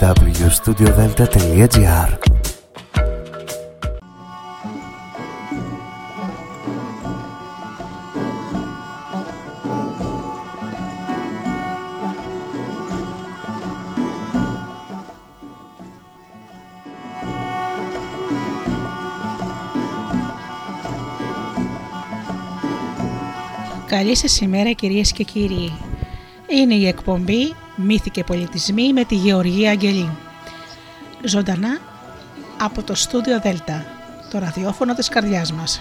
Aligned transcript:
www.studiodelta.gr 0.00 2.18
Καλή 23.86 24.16
σας 24.16 24.40
ημέρα 24.40 24.72
κυρίες 24.72 25.12
και 25.12 25.24
κύριοι. 25.24 25.72
Είναι 26.48 26.74
η 26.74 26.86
εκπομπή 26.86 27.54
«Μύθοι 27.80 28.10
και 28.10 28.24
πολιτισμοί» 28.24 28.92
με 28.92 29.04
τη 29.04 29.14
Γεωργία 29.14 29.70
Αγγελή. 29.70 30.10
Ζωντανά 31.24 31.78
από 32.58 32.82
το 32.82 32.94
στούντιο 32.94 33.40
Δέλτα, 33.40 33.86
το 34.30 34.38
ραδιόφωνο 34.38 34.94
της 34.94 35.08
καρδιάς 35.08 35.52
μας. 35.52 35.80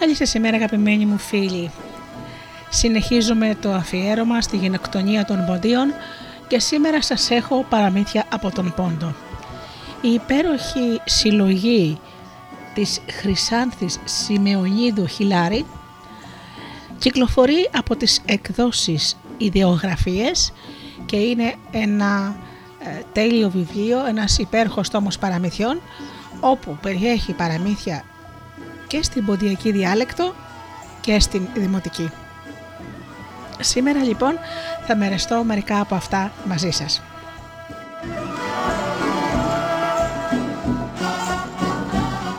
Καλή 0.00 0.14
σας 0.14 0.34
ημέρα 0.34 0.56
αγαπημένοι 0.56 1.06
μου 1.06 1.18
φίλοι. 1.18 1.70
Συνεχίζουμε 2.86 3.56
το 3.60 3.72
αφιέρωμα 3.72 4.40
στη 4.40 4.56
γενοκτονία 4.56 5.24
των 5.24 5.44
ποντίων 5.46 5.92
και 6.48 6.58
σήμερα 6.58 7.02
σας 7.02 7.30
έχω 7.30 7.64
παραμύθια 7.68 8.24
από 8.32 8.50
τον 8.50 8.72
Πόντο. 8.76 9.14
Η 10.00 10.08
υπέροχη 10.08 11.00
συλλογή 11.04 11.98
της 12.74 13.00
Χρυσάνθης 13.10 13.98
Σιμεωνίδου 14.04 15.06
Χιλάρη 15.06 15.66
κυκλοφορεί 16.98 17.68
από 17.72 17.96
τις 17.96 18.20
εκδόσεις 18.24 19.16
ιδεογραφίες 19.36 20.52
και 21.06 21.16
είναι 21.16 21.54
ένα 21.70 22.36
ε, 22.78 23.00
τέλειο 23.12 23.50
βιβλίο, 23.50 24.06
ένας 24.06 24.38
υπέροχος 24.38 24.88
τόμος 24.88 25.18
παραμυθιών 25.18 25.80
όπου 26.40 26.78
περιέχει 26.82 27.32
παραμύθια 27.32 28.04
και 28.86 29.02
στην 29.02 29.24
ποντιακή 29.24 29.72
διάλεκτο 29.72 30.34
και 31.00 31.20
στην 31.20 31.46
δημοτική. 31.54 32.10
Σήμερα 33.60 34.02
λοιπόν 34.02 34.38
θα 34.86 34.96
μερεστώ 34.96 35.44
μερικά 35.44 35.80
από 35.80 35.94
αυτά 35.94 36.32
μαζί 36.44 36.70
σας. 36.70 37.02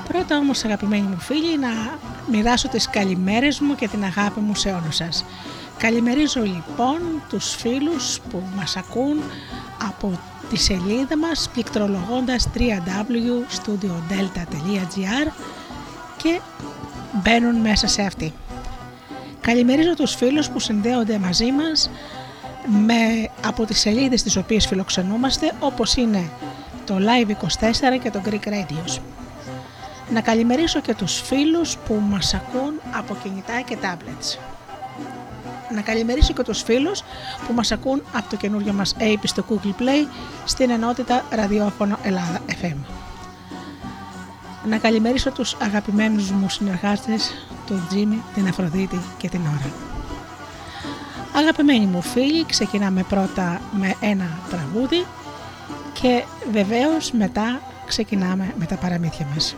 Πρώτα 0.08 0.38
όμως 0.38 0.66
αγαπημένοι 0.66 1.08
μου 1.08 1.20
φίλοι 1.20 1.60
να 1.60 1.70
μοιράσω 2.32 2.68
τις 2.68 2.90
καλημέρες 2.90 3.60
μου 3.60 3.76
και 3.76 3.88
την 3.88 4.04
αγάπη 4.04 4.40
μου 4.40 4.56
σε 4.56 4.70
όλους 4.70 4.96
σας. 4.96 5.26
Καλημερίζω 5.78 6.42
λοιπόν 6.42 7.00
τους 7.30 7.56
φίλους 7.56 8.20
που 8.30 8.44
μας 8.56 8.78
ακούν 8.78 9.24
από 9.88 10.20
τη 10.50 10.58
σελίδα 10.58 11.18
μας 11.18 11.50
πληκτρολογώντας 11.54 12.48
www.studiodelta.gr 12.56 15.32
και 16.18 16.40
μπαίνουν 17.24 17.56
μέσα 17.56 17.88
σε 17.88 18.02
αυτή. 18.02 18.34
Καλημερίζω 19.48 19.94
τους 19.94 20.16
φίλους 20.16 20.50
που 20.50 20.60
συνδέονται 20.60 21.18
μαζί 21.18 21.52
μας 21.52 21.90
με, 22.86 23.30
από 23.46 23.66
τις 23.66 23.80
σελίδες 23.80 24.24
τις 24.24 24.38
οποίες 24.38 24.68
φιλοξενούμαστε 24.68 25.52
όπως 25.60 25.96
είναι 25.96 26.30
το 26.86 26.96
Live24 26.98 28.00
και 28.04 28.12
το 28.12 28.22
Greek 28.26 28.48
Radios. 28.48 29.00
Να 30.10 30.22
καλημερίσω 30.22 30.80
και 30.82 30.94
τους 30.96 31.22
φίλους 31.22 31.78
που 31.78 32.02
μας 32.10 32.34
ακούν 32.34 32.74
από 32.92 33.18
κινητά 33.24 33.62
και 33.62 33.78
tablets. 33.82 34.38
Να 35.76 35.82
καλημερίσω 35.82 36.34
και 36.34 36.44
τους 36.44 36.62
φίλους 36.62 37.04
που 37.48 37.54
μας 37.54 37.72
ακούν 37.72 38.04
από 38.14 38.30
το 38.30 38.36
καινούριο 38.36 38.74
μας 38.74 38.96
app 39.00 39.22
στο 39.24 39.46
Google 39.50 39.82
Play 39.82 40.08
στην 40.46 40.70
ενότητα 40.70 41.26
ραδιόφωνο 41.30 41.98
Ελλάδα 42.04 42.40
FM 42.62 43.07
να 44.68 44.78
καλημερίσω 44.78 45.32
τους 45.32 45.56
αγαπημένους 45.62 46.32
μου 46.32 46.50
συνεργάτες, 46.50 47.34
τον 47.68 47.86
Τζίμι, 47.88 48.24
την 48.34 48.48
Αφροδίτη 48.48 49.00
και 49.18 49.30
την 49.30 49.42
Ωρα. 49.42 49.72
Αγαπημένοι 51.36 51.86
μου 51.86 52.02
φίλοι, 52.02 52.46
ξεκινάμε 52.46 53.04
πρώτα 53.10 53.62
με 53.72 53.96
ένα 54.00 54.40
τραγούδι 54.50 55.06
και 55.94 56.24
βεβαίως 56.52 57.12
μετά 57.12 57.62
ξεκινάμε 57.88 58.54
με 58.60 58.66
τα 58.66 58.76
παραμύθια 58.76 59.28
μας. 59.34 59.56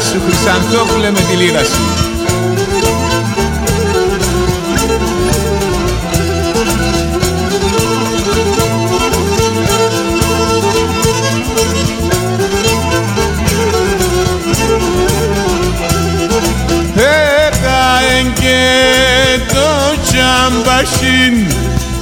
Σου 0.00 0.20
Χρυσανθόπουλε 0.26 1.10
με 1.10 1.20
τη 1.20 1.36
λίρα 1.36 1.64
σου. 1.64 1.82
Έκαεν 16.94 18.32
και 18.32 18.78
το 19.48 20.00
τσαμπασίν 20.02 21.46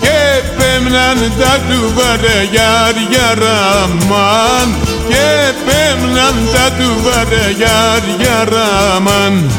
και 0.01 0.43
πέμναν 0.57 1.33
τα 1.39 1.59
του 1.69 1.93
βαρεγιάρια 1.95 3.35
ραμάν 3.35 4.96
και 5.09 5.53
πέμναν 5.67 6.49
τα 6.53 6.71
του 6.79 6.91
βαρεγιάρια 7.05 8.45
ράμαν 8.45 9.51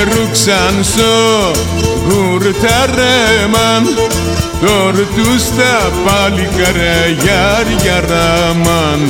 έρουξαν 0.00 0.84
στο 0.84 1.50
γουρταρέμαν 2.08 3.82
τόρτους 4.60 5.44
τα 5.56 5.90
πάλι 6.04 6.48
καραγιάρια 6.56 8.00
ράμαν 8.08 9.00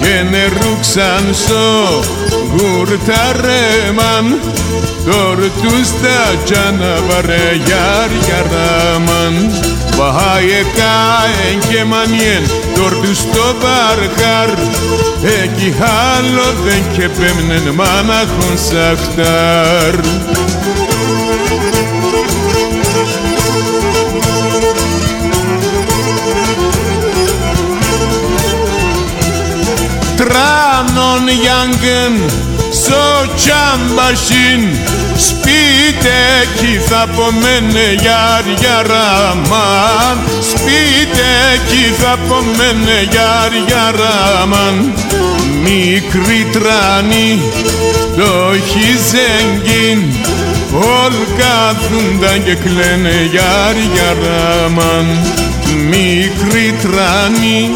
και 0.00 0.24
νερούξαν 0.30 1.24
στο 1.32 2.02
γουρταρέμαν 2.50 4.40
τόρτους 5.04 5.88
τα 6.02 6.20
τζάνα 6.44 6.94
βαρεγιάρια 7.08 8.40
ράμαν 8.50 9.50
Βάε 9.98 10.62
κάεν 10.76 11.58
και 11.68 11.84
μανιέν 11.84 12.42
τόρτου 12.74 13.14
στο 13.14 13.56
βαρχάρ. 13.60 14.48
Εκεί 15.42 15.74
άλλο 16.12 16.46
δεν 16.64 16.82
και 30.38 30.84
πέμνεν 30.94 30.94
μάναχον 30.94 31.18
σακτάρ 31.18 31.18
Τράνον 31.18 31.28
γιάνγκεν 31.28 32.30
στο 32.70 33.32
τσάμπασιν 33.36 34.62
Σπίτεκι 35.16 36.78
θα 36.88 37.08
πομένε 37.16 37.86
γιάρια 38.00 38.82
ραμάν. 38.82 40.18
Σπίτεκι 40.40 41.84
θα 41.98 42.18
πομένε 42.28 43.08
γιάρια 43.10 43.90
ραμάν. 43.98 44.92
Μικρή 45.62 46.46
τράνη 46.52 47.40
το 48.16 48.54
χιζέγγιν 48.68 50.12
Όλ 50.72 51.12
κάθουνταν 51.38 52.44
και 52.44 52.54
κλαίνε 52.54 53.28
γιάρια 53.30 54.16
ραμάν. 54.22 55.06
Μικρή 55.88 56.74
τράνη 56.82 57.70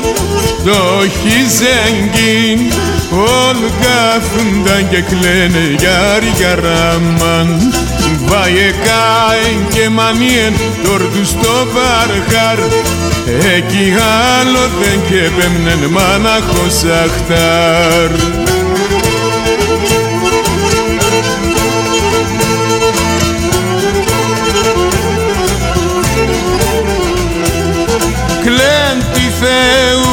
το 0.65 1.09
χιζέγγιν 1.21 2.73
όλοι 3.11 3.73
κάθουνταν 3.83 4.89
και 4.89 5.03
κλαίνε 5.03 5.75
γιάρι 5.79 6.33
γιαράμαν 6.37 7.73
Βαϊκάεν 8.27 9.69
και 9.75 9.89
μανίεν 9.89 10.55
τόρτου 10.85 11.25
στο 11.25 11.67
βαρχάρ. 11.73 12.59
Εκεί 13.57 13.95
άλλο 14.39 14.69
δεν 14.81 15.01
και 15.09 15.31
πέμνεν 15.37 15.91
μάναχος 15.91 16.85
αχτάρ. 17.05 18.11
Κλέν 28.45 29.05
τη 29.13 29.21
Θεού 29.21 30.12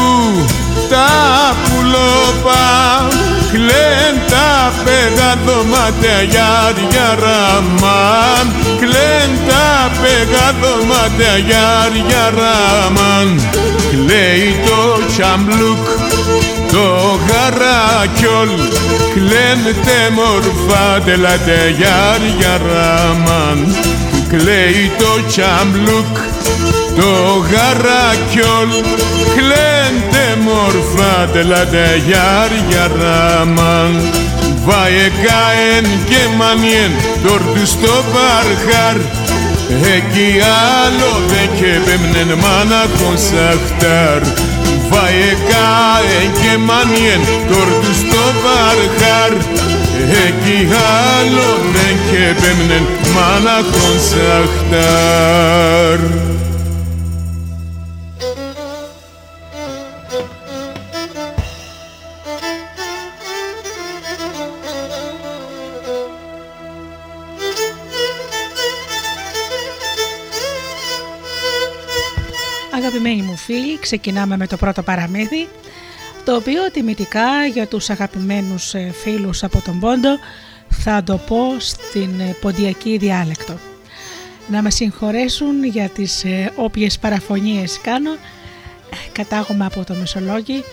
πέγα 4.84 5.36
δωμάτια 5.46 6.20
για 6.90 7.16
ραμάν. 7.24 8.46
Κλέν 8.80 9.32
τα 9.48 9.92
πέγα 10.02 10.48
δωμάτια 10.62 11.34
για 12.08 12.26
ραμάν. 12.40 13.42
Κλαίει 13.92 14.60
το 14.66 15.06
τσαμπλουκ 15.08 15.86
το 16.72 17.20
γαράκιολ 17.28 18.50
κλαίνεται 19.14 19.98
μορφά 20.14 21.02
τελάτε 21.06 21.76
για 22.38 22.62
ραμάν. 22.68 23.76
Κλαίει 24.30 24.92
το 24.98 25.26
τσαμπλουκ 25.28 26.18
το 27.00 27.14
γαράκιολ 27.52 28.72
κλαίνεται 29.36 30.26
μορφά 30.46 31.16
τελάτε 31.34 32.02
για 32.70 32.92
ραμάν 33.00 33.94
Βάε 34.66 35.08
κάεν 35.24 35.86
και 36.10 36.22
μανιέν 36.38 36.92
τόρτου 37.24 37.66
στο 37.66 37.96
παρχάρ 38.14 38.98
Εκεί 39.96 40.30
άλλο 40.84 41.12
δε 41.30 41.44
και 41.58 41.72
πέμνεν 41.86 42.32
μάνα 42.44 42.84
κονσαχτάρ 43.00 44.22
Βαεκά 44.90 45.72
και 46.42 46.54
μανιέν 46.58 47.22
τόρτου 47.50 47.94
στο 48.02 48.24
παρχάρ 48.44 49.34
Εκεί 50.28 50.60
άλλο 51.18 51.50
δεν 51.74 51.96
και 52.10 52.24
πέμνεν 52.42 52.86
μάνα 53.16 53.58
κονσαχτάρ 53.74 55.00
ξεκινάμε 73.82 74.38
με 74.38 74.48
το 74.48 74.58
πρώτο 74.58 74.84
παραμύθι, 74.84 75.48
το 76.26 76.36
οποίο 76.36 76.72
τιμητικά 76.72 77.46
για 77.54 77.68
τους 77.68 77.90
αγαπημένους 77.90 78.74
ε, 78.74 78.92
φίλους 79.04 79.44
από 79.44 79.62
τον 79.62 79.80
Πόντο 79.80 80.10
θα 80.70 81.04
το 81.04 81.18
πω 81.18 81.56
στην 81.60 82.20
ε, 82.20 82.36
ποντιακή 82.42 82.98
διάλεκτο. 82.98 83.58
Να 84.52 84.62
με 84.62 84.70
συγχωρέσουν 84.70 85.64
για 85.64 85.90
τις 85.90 86.24
ε, 86.24 86.52
όποιες 86.56 87.00
παραφωνίες 87.00 87.80
κάνω, 87.82 88.12
κατάγομαι 89.12 89.66
από 89.66 89.84
το 89.84 89.94
Μεσολόγγι, 89.94 90.64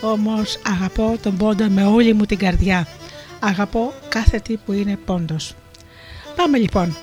όμως 0.00 0.58
αγαπώ 0.66 1.18
τον 1.22 1.36
Πόντο 1.36 1.68
με 1.68 1.84
όλη 1.84 2.12
μου 2.12 2.24
την 2.24 2.38
καρδιά. 2.38 2.86
Αγαπώ 3.40 3.92
κάθε 4.08 4.38
τι 4.38 4.56
που 4.56 4.72
είναι 4.72 4.98
πόντος. 5.04 5.54
Πάμε 6.36 6.58
λοιπόν. 6.58 6.96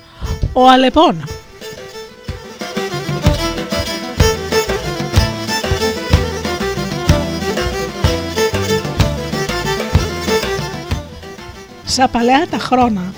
Ο 0.52 0.68
Αλεπών. 0.68 1.24
Σα 11.94 12.08
παλαιά 12.08 12.46
τα 12.50 12.58
χρόνια, 12.58 13.12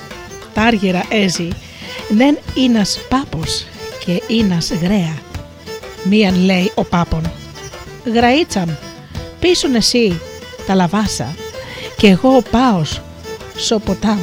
τα 0.54 0.62
άργυρα 0.62 1.04
έζη, 1.08 1.48
δεν 2.08 2.38
είνας 2.54 2.98
πάπος 3.08 3.66
και 4.04 4.22
είνας 4.26 4.70
γραία. 4.72 5.18
Μίαν 6.04 6.44
λέει 6.44 6.72
ο 6.74 6.84
πάπον, 6.84 7.32
γραΐτσαμ, 8.04 8.68
πίσουν 9.40 9.74
εσύ 9.74 10.20
τα 10.66 10.74
λαβάσα 10.74 11.34
και 11.96 12.06
εγώ 12.06 12.42
πάω 12.50 12.82
στο 13.56 13.78
ποτάμ 13.78 14.18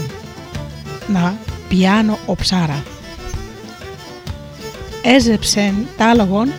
να 1.08 1.38
πιάνω 1.70 2.18
ο 2.26 2.36
ψάρα. 2.36 2.84
Έζεψεν 5.02 5.88
τάλογον 5.98 6.54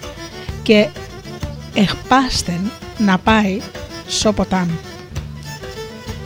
και 0.62 0.88
εχπάστεν 1.74 2.70
να 2.98 3.18
πάει 3.18 3.60
στο 4.06 4.32
ποτάμ. 4.32 4.68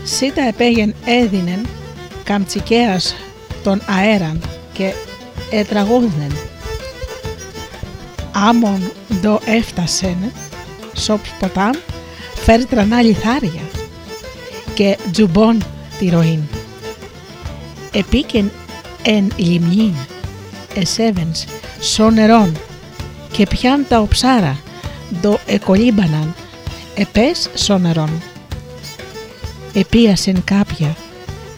Σίτα 0.09 0.43
επέγεν 0.43 0.95
έδινεν 1.05 1.67
καμτσικέας 2.25 3.15
τον 3.63 3.83
αέραν 3.87 4.41
και 4.73 4.93
ετραγούδεν. 5.51 6.37
Άμον 8.33 8.93
δο 9.09 9.41
έφτασεν 9.45 10.33
σοπ 10.97 11.21
ποτάμ 11.39 11.71
φέρει 12.35 12.65
τρανά 12.65 13.03
λιθάρια 13.03 13.63
και 14.75 14.99
τζουμπών 15.13 15.63
τη 15.99 16.09
ροήν. 16.09 16.41
Επίκεν 17.93 18.51
εν 19.03 19.33
λιμνήν 19.37 19.95
εσέβενς 20.75 21.45
σο 21.81 22.11
νερόν 22.11 22.57
και 23.33 23.47
πιάν 23.47 23.87
τα 23.89 24.01
οψάρα 24.01 24.59
δο 25.23 25.39
εκολύμπαναν 25.47 26.35
επές 26.95 27.51
σο 27.55 27.79
νερόν 27.79 28.23
επίασεν 29.79 30.45
κάποια, 30.45 30.97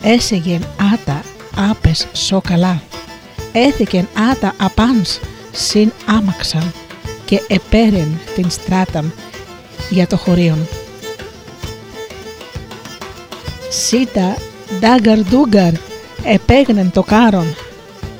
έσεγεν 0.03 0.67
άτα 0.93 1.23
άπες 1.57 2.07
σοκαλά, 2.13 2.83
έθηκεν 3.53 4.09
άτα 4.31 4.55
απάνς 4.59 5.19
συν 5.53 5.93
άμαξαν 6.07 6.73
και 7.25 7.43
επέρεν 7.49 8.21
την 8.35 8.51
στράταν 8.51 9.13
για 9.91 10.07
το 10.07 10.17
χωρίον. 10.17 10.67
Σίτα 13.69 14.37
ντάγκαρ 14.81 15.19
ντούγκαρ 15.19 15.73
επέγνεν 16.25 16.91
το 16.91 17.03
κάρον, 17.03 17.55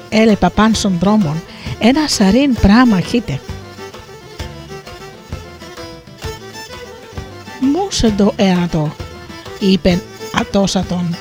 έλεπα 0.09 0.51
πάν 0.51 0.75
στον 0.75 0.99
δρόμον, 1.01 1.43
ένα 1.79 2.09
σαρίν 2.09 2.55
πράμα 2.55 3.01
χείτε. 3.01 3.41
Μούσε 7.61 8.15
το 8.17 8.33
εατό, 8.37 8.93
είπεν 9.61 10.03
ατόσατον. 10.33 11.17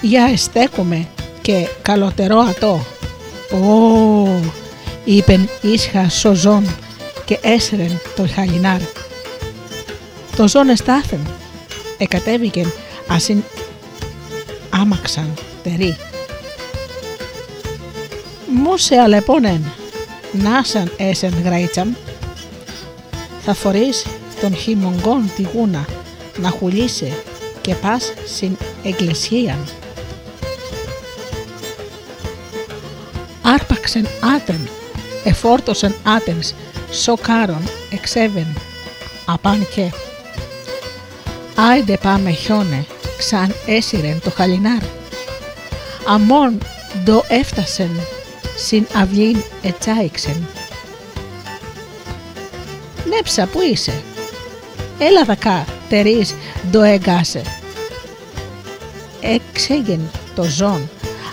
Για 0.00 0.28
εστέκομαι 0.32 1.08
και 1.42 1.68
καλοτερό 1.82 2.38
ατό. 2.38 2.80
Ω, 3.52 4.40
είπεν 5.04 5.48
ίσχα 5.60 6.08
σοζόν 6.08 6.76
και 7.24 7.38
έσρεν 7.42 8.00
το 8.16 8.26
χαλινάρ. 8.34 8.80
Το 10.36 10.48
ζών 10.48 10.68
εστάθεν, 10.68 11.26
εκατέβηκεν 11.98 12.72
ασύν 13.08 13.42
άμαξαν 14.70 15.34
τερί. 15.62 15.96
Μου 18.54 18.76
σε 18.76 18.96
αλεπώνεν, 18.96 19.72
νάσαν 20.32 20.92
έσεν 20.96 21.34
γραΐτσαμ, 21.44 21.92
θα 23.44 23.54
φορείς 23.54 24.06
τον 24.40 24.54
χειμωγκόν 24.54 25.30
τη 25.36 25.42
γούνα 25.54 25.86
να 26.36 26.50
χουλήσει 26.50 27.12
και 27.60 27.74
πας 27.74 28.12
στην 28.26 28.56
εκκλησία. 28.82 29.58
Άρπαξεν 33.42 34.06
άτεν, 34.36 34.68
εφόρτωσεν 35.24 35.94
άτενς, 36.02 36.52
σοκάρον, 36.92 37.62
εξέβεν, 37.90 38.56
απάν 39.24 39.66
και. 39.74 39.90
Άιντε 41.54 41.96
πάμε 41.96 42.30
χιόνε, 42.30 42.86
ξαν 43.18 43.54
έσυρεν 43.66 44.20
το 44.20 44.30
χαλινάρ. 44.30 44.82
Αμόν 46.06 46.58
δο 47.04 47.24
έφτασεν, 47.28 48.00
συν 48.56 48.86
αυλήν 48.94 49.42
ετσάιξεν. 49.62 50.46
Νέψα, 53.08 53.46
πού 53.46 53.60
είσαι, 53.60 54.02
έλα 54.98 55.24
δακά, 55.24 55.64
τερείς 55.90 56.34
το 56.72 56.82
έγκασε. 56.82 57.42
Έξεγεν 59.20 60.10
το 60.34 60.42
ζών, 60.42 60.88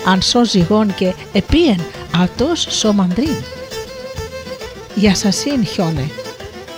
αν 0.06 0.22
σώ 0.22 0.46
ζυγόν 0.46 0.94
και 0.96 1.14
επίεν 1.34 1.82
αυτός 2.16 2.68
σωμαντρίν. 2.70 3.44
Για 4.96 5.16
σασίν 5.16 5.66
χιόνε, 5.66 6.10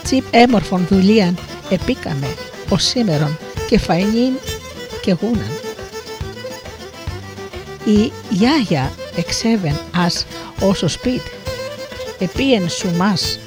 τσίπ 0.04 0.24
έμορφων 0.32 0.86
δουλείαν 0.90 1.38
επίκαμε 1.70 2.28
ο 2.70 2.78
σήμερον 2.78 3.38
και 3.68 3.80
φαϊνίν 3.80 4.34
και 5.02 5.16
γούναν. 5.22 5.52
Η 7.86 8.12
γιάγια 8.30 8.92
εξέβεν 9.16 9.80
ας 9.96 10.26
όσο 10.62 10.88
σπίτ, 10.88 11.22
επίεν 12.20 12.70
σου 12.70 12.96
μας 12.98 13.40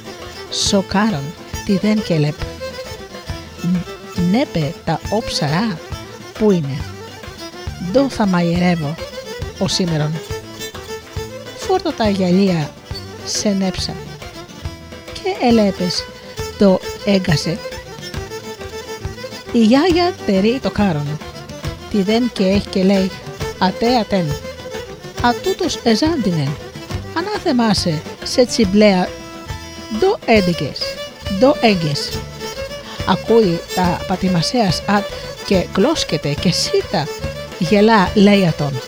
σοκάρον 0.50 1.34
τι 1.64 1.76
δεν 1.76 2.02
και 2.02 2.14
λεπ 4.32 4.54
νέπε 4.54 4.74
τα 4.84 5.00
όψαρά 5.10 5.78
που 6.38 6.50
είναι; 6.50 6.80
Δω 7.92 8.08
θα 8.08 8.26
μαγειρεύω 8.26 8.94
ο 9.58 9.68
σήμερον. 9.68 10.12
Φόρτω 11.56 11.92
τα 11.92 12.08
γυαλία 12.08 12.70
σε 13.24 13.48
νέψα 13.48 13.94
και 15.12 15.46
ελέπες 15.46 16.04
το 16.58 16.80
έγκασε. 17.04 17.58
Η 19.52 19.58
γιάγια 19.58 20.14
τερεί 20.26 20.58
το 20.62 20.70
κάρον. 20.70 21.18
τη 21.90 22.02
δεν 22.02 22.30
και 22.32 22.44
έχει 22.44 22.68
και 22.68 22.82
λέει 22.82 23.10
«Ατέ 23.58 23.96
ατέν». 23.96 24.26
Ατούτος 25.22 25.78
εζάντινεν. 25.82 26.56
Ανάθεμά 27.16 27.74
σε, 27.74 28.02
σε 28.22 28.46
τσιμπλέα, 28.46 29.08
ντο 29.98 30.18
έντεκες, 30.24 30.80
ντο 31.38 31.56
έγκες. 31.60 32.18
Ακούει 33.08 33.60
τα 33.74 34.00
πατημασέας 34.06 34.82
ατ 34.86 35.04
και 35.46 35.66
κλώσκεται 35.72 36.34
και 36.40 36.50
σίτα 36.50 37.06
γελά 37.58 38.10
λέει 38.14 38.46
ατόν. 38.46 38.80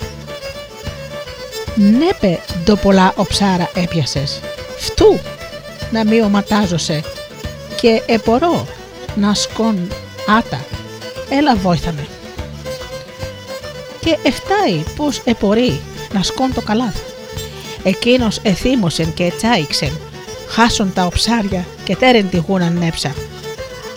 «Νέπε 1.75 2.40
ντο 2.64 2.76
πολλά 2.76 3.12
οψάρα 3.16 3.71
έπιασες, 3.75 4.40
φτού 4.76 5.18
να 5.90 6.04
μη 6.04 6.23
οματάζωσε 6.23 7.02
και 7.80 8.02
επορώ 8.06 8.66
να 9.16 9.35
σκον 9.35 9.88
άτα, 10.38 10.64
έλα 11.30 11.56
βόηθαμε. 11.56 12.06
Και 14.00 14.18
εφτάει 14.23 14.83
πως 14.97 15.23
επορεί 15.25 15.80
να 16.12 16.23
σκόν 16.23 16.54
το 16.54 16.61
καλάθι. 16.61 17.02
Εκείνος 17.83 18.40
εθύμωσεν 18.42 19.14
και 19.14 19.25
ετσάιξεν, 19.25 19.99
χάσον 20.49 20.92
τα 20.92 21.06
οψάρια 21.06 21.66
και 21.85 21.97
τέρεν 21.97 22.28
τη 22.28 22.37
γούναν 22.37 22.78
νέψα. 22.78 23.14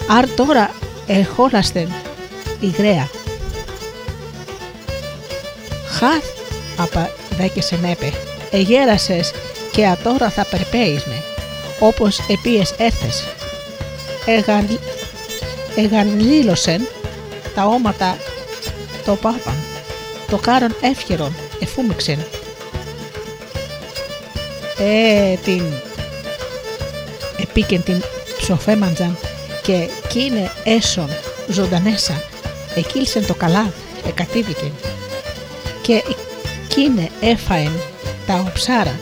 Αρ 0.09 0.29
τώρα 0.29 0.71
εχόλαστεν 1.07 1.93
η 2.59 2.67
γραία. 2.67 3.09
Χάθ 5.87 6.23
απα 6.77 7.09
δέκεσεν 7.37 7.83
έπε, 7.83 8.13
εγέρασες 8.51 9.31
και 9.71 9.87
ατόρα 9.87 10.29
θα 10.29 10.45
περπέεις 10.45 11.05
με, 11.05 11.23
όπως 11.79 12.19
επίες 12.27 12.73
έρθες. 12.77 13.23
Εγαν, 14.25 14.79
εγανλήλωσεν 15.75 16.87
τα 17.55 17.65
όματα 17.65 18.17
το 19.05 19.15
πάπαν, 19.15 19.57
το 20.29 20.37
κάρον 20.37 20.75
εύχερον 20.81 21.35
εφούμεξεν. 21.59 22.19
Ε, 24.77 25.35
την 25.35 25.63
επίκεν 27.37 27.83
την 27.83 28.01
ψοφέμαντζαν 28.37 29.17
και 29.67 29.89
κίνε 30.07 30.51
έσον 30.63 31.09
ζωντανέσα, 31.47 32.23
εκύλσεν 32.75 33.27
το 33.27 33.33
καλά, 33.33 33.73
εκατήβηκε 34.07 34.71
και 35.81 36.03
κίνε 36.67 37.09
έφαεν 37.21 37.71
τα 38.27 38.45
οψάρα. 38.47 38.99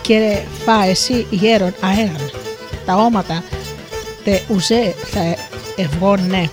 Και 0.00 0.38
φά 0.64 0.84
εσύ 0.84 1.26
γέρον 1.30 1.74
αέραν. 1.80 2.30
Τα 2.86 2.94
όματα 2.94 3.44
τε 4.24 4.40
ουζέ 4.48 4.94
θα 5.04 5.36
ευγόν 5.76 6.26
ναι 6.26 6.48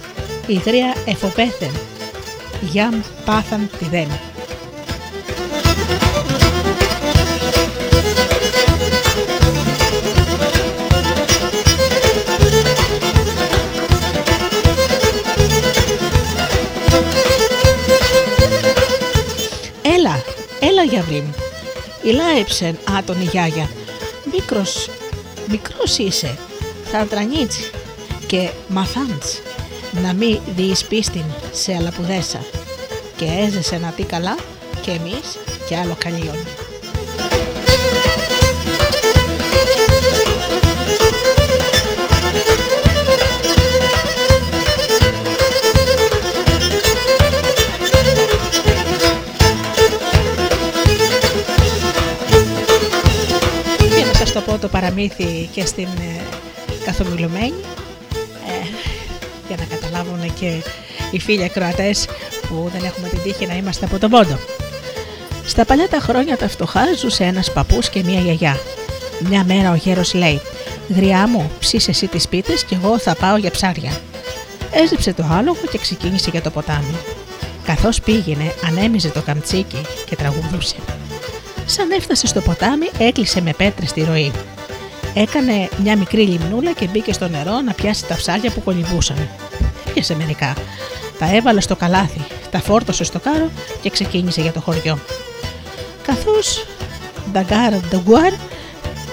η 0.47 0.53
γρία 0.65 0.95
εφοπέθεν. 1.05 1.71
Γιαμ 2.61 3.01
πάθαν 3.25 3.69
τη 3.79 3.85
δέν. 3.85 4.07
Έλα 20.95 21.03
γιαυρί 21.03 21.21
μου. 21.21 21.33
Ηλάεψεν 22.03 22.77
άτον 22.97 23.21
η 23.21 23.23
γιάγια. 23.23 23.69
Μικρός, 24.33 24.89
μικρός 25.47 25.97
είσαι, 25.97 26.37
θα 26.83 27.05
τρανίτσι 27.05 27.71
και 28.27 28.49
μαθάντς 28.67 29.41
να 30.03 30.13
μη 30.13 30.41
διείς 30.55 30.85
πίστην 30.85 31.25
σε 31.51 31.75
αλαπουδέσα 31.75 32.39
και 33.15 33.25
έζησε 33.25 33.77
να 33.77 33.89
τι 33.89 34.03
καλά 34.03 34.35
και 34.81 34.91
εμείς 34.91 35.37
και 35.67 35.77
άλλο 35.77 35.95
καλίον. 35.97 36.64
Παραμύθι 54.95 55.49
και 55.51 55.65
στην 55.65 55.83
ε, 55.83 56.21
καθομιλωμένη 56.85 57.53
ε, 58.47 58.67
για 59.47 59.55
να 59.57 59.75
καταλάβουν 59.75 60.33
και 60.33 60.61
οι 61.11 61.19
φίλοι 61.19 61.43
ακροατές 61.43 62.05
που 62.47 62.69
δεν 62.73 62.83
έχουμε 62.83 63.07
την 63.09 63.21
τύχη 63.21 63.45
να 63.45 63.55
είμαστε 63.55 63.85
από 63.85 63.99
τον 63.99 64.09
Πόντο. 64.09 64.37
Στα 65.45 65.65
παλιά 65.65 65.89
τα 65.89 65.99
χρόνια 65.99 66.37
τα 66.37 66.47
φτωχά 66.47 66.81
ζούσε 66.97 67.23
ένας 67.23 67.51
παππούς 67.51 67.89
και 67.89 68.03
μία 68.03 68.19
γιαγιά. 68.19 68.59
Μια 69.19 69.43
μέρα 69.43 69.71
ο 69.71 69.75
γέρος 69.75 70.13
λέει 70.13 70.41
«Γριά 70.95 71.27
μου, 71.27 71.51
ψήσε 71.59 71.91
εσύ 71.91 72.07
τις 72.07 72.27
πίτες 72.27 72.63
και 72.63 72.75
εγώ 72.75 72.99
θα 72.99 73.15
πάω 73.15 73.37
για 73.37 73.51
ψάρια». 73.51 73.91
Έζεψε 74.71 75.13
το 75.13 75.25
άλογο 75.31 75.61
και 75.71 75.77
ξεκίνησε 75.77 76.29
για 76.29 76.41
το 76.41 76.49
ποτάμι. 76.49 76.95
Καθώς 77.65 78.01
πήγαινε, 78.01 78.53
ανέμιζε 78.67 79.09
το 79.09 79.21
καμτσίκι 79.21 79.81
και 80.05 80.15
τραγουδούσε. 80.15 80.75
Σαν 81.65 81.91
έφτασε 81.91 82.27
στο 82.27 82.41
ποτάμι, 82.41 82.85
έκλεισε 82.97 83.41
με 83.41 83.53
πέτρες 83.57 83.91
τη 83.91 84.03
ροή. 84.03 84.31
Έκανε 85.17 85.69
μια 85.83 85.97
μικρή 85.97 86.27
λιμνούλα 86.27 86.71
και 86.73 86.87
μπήκε 86.87 87.13
στο 87.13 87.27
νερό 87.27 87.61
να 87.61 87.73
πιάσει 87.73 88.05
τα 88.05 88.15
ψάρια 88.15 88.51
που 88.51 88.63
κολυμπούσαν. 88.63 89.29
Έπιασε 89.87 90.15
μερικά. 90.15 90.53
Τα 91.19 91.35
έβαλε 91.35 91.61
στο 91.61 91.75
καλάθι, 91.75 92.21
τα 92.51 92.59
φόρτωσε 92.59 93.03
στο 93.03 93.19
κάρο 93.19 93.49
και 93.81 93.89
ξεκίνησε 93.89 94.41
για 94.41 94.51
το 94.51 94.59
χωριό. 94.59 94.99
Καθώς 96.05 96.65
νταγκάρ 97.31 97.73
νταγκουάρ 97.89 98.33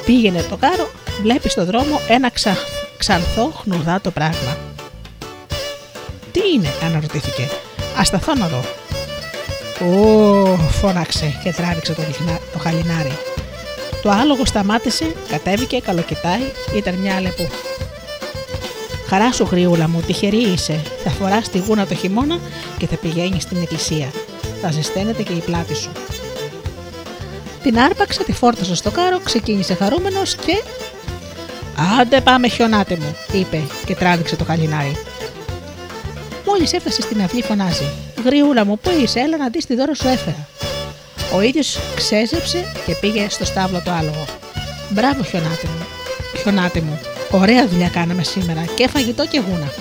πήγαινε 0.05 0.43
το 0.43 0.57
κάρο, 0.57 0.91
βλέπει 1.23 1.53
στο 1.53 1.65
δρόμο 1.65 2.01
ένα 2.09 2.31
ξα... 2.31 2.57
ξανθό 2.99 3.53
χνουδάτο 3.63 4.11
πράγμα. 4.11 4.57
Τι 6.33 6.41
είναι, 6.55 6.69
αναρωτήθηκε. 6.85 7.43
Α 8.01 8.05
σταθώ 8.05 8.35
να 8.35 8.49
δω. 8.49 8.61
Ω, 9.87 10.57
φώναξε 10.57 11.41
και 11.43 11.53
τράβηξε 11.53 11.93
το, 11.93 12.03
λιχνα... 12.07 12.39
το 12.53 12.59
χαλινάρι. 12.59 13.13
Το 14.03 14.11
άλογο 14.11 14.45
σταμάτησε, 14.45 15.15
κατέβηκε, 15.29 15.81
καλοκοιτάει, 15.81 16.43
ήταν 16.77 16.95
μια 16.95 17.17
αλεπού. 17.17 17.49
Χαρά 19.09 19.33
σου, 19.33 19.49
γριούλα 19.51 19.89
μου, 19.89 20.01
τυχερή 20.01 20.43
είσαι. 20.43 20.81
Θα 21.05 21.11
φοράς 21.11 21.49
τη 21.49 21.59
γούνα 21.59 21.87
το 21.87 21.95
χειμώνα 21.95 22.39
και 22.79 22.87
θα 22.87 22.97
πηγαίνεις 22.97 23.43
στην 23.43 23.63
εκκλησία. 23.63 24.13
Θα 24.63 24.71
ζεσταίνεται 24.71 25.23
και 25.23 25.33
η 25.33 25.41
πλάτη 25.41 25.75
σου. 25.75 25.91
Την 27.63 27.79
άρπαξε, 27.79 28.25
τη 28.25 28.33
φόρτωσε 28.33 28.75
στο 28.75 28.91
κάρο, 28.91 29.21
ξεκίνησε 29.21 29.75
χαρούμενος 29.75 30.35
και. 30.35 30.63
Άντε 32.01 32.21
πάμε, 32.21 32.49
χιονάτε 32.49 32.97
μου, 33.01 33.17
είπε 33.33 33.61
και 33.87 33.95
τράβηξε 33.95 34.37
το 34.37 34.45
χαλινάρι. 34.45 34.97
Μόλις 36.47 36.73
έφτασε 36.73 37.03
στην 37.03 37.23
αυλή, 37.23 37.43
φωνάζει: 37.43 37.85
Γριούλα 38.25 38.65
μου, 38.65 38.79
πού 38.79 38.91
είσαι, 39.03 39.21
έλα 39.21 39.37
να 39.37 39.49
δεις 39.49 39.67
τη 39.67 39.75
δώρα 39.75 39.95
σου 39.95 40.09
έφερα. 40.09 40.49
Ο 41.35 41.41
ίδιος 41.41 41.79
ξέζεψε 41.95 42.73
και 42.87 42.95
πήγε 43.01 43.27
στο 43.31 43.45
στάβλο 43.45 43.83
το 43.85 43.91
άλογο. 43.91 44.25
Μπράβο, 44.89 45.23
χιονάτε 45.23 45.67
μου. 45.67 45.87
Χιονάτε 46.41 46.81
μου, 46.81 47.01
ωραία 47.31 47.69
δουλειά 47.69 47.89
κάναμε 47.89 48.23
σήμερα 48.23 48.65
και 48.75 48.89
φαγητό 48.89 49.27
και 49.27 49.43
γούνα. 49.49 49.73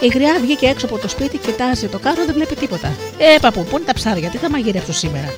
Η 0.00 0.06
γριά 0.06 0.38
βγήκε 0.40 0.66
έξω 0.66 0.86
από 0.86 0.98
το 0.98 1.08
σπίτι, 1.08 1.38
κοιτάζει 1.38 1.86
το 1.86 1.98
κάρο, 1.98 2.24
δεν 2.24 2.34
βλέπει 2.34 2.54
τίποτα. 2.54 2.92
Ε, 3.18 3.38
παππού, 3.40 3.64
πού 3.64 3.76
είναι 3.76 3.86
τα 3.86 3.94
ψάρια, 3.94 4.28
τι 4.28 4.36
θα 4.36 4.50
μαγειρεύσω 4.50 4.92
σήμερα; 4.92 5.34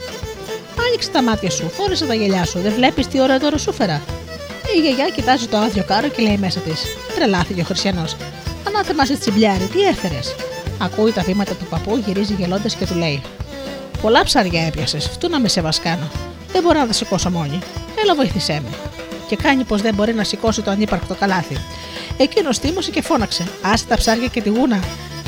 Άνοιξε 0.86 1.10
τα 1.10 1.22
μάτια 1.22 1.50
σου, 1.50 1.70
φόρεσε 1.70 2.06
τα 2.06 2.14
γυαλιά 2.14 2.44
σου, 2.44 2.58
δεν 2.58 2.72
βλέπεις 2.72 3.06
τι 3.06 3.20
ώρα 3.20 3.38
τώρα 3.38 3.58
σου 3.58 3.72
φέρα. 3.72 4.02
Η 4.76 4.80
γιαγιά 4.80 5.08
κοιτάζει 5.14 5.46
το 5.46 5.56
άδειο 5.56 5.84
κάρο 5.86 6.08
και 6.08 6.22
λέει 6.22 6.36
μέσα 6.36 6.60
της: 6.60 6.82
Τρελάθηκε 7.14 7.60
ο 7.60 7.64
Χριστιανός. 7.64 8.16
Ανάθεμα 8.66 9.04
σε 9.04 9.16
τσιμπλιάρι, 9.16 9.64
τι 9.64 9.80
έφερες; 9.80 10.34
Ακούει 10.78 11.12
τα 11.12 11.22
βήματα 11.22 11.54
του 11.54 11.64
παππού, 11.70 12.02
γυρίζει 12.06 12.34
γελώντας 12.38 12.74
και 12.74 12.86
του 12.86 12.94
λέει: 12.94 13.22
Πολλά 14.00 14.24
ψάρια 14.24 14.66
έπιασες, 14.66 15.08
φτού 15.08 15.28
να 15.28 15.40
με 15.40 15.48
σε 15.48 15.60
βασκάνω. 15.60 16.10
Δεν 16.52 16.62
μπορώ 16.62 16.78
να 16.78 16.86
τα 16.86 16.92
σηκώσω 16.92 17.30
μόνη. 17.30 17.58
Έλα, 18.02 18.14
βοήθησέ 18.14 18.62
με. 18.64 18.76
Και 19.28 19.36
κάνει 19.36 19.64
πως 19.64 19.82
δεν 19.82 19.94
μπορεί 19.94 20.14
να 20.14 20.24
σηκώσει 20.24 20.62
το 20.62 20.70
ανύπαρκτο 20.70 21.14
καλάθι. 21.14 21.56
Εκείνος 22.16 22.58
τίμωσε 22.58 22.90
και 22.90 23.02
φώναξε: 23.02 23.46
Άσε 23.62 23.84
τα 23.86 23.96
ψάρια 23.96 24.26
και 24.26 24.40
τη 24.40 24.48
γούνα. 24.48 24.80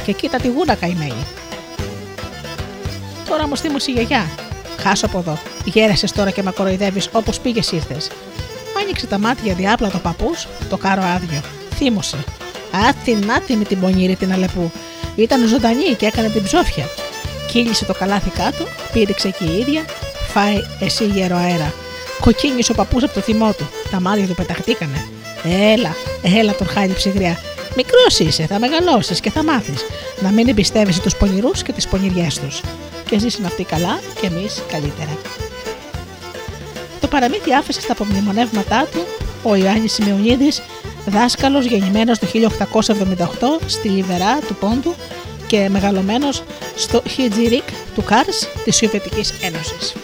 Και 0.05 0.13
κοίτα 0.13 0.39
τη 0.39 0.49
γούνα 0.49 0.75
καημένη. 0.75 1.27
Τώρα 3.29 3.49
μου 3.49 3.57
θύμωσε 3.57 3.91
η 3.91 3.95
γιαγιά. 3.95 4.31
Χάσω 4.79 5.07
από 5.07 5.19
εδώ. 5.19 5.39
Γέρασε 5.65 6.07
τώρα 6.15 6.31
και 6.31 6.43
με 6.43 6.51
κοροϊδεύει 6.51 7.01
όπως 7.13 7.41
πήγες 7.41 7.73
ήρθες. 7.73 8.11
Άνοιξε 8.83 9.07
τα 9.07 9.19
μάτια 9.19 9.55
διάπλα 9.55 9.91
το 9.91 9.99
παππούς, 9.99 10.49
το 10.69 10.77
κάρο 10.77 11.03
άδειο. 11.03 11.41
Θύμωσε. 11.75 12.25
Άτινάτη 12.89 13.57
με 13.57 13.65
την 13.65 13.81
πονήρη 13.81 14.17
την 14.17 14.33
αλεπού. 14.33 14.71
Ήταν 15.17 15.47
ζωντανή 15.49 15.95
και 15.99 16.07
έκανε 16.07 16.29
την 16.29 16.43
ψόφια. 16.43 16.85
Κύλησε 17.53 17.85
το 17.85 17.93
καλάθι 17.93 18.31
κάτω, 18.31 18.65
πήριξε 18.93 19.31
και 19.31 19.45
η 19.45 19.59
ίδια, 19.59 19.85
φάει 20.33 20.57
εσύ 20.81 21.05
γέρο 21.05 21.37
αέρα. 21.37 21.75
Κοκκίνησε 22.21 22.73
ο 22.73 22.75
παππούς 22.75 23.03
από 23.03 23.15
το 23.15 23.21
θυμό 23.21 23.53
του. 23.53 23.69
Τα 23.91 24.01
μάτια 24.01 24.27
του 24.27 24.35
πεταχτήκανε. 24.35 25.07
Έλα, 25.45 25.95
έλα 26.23 26.55
τον 26.55 26.67
χάλιψε 26.67 27.09
γριά. 27.11 27.39
Μικρός 27.77 28.19
είσαι, 28.19 28.47
θα 28.47 28.59
μεγαλώσεις 28.59 29.21
και 29.21 29.31
θα 29.31 29.45
μάθεις 29.45 29.85
να 30.21 30.31
μην 30.31 30.49
εμπιστεύεσαι 30.49 31.01
τους 31.01 31.17
πονηρούς 31.17 31.63
και 31.63 31.73
τις 31.73 31.89
πονηριές 31.89 32.39
τους. 32.39 32.61
Και 33.07 33.19
ζήσουν 33.19 33.45
αυτοί 33.45 33.65
καλά 33.65 34.01
και 34.21 34.27
εμείς 34.27 34.63
καλύτερα. 34.73 35.19
Το 37.01 37.07
παραμύθι 37.09 37.55
άφησε 37.55 37.81
στα 37.81 37.93
απομνημονεύματά 37.93 38.89
του 38.93 39.07
ο 39.43 39.55
Ιωάννης 39.55 39.93
Σιμεωνίδης, 39.93 40.63
δάσκαλος 41.07 41.65
γεννημένος 41.65 42.19
το 42.19 42.27
1878 42.27 43.61
στη 43.67 43.89
Λιβερά 43.89 44.39
του 44.39 44.55
Πόντου 44.55 44.95
και 45.53 45.69
μεγαλωμένος 45.69 46.43
στο 46.77 47.03
Χιτζιρίκ 47.09 47.69
του 47.95 48.03
Κάρς 48.03 48.49
της 48.65 48.77
Σοβιετικής 48.77 49.33
Ένωσης. 49.43 49.95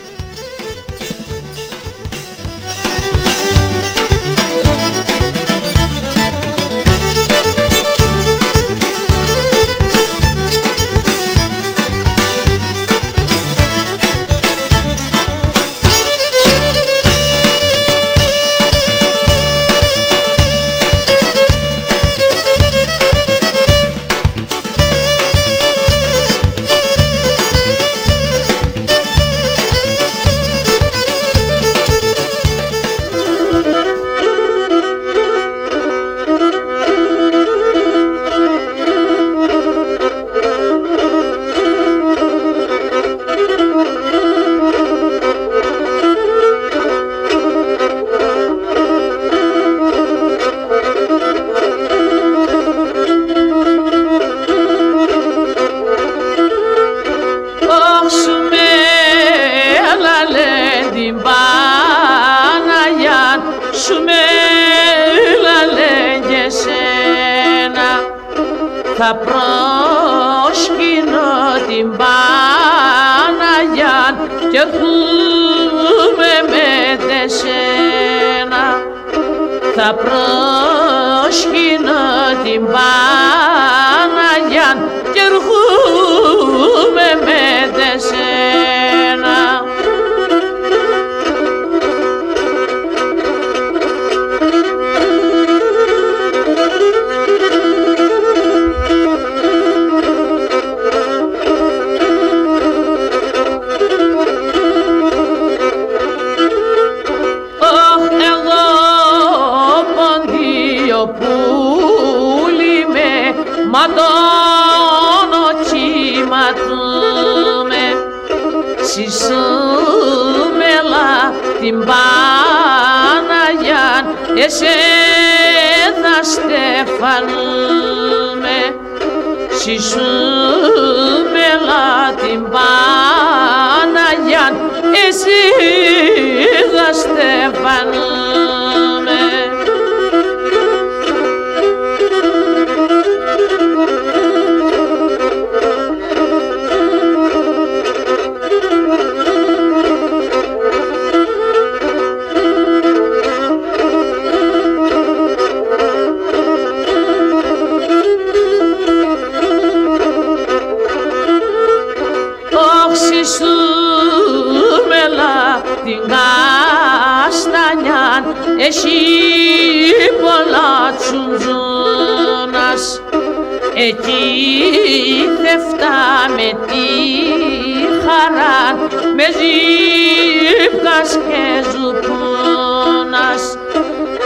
με 179.17 179.27
ζύπκας 179.39 181.11
και 181.29 181.45
ζουκούνας 181.71 183.43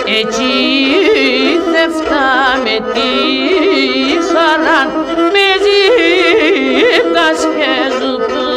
εκεί 0.05 0.63
θε 1.71 1.83
φτάμε 1.99 2.93
τη 2.93 3.11
χαρά 4.33 4.81
με 5.33 5.47
ζύπκας 5.65 7.41
και 7.59 7.75
ζουκούνας 7.99 8.52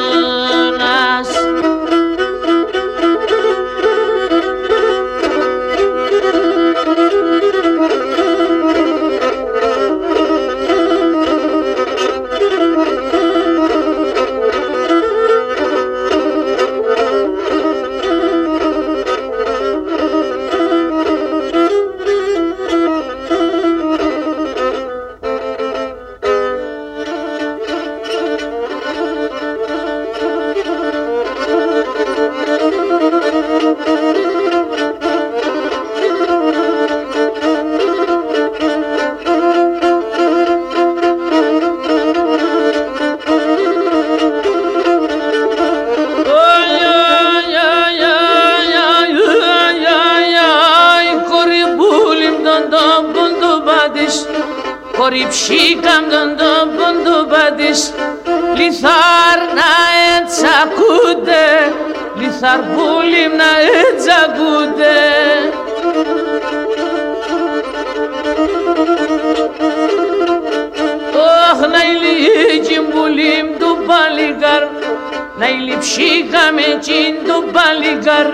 ηλιψήκαμε 76.46 76.80
κιν 76.80 77.28
το 77.28 77.44
παλικάρ 77.52 78.26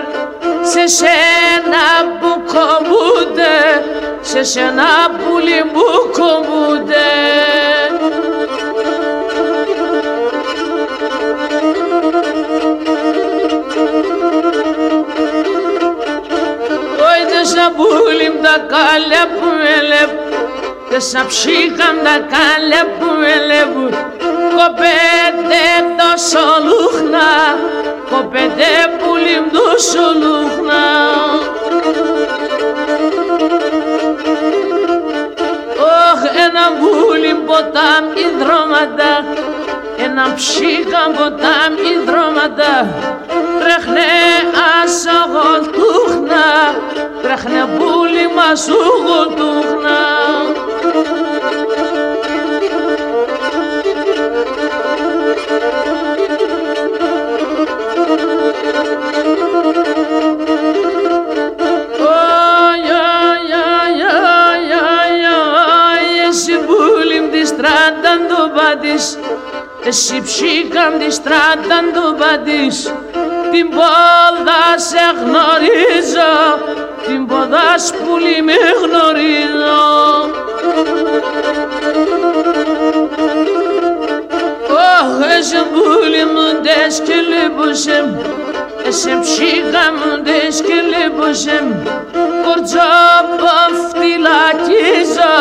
σε 0.62 0.86
σένα 0.86 1.84
που 2.20 2.42
κομμούνται, 2.52 3.56
σε 4.20 4.42
σένα 4.42 4.84
που 5.18 5.38
λιμπού 5.38 6.10
κομμούνται. 6.12 7.10
σαν 17.44 17.74
πουλιμ 17.76 18.42
τα 18.42 18.56
κάλια 18.72 19.24
που 19.38 19.48
ελεπ 19.78 20.10
και 20.90 20.98
σαν 20.98 21.26
ψύχαμ 21.26 21.96
τα 22.04 22.16
κάλια 22.32 22.82
που 22.98 23.06
ελεπ 23.36 23.74
κοπέτε 24.54 25.64
τόσο 25.98 26.44
λούχνα 26.66 27.30
κοπέτε 28.12 28.72
πουλιμ 28.98 29.44
τόσο 29.52 30.04
λούχνα 30.20 30.84
Ωχ 35.94 36.20
ένα 36.46 36.64
πουλιμ 36.78 37.44
ποτάμ 37.46 38.04
υδρώματα 38.26 39.12
ένα 40.06 40.34
ψύχαμ 40.34 41.12
ποτάμ 41.18 41.72
υδρώματα 41.92 42.72
τρέχνε 43.60 44.10
ασαγολτούχνα 44.82 46.46
τρέχνε 47.22 47.66
πουλί 47.76 48.26
μας 48.36 48.68
ουγολτούχνα 48.68 49.42
Εσύ 49.46 49.50
πουλιμ 49.52 50.21
τη 50.21 50.21
εσύ 69.92 70.20
ψήκαν 70.20 70.98
τη 70.98 71.10
στράταν 71.10 71.92
του 71.92 72.16
πατής 72.18 72.94
την 73.50 73.68
πόδα 73.70 74.64
σε 74.76 75.04
γνωρίζω 75.22 76.32
την 77.06 77.26
πόδα 77.26 77.78
σπούλη 77.78 78.42
με 78.42 78.52
γνωρίζω. 78.82 79.80
Ωχ, 84.70 85.36
εσύ 85.38 85.56
πουλί 85.72 86.24
μου 86.24 86.60
ντες 86.60 87.00
και 87.00 87.14
λίπωσεμ 87.14 88.06
εσύ 88.14 88.41
ψήκα 89.00 89.84
μου 89.98 90.22
ντες 90.22 90.60
και 90.66 90.78
λίπωσεμ 90.92 91.66
κορτσόπα 92.44 93.58
φτυλακίζω 93.88 95.34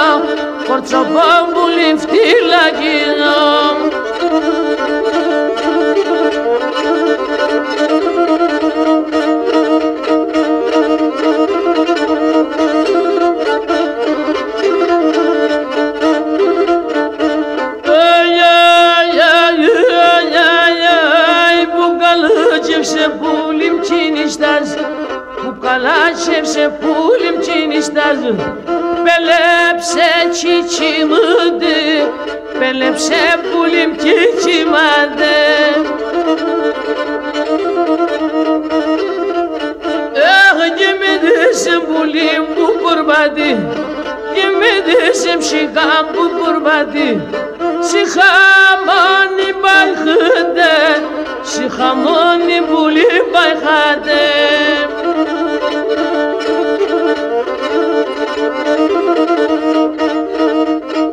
κορτσόπα 0.67 1.29
μπουλί 1.49 1.91
φτυλακίζω 2.01 3.39
Belepse 29.05 30.34
çiçimadı 30.34 31.75
Belepse 32.62 33.39
bulim 33.53 33.97
kiçimadı 33.97 35.36
Ah 40.23 40.65
eh, 40.65 40.77
gimidisim 40.77 41.81
bulim 41.88 42.43
bu 42.57 42.84
kurbadı 42.84 43.57
Gimidisim 44.36 45.41
şikam 45.41 46.07
bu 46.15 46.39
kurbadı. 46.39 47.21
Şikamani 47.91 49.63
baykıdı 49.63 50.71
Şikamani 51.45 52.71
bulim 52.71 53.34
baykıdı 53.34 54.21
μπαϊχάτε 58.21 58.81
ή 60.97 61.11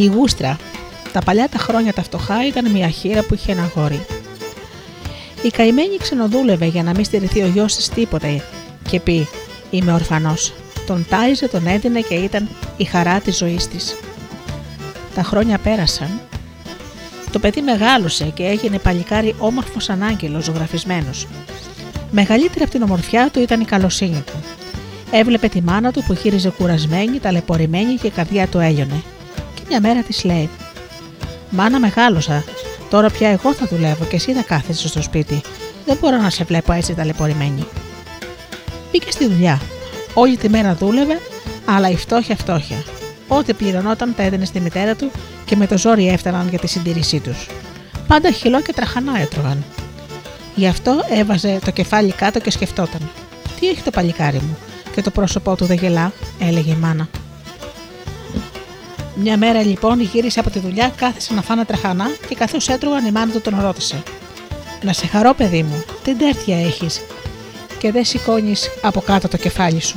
Λεϊγούστρα. 0.00 0.58
Τα 1.12 1.20
παλιά 1.20 1.48
τα 1.48 1.58
χρόνια 1.58 1.92
τα 1.92 2.02
φτωχά 2.02 2.46
ήταν 2.46 2.70
μια 2.70 2.88
χείρα 2.88 3.22
που 3.22 3.34
είχε 3.34 3.52
ένα 3.52 3.70
γόρι. 3.74 4.06
Η 5.42 5.48
καημένη 5.48 5.96
ξενοδούλευε 5.96 6.66
για 6.66 6.82
να 6.82 6.90
μην 6.90 7.04
στηριχθεί 7.04 7.42
ο 7.42 7.46
γιος 7.46 7.76
της 7.76 7.88
τίποτε 7.88 8.42
και 8.90 9.00
πει: 9.00 9.28
Είμαι 9.70 9.92
ορφανός. 9.92 10.52
Τον 10.86 11.06
τάιζε, 11.08 11.48
τον 11.48 11.66
έδινε 11.66 12.00
και 12.00 12.14
ήταν 12.14 12.48
η 12.76 12.84
χαρά 12.84 13.20
της 13.20 13.36
ζωής 13.36 13.68
της. 13.68 13.96
Τα 15.14 15.22
χρόνια 15.22 15.58
πέρασαν. 15.58 16.20
Το 17.32 17.38
παιδί 17.38 17.60
μεγάλωσε 17.60 18.24
και 18.24 18.44
έγινε 18.44 18.78
παλικάρι 18.78 19.34
όμορφος 19.38 19.84
σαν 19.84 20.02
άγγελο 20.02 20.40
ζωγραφισμένος. 20.40 21.26
Μεγαλύτερη 22.10 22.62
από 22.62 22.70
την 22.70 22.82
ομορφιά 22.82 23.30
του 23.32 23.40
ήταν 23.40 23.60
η 23.60 23.64
καλοσύνη 23.64 24.22
του. 24.26 24.42
Έβλεπε 25.10 25.48
τη 25.48 25.62
μάνα 25.62 25.92
του 25.92 26.02
που 26.06 26.12
γύριζε 26.12 26.50
κουρασμένη, 26.50 27.18
ταλαιπωρημένη 27.18 27.94
και 27.94 28.06
η 28.06 28.10
καρδιά 28.10 28.46
του 28.46 28.58
έλειωνε. 28.58 29.02
Και 29.70 29.78
μια 29.80 29.88
μέρα 29.88 30.06
της 30.06 30.24
λέει: 30.24 30.50
Μάνα, 31.50 31.78
μεγάλωσα. 31.78 32.44
Τώρα 32.90 33.10
πια 33.10 33.28
εγώ 33.28 33.54
θα 33.54 33.66
δουλεύω 33.66 34.04
και 34.04 34.16
εσύ 34.16 34.32
θα 34.32 34.42
κάθεσαι 34.42 34.88
στο 34.88 35.02
σπίτι. 35.02 35.40
Δεν 35.86 35.96
μπορώ 36.00 36.16
να 36.16 36.30
σε 36.30 36.44
βλέπω 36.44 36.72
έτσι 36.72 36.94
ταλαιπωρημένη. 36.94 37.66
Μπήκε 38.90 39.10
στη 39.10 39.28
δουλειά. 39.28 39.60
Όλη 40.14 40.36
τη 40.36 40.48
μέρα 40.48 40.74
δούλευε, 40.74 41.20
αλλά 41.64 41.90
η 41.90 41.96
φτώχεια 41.96 42.36
φτώχεια. 42.36 42.84
Ό,τι 43.28 43.54
πληρωνόταν 43.54 44.14
τα 44.16 44.22
έδινε 44.22 44.44
στη 44.44 44.60
μητέρα 44.60 44.94
του 44.94 45.10
και 45.44 45.56
με 45.56 45.66
το 45.66 45.78
ζόρι 45.78 46.08
έφταναν 46.08 46.48
για 46.48 46.58
τη 46.58 46.66
συντήρησή 46.66 47.20
τους. 47.20 47.46
Πάντα 48.06 48.30
χυλό 48.30 48.60
και 48.62 48.72
τραχανά 48.72 49.20
έτρωγαν. 49.20 49.64
Γι' 50.54 50.66
αυτό 50.66 51.00
έβαζε 51.10 51.58
το 51.64 51.70
κεφάλι 51.70 52.12
κάτω 52.12 52.40
και 52.40 52.50
σκεφτόταν. 52.50 53.10
Τι 53.60 53.68
έχει 53.68 53.82
το 53.82 53.90
παλικάρι 53.90 54.38
μου, 54.38 54.56
και 54.94 55.02
το 55.02 55.10
πρόσωπό 55.10 55.56
του 55.56 55.64
δεν 55.64 55.76
γελά, 55.76 56.12
έλεγε 56.38 56.70
η 56.70 56.76
μάνα. 56.80 57.08
Μια 59.14 59.36
μέρα 59.36 59.62
λοιπόν 59.62 60.00
γύρισε 60.00 60.40
από 60.40 60.50
τη 60.50 60.58
δουλειά, 60.58 60.92
κάθισε 60.96 61.34
να 61.34 61.42
φάνε 61.42 61.64
τραχανά 61.64 62.06
και 62.28 62.34
καθώς 62.34 62.68
έτρωγαν 62.68 63.06
η 63.06 63.10
μάνα 63.10 63.32
του 63.32 63.40
τον 63.40 63.60
ρώτησε: 63.60 64.02
Να 64.82 64.92
σε 64.92 65.06
χαρώ, 65.06 65.34
παιδί 65.34 65.62
μου, 65.62 65.84
τι 66.04 66.14
τέρτια 66.14 66.60
έχεις 66.60 67.00
και 67.78 67.92
δεν 67.92 68.04
σηκώνεις 68.04 68.70
από 68.82 69.00
κάτω 69.00 69.28
το 69.28 69.36
κεφάλι 69.36 69.80
σου. 69.80 69.96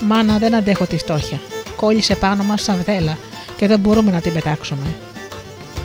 Μάνα, 0.00 0.38
δεν 0.38 0.54
αντέχω 0.54 0.84
τη 0.86 0.96
φτώχεια. 0.96 1.40
Κόλλησε 1.76 2.14
πάνω 2.14 2.42
μας 2.44 2.62
σαν 2.62 2.76
βδέλα 2.76 3.18
και 3.56 3.66
δεν 3.66 3.78
μπορούμε 3.78 4.10
να 4.10 4.20
την 4.20 4.32
πετάξουμε. 4.32 4.86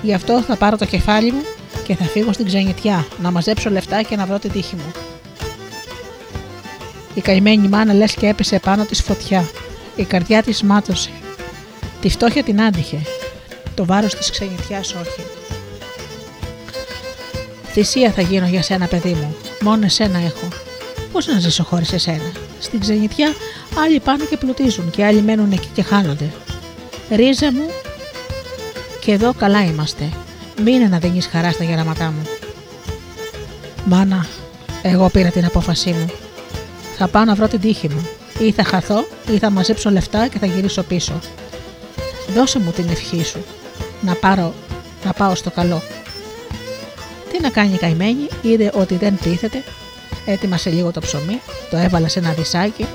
Γι' 0.01 0.13
αυτό 0.13 0.41
θα 0.41 0.55
πάρω 0.55 0.77
το 0.77 0.86
κεφάλι 0.86 1.31
μου 1.31 1.41
και 1.84 1.95
θα 1.95 2.03
φύγω 2.03 2.34
στην 2.34 2.45
ξενιτιά 2.45 3.07
να 3.21 3.31
μαζέψω 3.31 3.69
λεφτά 3.69 4.01
και 4.01 4.15
να 4.15 4.25
βρω 4.25 4.39
την 4.39 4.51
τύχη 4.51 4.75
μου. 4.75 4.91
Η 7.13 7.21
καημένη 7.21 7.67
μάνα 7.67 7.93
λες 7.93 8.13
και 8.13 8.27
έπεσε 8.27 8.60
πάνω 8.60 8.86
της 8.86 9.01
φωτιά. 9.01 9.49
Η 9.95 10.03
καρδιά 10.03 10.43
της 10.43 10.63
μάτωσε. 10.63 11.10
Τη 12.02 12.10
φτώχεια 12.10 12.44
την 12.44 12.62
άντυχε. 12.62 13.02
Το 13.76 13.86
βάρος 13.86 14.16
της 14.16 14.30
ξενιτιάς 14.30 14.94
όχι. 14.94 15.22
Θυσία 17.72 18.12
θα 18.12 18.22
γίνω 18.22 18.48
για 18.48 18.62
σένα, 18.62 18.88
παιδί 18.88 19.14
μου. 19.14 19.36
Μόνο 19.62 19.86
εσένα 19.86 20.20
έχω. 20.20 20.48
Πώς 21.12 21.28
να 21.28 21.40
ζήσω 21.40 21.64
χωρίς 21.64 21.94
εσένα; 21.94 22.32
Στην 22.60 22.80
ξενιτιά 22.80 23.34
άλλοι 23.84 24.00
πάνε 24.00 24.24
και 24.24 24.38
πλουτίζουν 24.38 24.90
και 24.90 25.06
άλλοι 25.06 25.22
μένουν 25.22 25.52
εκεί 25.52 25.68
και 25.74 25.84
χάνονται. 25.84 26.32
Ρίζα 27.10 27.52
μου, 27.52 27.66
και 29.00 29.12
εδώ 29.12 29.34
καλά 29.34 29.64
είμαστε. 29.64 30.10
Μείνε 30.64 30.88
να 30.88 30.98
δίνεις 30.98 31.28
χαρά 31.28 31.52
στα 31.52 31.64
γεραματά 31.64 32.06
μου. 32.06 32.22
Μάνα, 33.86 34.26
εγώ 34.82 35.10
πήρα 35.10 35.30
την 35.30 35.46
απόφασή 35.46 35.90
μου. 35.90 36.10
Θα 36.98 37.08
πάω 37.08 37.24
να 37.24 37.36
βρω 37.36 37.48
την 37.48 37.60
τύχη 37.60 37.90
μου. 37.90 38.08
Ή 38.40 38.52
θα 38.52 38.64
χαθώ, 38.64 39.06
ή 39.34 39.38
θα 39.38 39.50
μαζέψω 39.50 39.90
λεφτά 39.90 40.28
και 40.28 40.40
θα 40.40 40.46
γυρίσω 40.46 40.84
πίσω. 40.84 41.20
Δώσε 42.34 42.60
μου 42.60 42.72
την 42.72 42.89
ευχή 42.89 43.24
σου. 43.24 43.46
Να, 44.02 44.15
πάρω, 44.15 44.54
να 45.06 45.13
πάω 45.13 45.36
στο 45.36 45.52
καλό. 45.52 45.82
Τι 47.32 47.41
να 47.41 47.50
κάνει 47.50 47.74
η 47.74 47.78
καημένη, 47.78 48.28
είδε 48.41 48.72
ότι 48.74 48.96
δεν 48.96 49.17
πείθεται, 49.24 49.63
έτοιμασε 50.26 50.70
λίγο 50.70 50.91
το 50.91 51.00
ψωμί, 51.00 51.41
το 51.70 51.78
έβαλε 51.78 52.08
σε 52.08 52.20
ένα 52.20 52.32
δισάκι, 52.32 52.86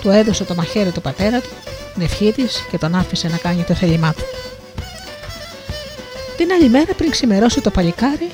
του 0.00 0.10
έδωσε 0.10 0.44
το 0.44 0.54
μαχαίρι 0.54 0.90
του 0.90 1.00
πατέρα 1.00 1.40
του, 1.40 1.48
την 1.94 2.02
ευχή 2.02 2.32
της 2.32 2.64
και 2.70 2.78
τον 2.78 2.94
άφησε 2.94 3.28
να 3.28 3.36
κάνει 3.36 3.62
το 3.62 3.74
θέλημά 3.74 4.12
του. 4.12 4.22
Την 6.36 6.52
άλλη 6.52 6.68
μέρα 6.68 6.94
πριν 6.94 7.10
ξημερώσει 7.10 7.60
το 7.60 7.70
παλικάρι, 7.70 8.30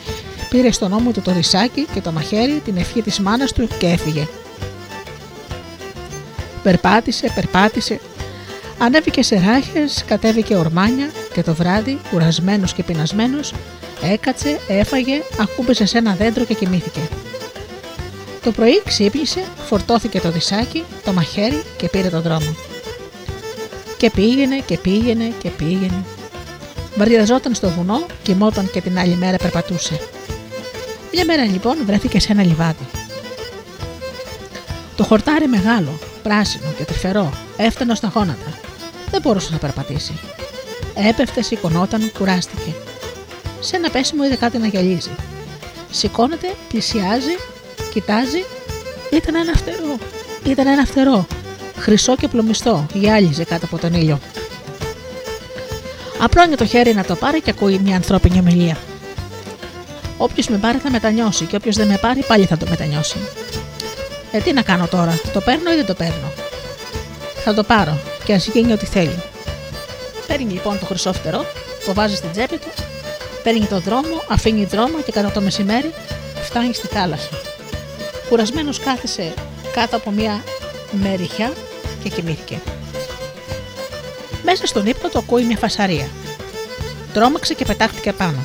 πήρε 0.49 0.71
στον 0.71 0.92
ώμο 0.92 1.11
του 1.11 1.21
το 1.21 1.33
ρησάκι 1.33 1.87
και 1.94 2.01
το 2.01 2.12
μαχαίρι, 2.12 2.61
την 2.64 2.77
ευχή 2.77 3.03
της 3.03 3.18
μάνας 3.21 3.53
του 3.53 3.68
και 3.79 3.87
έφυγε. 3.87 4.27
Περπάτησε, 6.62 7.33
περπάτησε, 7.35 8.01
ανέβηκε 8.79 9.23
σε 9.23 9.41
ράχες, 9.47 10.05
κατέβηκε 10.07 10.57
ορμάνια 10.57 11.11
και 11.33 11.43
το 11.43 11.55
βράδυ, 11.55 11.99
κουρασμένος 12.11 12.73
και 12.73 12.83
πεινασμένος, 12.83 13.53
έκατσε, 14.03 14.61
έφαγε, 14.69 15.23
ακούμπησε 15.41 15.87
σε 15.87 15.99
ένα 15.99 16.14
δέντρο 16.14 16.45
και 16.45 16.55
κοιμήθηκε. 16.55 17.01
Το 18.43 18.51
πρωί 18.51 18.83
ξύπνησε, 18.85 19.45
φορτώθηκε 19.67 20.21
το 20.21 20.31
δισάκι, 20.31 20.85
το 21.05 21.12
μαχαίρι 21.12 21.62
και 21.77 21.88
πήρε 21.88 22.09
τον 22.09 22.23
δρόμο. 22.23 22.57
Και 23.97 24.11
πήγαινε 24.11 24.57
και 24.67 24.79
πήγαινε 24.79 25.33
και 25.43 25.49
πήγαινε 25.49 26.05
Βαριαζόταν 26.99 27.55
στο 27.55 27.69
βουνό, 27.69 28.07
κοιμόταν 28.23 28.71
και 28.71 28.81
την 28.81 28.99
άλλη 28.99 29.14
μέρα 29.17 29.37
περπατούσε. 29.37 30.01
Μια 31.12 31.25
μέρα 31.25 31.45
λοιπόν 31.45 31.77
βρέθηκε 31.87 32.21
σε 32.21 32.33
ένα 32.33 32.43
λιβάδι. 32.43 32.87
Το 34.97 35.05
χορτάρι 35.05 35.47
μεγάλο, 35.47 35.99
πράσινο 36.23 36.71
και 36.77 36.85
τρυφερό, 36.85 37.33
έφτανε 37.57 37.95
στα 37.95 38.12
γόνατα. 38.14 38.67
Δεν 39.11 39.21
μπορούσε 39.21 39.53
να 39.53 39.59
περπατήσει. 39.59 40.12
Έπεφτε, 41.09 41.42
σηκωνόταν, 41.42 42.12
κουράστηκε. 42.18 42.75
Σε 43.61 43.77
ένα 43.77 43.90
πέσιμο 43.90 44.25
είδε 44.25 44.35
κάτι 44.37 44.59
να 44.59 44.66
γυαλίζει. 44.66 45.11
Σηκώνεται, 45.90 46.55
πλησιάζει, 46.68 47.37
κοιτάζει. 47.92 48.44
Ήταν 49.12 49.35
ένα 49.35 49.53
φτερό. 49.53 49.99
Ήταν 50.44 50.66
ένα 50.66 50.85
φτερό. 50.85 51.27
Χρυσό 51.77 52.16
και 52.16 52.29
πλωμιστό, 52.29 52.87
γυάλιζε 52.92 53.44
κάτω 53.44 53.64
από 53.64 53.79
τον 53.79 53.94
ήλιο. 53.94 54.18
Απλώνει 56.21 56.55
το 56.55 56.66
χέρι 56.66 56.94
να 56.94 57.05
το 57.05 57.14
πάρει 57.14 57.40
και 57.40 57.51
ακούει 57.51 57.79
μια 57.79 57.97
ανθρώπινη 57.97 58.38
ομιλία. 58.38 58.77
Όποιος 60.16 60.49
με 60.49 60.57
πάρει 60.57 60.79
θα 60.79 60.90
μετανιώσει 60.90 61.44
και 61.44 61.57
όποιος 61.57 61.77
δεν 61.77 61.87
με 61.87 61.97
πάρει 61.97 62.25
πάλι 62.25 62.44
θα 62.44 62.57
το 62.57 62.66
μετανιώσει. 62.68 63.16
Ε, 64.33 64.38
τι 64.38 64.53
να 64.53 64.62
κάνω 64.62 64.87
τώρα, 64.87 65.21
το 65.33 65.40
παίρνω 65.40 65.73
ή 65.73 65.75
δεν 65.75 65.87
το 65.87 65.94
παίρνω; 65.94 66.33
Θα 67.44 67.55
το 67.55 67.62
πάρω 67.62 67.99
και 68.29 68.35
ας 68.35 68.47
γίνει 68.47 68.73
ό,τι 68.73 68.87
θέλει. 68.87 69.23
Παίρνει 70.27 70.53
λοιπόν 70.53 70.79
το 70.79 70.87
χρυσό 70.87 71.12
φτερό, 71.12 71.45
το 71.87 71.95
βάζει 71.95 72.14
στην 72.14 72.31
τσέπη 72.33 72.57
του, 72.57 72.69
παίρνει 73.43 73.67
το 73.67 73.81
δρόμο, 73.81 74.23
αφήνει 74.29 74.64
δρόμο 74.64 75.01
και 75.01 75.12
κατά 75.12 75.31
το 75.31 75.41
μεσημέρι 75.41 75.93
φτάνει 76.43 76.75
στη 76.75 76.87
θάλασσα. 76.87 77.29
Κουρασμένος 78.29 78.79
κάθισε 78.79 79.35
κάτω 79.73 79.97
από 79.97 80.11
μια 80.11 80.43
μεριχιά 80.91 81.53
και 82.03 82.09
κοιμήθηκε. 82.09 82.59
Μέσα 84.45 84.67
στον 84.67 84.87
ύπνο 84.87 85.09
το 85.09 85.19
ακούει 85.19 85.45
μια 85.45 85.57
φασαρία. 85.57 86.09
Τρόμαξε 87.12 87.55
και 87.55 87.64
πετάχτηκε 87.64 88.12
πάνω. 88.12 88.45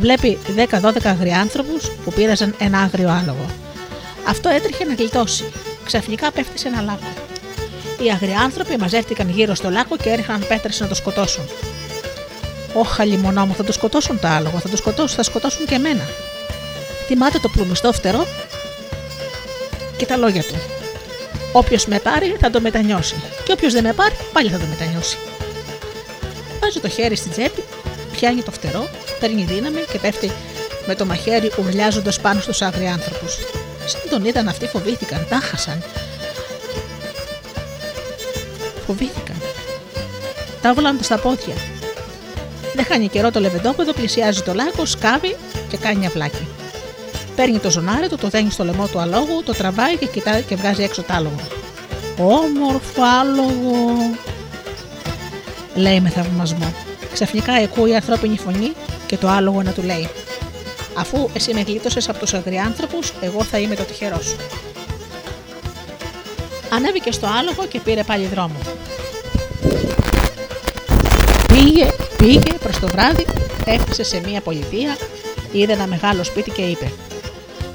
Βλέπει 0.00 0.38
10-12 0.80 0.92
αγριάνθρωπου 1.04 1.80
που 2.04 2.12
πήραζαν 2.12 2.54
ένα 2.58 2.78
άγριο 2.78 3.08
άλογο. 3.08 3.46
Αυτό 4.28 4.48
έτρεχε 4.48 4.84
να 4.84 4.94
γλιτώσει. 4.94 5.52
Ξαφνικά 5.84 6.32
πέφτει 6.32 6.58
σε 6.58 6.68
ένα 6.68 6.80
λάκκο. 6.80 7.33
Οι 7.98 8.10
αγριάνθρωποι 8.10 8.76
μαζεύτηκαν 8.76 9.30
γύρω 9.30 9.54
στο 9.54 9.70
λάκκο 9.70 9.96
και 9.96 10.10
έριχναν 10.10 10.46
πέτρες 10.48 10.80
να 10.80 10.86
το 10.86 10.94
σκοτώσουν. 10.94 11.48
Όχα 12.74 13.04
λιμονά 13.04 13.44
μου, 13.44 13.54
θα 13.54 13.64
το 13.64 13.72
σκοτώσουν 13.72 14.20
το 14.20 14.28
άλογο, 14.28 14.58
θα 14.58 14.68
το 14.68 14.76
σκοτώσουν, 14.76 15.16
θα 15.16 15.22
σκοτώσουν 15.22 15.66
και 15.66 15.74
εμένα. 15.74 16.08
Θυμάται 17.06 17.38
το 17.38 17.48
πλουμιστό 17.48 17.92
φτερό 17.92 18.26
και 19.96 20.06
τα 20.06 20.16
λόγια 20.16 20.42
του. 20.42 20.54
Όποιος 21.52 21.86
με 21.86 21.98
πάρει 21.98 22.36
θα 22.40 22.50
το 22.50 22.60
μετανιώσει. 22.60 23.14
Και 23.44 23.52
όποιος 23.52 23.72
δεν 23.72 23.84
με 23.84 23.92
πάρει 23.92 24.14
πάλι 24.32 24.50
θα 24.50 24.58
το 24.58 24.64
μετανιώσει. 24.66 25.16
Βάζει 26.60 26.80
το 26.80 26.88
χέρι 26.88 27.16
στην 27.16 27.30
τσέπη, 27.30 27.64
πιάνει 28.12 28.42
το 28.42 28.50
φτερό, 28.50 28.88
παίρνει 29.20 29.44
δύναμη 29.44 29.80
και 29.92 29.98
πέφτει 29.98 30.32
με 30.86 30.94
το 30.94 31.04
μαχαίρι 31.04 31.52
ουρλιάζοντας 31.58 32.20
πάνω 32.20 32.40
στους 32.40 32.62
άγριάνθρωπου. 32.62 33.28
Σαν 33.86 34.00
τον 34.10 34.24
είδαν 34.24 34.48
αυτοί 34.48 34.66
φοβήθηκαν, 34.66 35.26
τάχασαν. 35.30 35.82
Φοβήθηκαν. 38.86 39.36
Τα 40.62 40.74
βόλαν 40.74 40.98
στα 41.02 41.18
πόδια. 41.18 41.54
Δεν 42.74 42.84
χάνει 42.84 43.08
καιρό 43.08 43.30
το 43.30 43.40
λεβεντόπεδο, 43.40 43.92
πλησιάζει 43.92 44.42
το 44.42 44.54
λάκκο, 44.54 44.86
σκάβει 44.86 45.36
και 45.68 45.76
κάνει 45.76 46.06
αυλάκι. 46.06 46.46
Παίρνει 47.36 47.58
το 47.58 47.70
ζωνάρι 47.70 48.08
του, 48.08 48.16
το 48.16 48.28
δένει 48.28 48.50
στο 48.50 48.64
λαιμό 48.64 48.86
του 48.86 48.98
αλόγου, 48.98 49.42
το 49.44 49.52
τραβάει 49.52 49.96
και 49.96 50.06
κοιτάει 50.06 50.42
και 50.42 50.54
βγάζει 50.56 50.82
έξω 50.82 51.02
το 51.02 51.12
άλογο. 51.12 51.40
Όμορφο 52.18 53.02
άλογο, 53.20 54.16
λέει 55.74 56.00
με 56.00 56.08
θαυμασμό. 56.08 56.72
Ξαφνικά 57.12 57.52
ακούει 57.52 57.90
η 57.90 57.94
ανθρώπινη 57.94 58.38
φωνή 58.38 58.72
και 59.06 59.16
το 59.16 59.28
άλογο 59.28 59.62
να 59.62 59.72
του 59.72 59.82
λέει: 59.82 60.08
Αφού 60.94 61.28
εσύ 61.32 61.54
με 61.54 61.60
γλίτωσες 61.60 62.08
από 62.08 62.18
τους 62.18 62.34
αγριάνθρωπους, 62.34 63.12
εγώ 63.20 63.42
θα 63.44 63.58
είμαι 63.58 63.74
το 63.74 63.82
τυχερό 63.82 64.20
σου. 64.22 64.36
Ανέβηκε 66.74 67.12
στο 67.12 67.26
άλογο 67.38 67.66
και 67.66 67.80
πήρε 67.80 68.02
πάλι 68.02 68.26
δρόμο. 68.26 68.56
Πήγε, 71.48 71.90
πήγε 72.16 72.52
προς 72.60 72.78
το 72.78 72.86
βράδυ, 72.86 73.26
έφτασε 73.64 74.02
σε 74.02 74.20
μια 74.26 74.40
πολιτεία, 74.40 74.96
είδε 75.52 75.72
ένα 75.72 75.86
μεγάλο 75.86 76.24
σπίτι 76.24 76.50
και 76.50 76.62
είπε: 76.62 76.92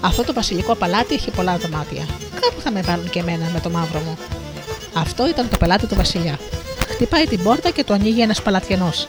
αυτό 0.01 0.23
το 0.23 0.33
βασιλικό 0.33 0.75
παλάτι 0.75 1.13
έχει 1.13 1.31
πολλά 1.31 1.57
δωμάτια. 1.57 2.07
Κάπου 2.41 2.62
θα 2.62 2.71
με 2.71 2.81
βάλουν 2.81 3.09
και 3.09 3.19
εμένα 3.19 3.49
με 3.53 3.59
το 3.59 3.69
μαύρο 3.69 3.99
μου. 3.99 4.17
Αυτό 4.93 5.27
ήταν 5.27 5.49
το 5.49 5.57
πελάτη 5.57 5.88
του 5.88 5.95
Βασιλιά. 5.95 6.39
Χτυπάει 6.89 7.25
την 7.25 7.43
πόρτα 7.43 7.69
και 7.69 7.83
το 7.83 7.93
ανοίγει 7.93 8.21
ένας 8.21 8.41
παλατιανός. 8.41 9.07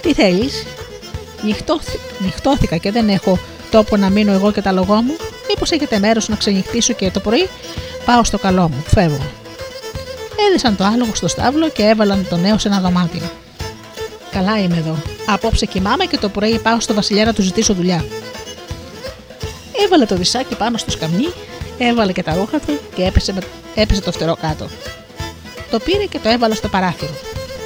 Τι 0.00 0.12
θέλεις, 0.12 0.66
Νυχτώθη... 1.42 1.98
Νυχτώθηκα 2.18 2.76
και 2.76 2.90
δεν 2.90 3.08
έχω 3.08 3.38
τόπο 3.70 3.96
να 3.96 4.10
μείνω 4.10 4.32
εγώ 4.32 4.52
και 4.52 4.62
τα 4.62 4.72
λογό 4.72 4.94
μου. 4.94 5.16
Μήπως 5.48 5.70
έχετε 5.70 5.98
μέρος 5.98 6.28
να 6.28 6.36
ξενυχτήσω 6.36 6.92
και 6.92 7.10
το 7.10 7.20
πρωί; 7.20 7.48
Πάω 8.04 8.24
στο 8.24 8.38
καλό 8.38 8.68
μου. 8.68 8.84
Φεύγω. 8.86 9.26
Έδεσαν 10.48 10.76
το 10.76 10.84
άλογο 10.84 11.14
στο 11.14 11.28
στάβλο 11.28 11.68
και 11.68 11.82
έβαλαν 11.82 12.26
το 12.28 12.36
νέο 12.36 12.58
σε 12.58 12.68
ένα 12.68 12.80
δωμάτιο. 12.80 13.30
Καλά 14.30 14.58
είμαι 14.58 14.76
εδώ. 14.76 14.96
Απόψε 15.26 15.66
κοιμάμαι 15.66 16.04
και 16.04 16.18
το 16.18 16.28
πρωί 16.28 16.58
πάω 16.58 16.80
στο 16.80 16.94
Βασιλιά 16.94 17.24
να 17.24 17.32
του 17.32 17.42
ζητήσω 17.42 17.74
δουλειά. 17.74 18.04
Έβαλε 19.84 20.04
το 20.06 20.14
δισάκι 20.14 20.54
πάνω 20.54 20.76
στο 20.76 20.90
σκαμνί, 20.90 21.28
έβαλε 21.78 22.12
και 22.12 22.22
τα 22.22 22.34
ρούχα 22.34 22.60
του 22.60 22.78
και 22.94 23.04
έπεσε, 23.04 23.32
με, 23.32 23.40
έπεσε 23.74 24.00
το 24.00 24.12
φτερό 24.12 24.36
κάτω. 24.40 24.68
Το 25.70 25.78
πήρε 25.78 26.04
και 26.04 26.18
το 26.18 26.28
έβαλε 26.28 26.54
στο 26.54 26.68
παράθυρο 26.68 27.12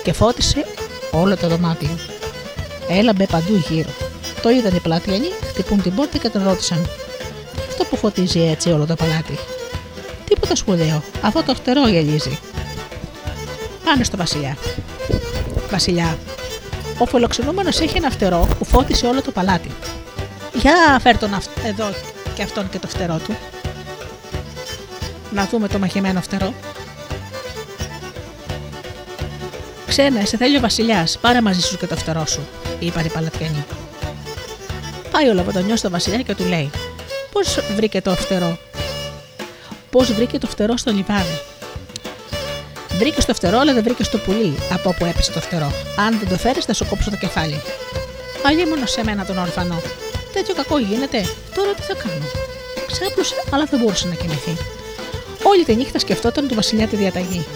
και 0.02 0.12
φώτισε 0.12 0.66
όλο 1.10 1.36
το 1.36 1.48
δωμάτιο. 1.48 1.98
Έλαμπε 2.88 3.26
παντού 3.26 3.64
γύρω. 3.68 3.90
Το 4.42 4.50
είδαν 4.50 4.76
οι 4.76 4.80
πλατιανοί, 4.80 5.28
χτυπούν 5.48 5.82
την 5.82 5.94
πόρτα 5.94 6.18
και 6.18 6.28
τον 6.28 6.44
ρώτησαν. 6.44 6.88
Αυτό 7.68 7.84
που 7.84 7.96
φωτίζει 7.96 8.40
έτσι 8.40 8.70
όλο 8.70 8.86
το 8.86 8.94
παλάτι. 8.94 9.38
Τίποτα 10.24 10.56
σπουδαίο, 10.56 11.02
αυτό 11.22 11.42
το 11.42 11.54
φτερό 11.54 11.88
γελίζει. 11.88 12.38
Πάνε 13.84 14.04
στο 14.04 14.16
Βασιλιά. 14.16 14.56
Βασιλιά, 15.70 16.18
ο 16.98 17.06
φιλοξενούμενος 17.06 17.80
έχει 17.80 17.96
ένα 17.96 18.10
φτερό 18.10 18.48
που 18.58 18.64
φώτισε 18.64 19.06
όλο 19.06 19.22
το 19.22 19.30
παλάτι. 19.30 19.70
Για 20.54 20.98
φέρ 21.00 21.18
τον 21.18 21.30
εδώ 21.64 21.92
και 22.34 22.42
αυτόν 22.42 22.70
και 22.70 22.78
το 22.78 22.86
φτερό 22.86 23.20
του. 23.26 23.36
Να 25.30 25.44
δούμε 25.44 25.68
το 25.68 25.78
μαχημένο 25.78 26.20
φτερό. 26.20 26.54
Ξένα, 29.86 30.24
σε 30.24 30.36
θέλει 30.36 30.56
ο 30.56 30.60
Βασιλιάς, 30.60 31.18
πάρε 31.18 31.40
μαζί 31.40 31.60
σου 31.60 31.78
και 31.78 31.86
το 31.86 31.96
φτερό 31.96 32.26
σου, 32.26 32.40
είπαν 32.78 33.04
οι 33.04 33.08
παλατιανοί. 33.08 33.64
Πάει 35.10 35.28
ο 35.28 35.34
λαβοτονιό 35.34 35.76
στο 35.76 35.90
Βασιλιά 35.90 36.22
και 36.22 36.34
του 36.34 36.44
λέει: 36.44 36.70
Πώς 37.32 37.58
βρήκε 37.76 38.00
το 38.00 38.14
φτερό; 38.14 38.58
Πώς 39.94 40.12
βρήκε 40.12 40.38
το 40.38 40.46
φτερό 40.46 40.76
στο 40.76 40.90
λιβάδι. 40.90 41.40
Βρήκε 42.98 43.22
το 43.22 43.34
φτερό, 43.34 43.58
αλλά 43.58 43.72
δεν 43.72 43.82
βρήκε 43.82 44.04
το 44.04 44.18
πουλί 44.18 44.54
από 44.72 44.88
όπου 44.88 45.04
έπεσε 45.04 45.32
το 45.32 45.40
φτερό. 45.40 45.72
Αν 45.96 46.18
δεν 46.18 46.28
το 46.28 46.36
φέρεις, 46.36 46.64
θα 46.64 46.72
σου 46.74 46.86
κόψω 46.88 47.10
το 47.10 47.16
κεφάλι. 47.16 47.60
μόνο 48.68 48.86
σε 48.86 49.04
μένα 49.04 49.24
τον 49.24 49.38
ορφανό. 49.38 49.82
Τέτοιο 50.32 50.54
κακό 50.54 50.78
γίνεται. 50.78 51.26
Τώρα 51.54 51.72
τι 51.72 51.82
θα 51.82 51.94
κάνω; 51.94 52.26
Ξάπλωσε, 52.86 53.34
αλλά 53.50 53.64
δεν 53.64 53.80
μπορούσε 53.80 54.08
να 54.08 54.14
κοιμηθεί. 54.14 54.56
Όλη 55.42 55.64
τη 55.64 55.74
νύχτα 55.74 55.98
σκεφτόταν 55.98 56.48
του 56.48 56.54
Βασιλιά 56.54 56.86
τη 56.86 56.96
διαταγή. 56.96 57.46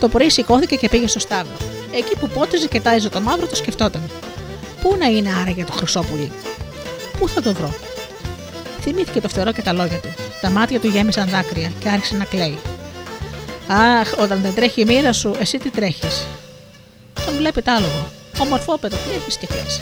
Το 0.00 0.08
πρωί 0.08 0.30
σηκώθηκε 0.30 0.76
και 0.76 0.88
πήγε 0.88 1.06
στο 1.06 1.18
στάβλο. 1.18 1.56
Εκεί 1.94 2.16
που 2.16 2.28
πότριζε 2.28 2.66
και 2.66 2.80
τάιζε 2.80 3.08
το 3.08 3.20
μαύρο, 3.20 3.46
το 3.46 3.56
σκεφτόταν. 3.56 4.10
Πού 4.82 4.96
να 4.98 5.06
είναι 5.06 5.30
άραγε 5.40 5.64
το 5.64 5.72
χρυσόπουλι; 5.72 6.32
Πού 7.18 7.28
θα 7.28 7.42
το 7.42 7.52
βρω; 7.52 7.74
Θυμήθηκε 8.80 9.20
το 9.20 9.28
φτερό 9.28 9.52
και 9.52 9.62
τα 9.62 9.72
λόγια 9.72 9.98
του. 9.98 10.14
Τα 10.44 10.50
μάτια 10.50 10.80
του 10.80 10.88
γέμισαν 10.88 11.28
δάκρυα 11.28 11.72
και 11.78 11.88
άρχισε 11.88 12.16
να 12.16 12.24
κλαίει. 12.24 12.58
Αχ, 13.68 14.12
όταν 14.18 14.40
δεν 14.40 14.54
τρέχει 14.54 14.80
η 14.80 14.84
μοίρα 14.84 15.12
σου, 15.12 15.34
εσύ 15.38 15.58
τι 15.58 15.70
τρέχεις; 15.70 16.26
Τον 17.26 17.36
βλέπει 17.36 17.62
τ' 17.62 17.68
άλογο. 17.68 18.08
Ομορφόπεδο, 18.38 18.96
τι 18.96 19.16
έχεις 19.16 19.36
και 19.36 19.46
κλαις. 19.46 19.80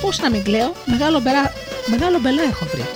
Πώς 0.00 0.18
να 0.18 0.30
μην 0.30 0.42
κλαίω, 0.42 0.72
μεγάλο, 0.84 1.20
μπερά... 1.20 1.52
μεγάλο 1.86 2.18
μπελά 2.18 2.42
έχω 2.42 2.64
βρει. 2.72 2.86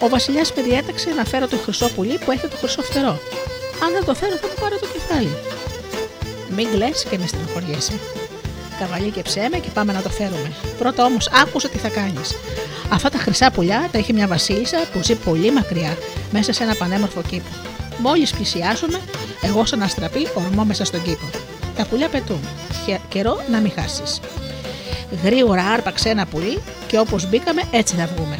Ο 0.00 0.08
Βασιλιάς 0.08 0.52
με 0.56 0.62
διέταξε 0.62 1.10
να 1.10 1.24
φέρω 1.24 1.46
το 1.48 1.56
χρυσό 1.56 1.88
πουλί 1.88 2.18
που 2.18 2.30
έχει 2.30 2.46
το 2.46 2.56
χρυσό 2.56 2.82
φτερό. 2.82 3.18
Αν 3.84 3.92
δεν 3.92 4.04
το 4.04 4.14
φέρω, 4.14 4.36
θα 4.36 4.46
μου 4.46 4.54
πάρω 4.60 4.78
το 4.78 4.86
κεφάλι. 4.92 5.36
Μην 6.56 6.70
κλε 6.70 6.90
και 7.10 7.18
μη 7.18 7.26
στενοχωριέσαι. 7.26 7.92
Καβαλί 8.78 9.12
με 9.50 9.58
και 9.58 9.70
πάμε 9.74 9.92
να 9.92 10.02
το 10.02 10.10
φέρουμε. 10.10 10.52
Πρώτα 10.78 11.04
όμως 11.04 11.28
άκουσα 11.42 11.68
τι 11.68 11.78
θα 11.78 11.88
κάνεις. 11.88 12.34
Αυτά 12.88 13.08
τα 13.10 13.18
χρυσά 13.18 13.50
πουλιά 13.50 13.88
τα 13.92 13.98
έχει 13.98 14.12
μια 14.12 14.26
βασίλισσα 14.26 14.78
που 14.92 15.02
ζει 15.02 15.14
πολύ 15.14 15.52
μακριά, 15.52 15.96
μέσα 16.30 16.52
σε 16.52 16.62
ένα 16.62 16.74
πανέμορφο 16.74 17.22
κήπο. 17.22 17.48
Μόλις 17.98 18.30
πλησιάσουμε, 18.30 19.00
εγώ 19.42 19.64
σαν 19.64 19.82
αστραπή 19.82 20.28
ορμώ 20.34 20.64
μέσα 20.64 20.84
στον 20.84 21.02
κήπο. 21.02 21.30
Τα 21.76 21.86
πουλιά 21.86 22.08
πετούν. 22.08 22.40
Καιρό 23.08 23.44
να 23.50 23.58
μην 23.58 23.72
χάσεις. 23.74 24.20
Γρήγορα 25.22 25.62
άρπαξε 25.64 26.08
ένα 26.08 26.26
πουλί 26.26 26.62
και 26.86 26.98
όπως 26.98 27.28
μπήκαμε 27.28 27.62
έτσι 27.70 27.94
θα 27.94 28.08
βγούμε. 28.16 28.38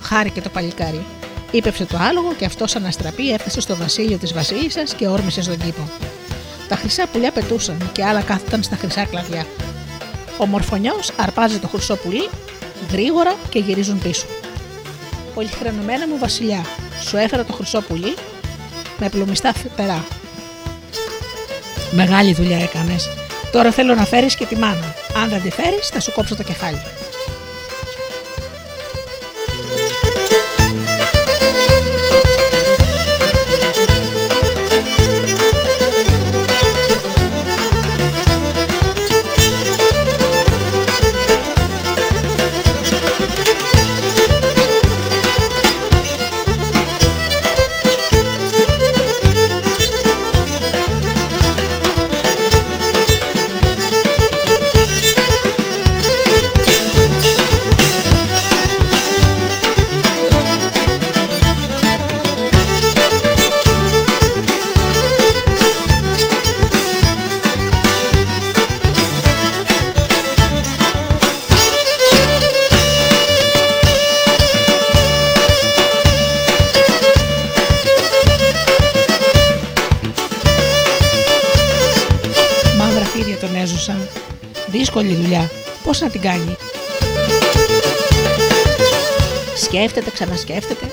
Χάρηκε 0.00 0.40
το 0.40 0.48
παλικάρι. 0.48 1.04
Ήπεψε 1.50 1.84
το 1.84 1.96
άλογο 2.00 2.34
και 2.34 2.44
αυτό 2.44 2.66
σαν 2.66 2.86
αστραπή 2.86 3.32
έφτασε 3.32 3.60
στο 3.60 3.76
βασίλειο 3.76 4.16
της 4.16 4.32
Βασίλισσας 4.32 4.94
και 4.94 5.08
όρμησε 5.08 5.42
στον 5.42 5.58
κήπο. 5.58 5.88
Τα 6.70 6.76
χρυσά 6.76 7.06
πουλιά 7.06 7.30
πετούσαν 7.32 7.90
και 7.92 8.04
άλλα 8.04 8.22
κάθονταν 8.22 8.62
στα 8.62 8.76
χρυσά 8.76 9.04
κλαδιά. 9.04 9.46
Ο 10.38 10.46
μορφωνιός 10.46 11.10
αρπάζει 11.16 11.58
το 11.58 11.68
χρυσό 11.68 11.96
πουλί 11.96 12.28
γρήγορα 12.92 13.34
και 13.48 13.58
γυρίζουν 13.58 13.98
πίσω. 13.98 14.26
Πολυχρονομένα 15.34 16.08
μου 16.08 16.18
βασιλιά, 16.18 16.64
σου 17.02 17.16
έφερα 17.16 17.44
το 17.44 17.52
χρυσό 17.52 17.80
πουλί 17.80 18.14
με 18.98 19.08
πλουμιστά 19.08 19.52
φτερά. 19.52 20.04
Μεγάλη 21.90 22.34
δουλειά 22.34 22.58
έκανες. 22.58 23.08
Τώρα 23.52 23.70
θέλω 23.70 23.94
να 23.94 24.04
φέρεις 24.04 24.34
και 24.34 24.46
τη 24.46 24.56
μάνα. 24.56 24.94
Αν 25.22 25.28
δεν 25.28 25.42
τη 25.42 25.50
φέρεις, 25.50 25.88
θα 25.88 26.00
σου 26.00 26.12
κόψω 26.12 26.36
το 26.36 26.42
κεφάλι. 26.42 26.82
Δουλειά. 86.00 86.00
Πώ 86.00 86.04
να 86.04 86.10
την 86.10 86.20
κάνει. 86.20 86.56
Σκέφτεται, 89.56 90.10
ξανασκέφτεται. 90.10 90.86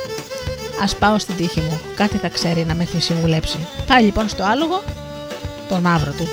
Α 0.84 0.96
πάω 0.96 1.20
στην 1.20 1.36
τύχη 1.36 1.60
μου. 1.60 1.80
Κάτι 1.96 2.18
θα 2.18 2.30
ξέρει 2.30 2.66
να 2.66 2.76
με 2.76 2.84
έχει 2.84 3.02
συμβουλέψει. 3.02 3.68
Πάει 3.88 4.04
λοιπόν 4.04 4.30
στο 4.30 4.44
άλογο, 4.44 4.84
τον 5.70 5.82
μαύρο 5.82 6.12
του. 6.12 6.28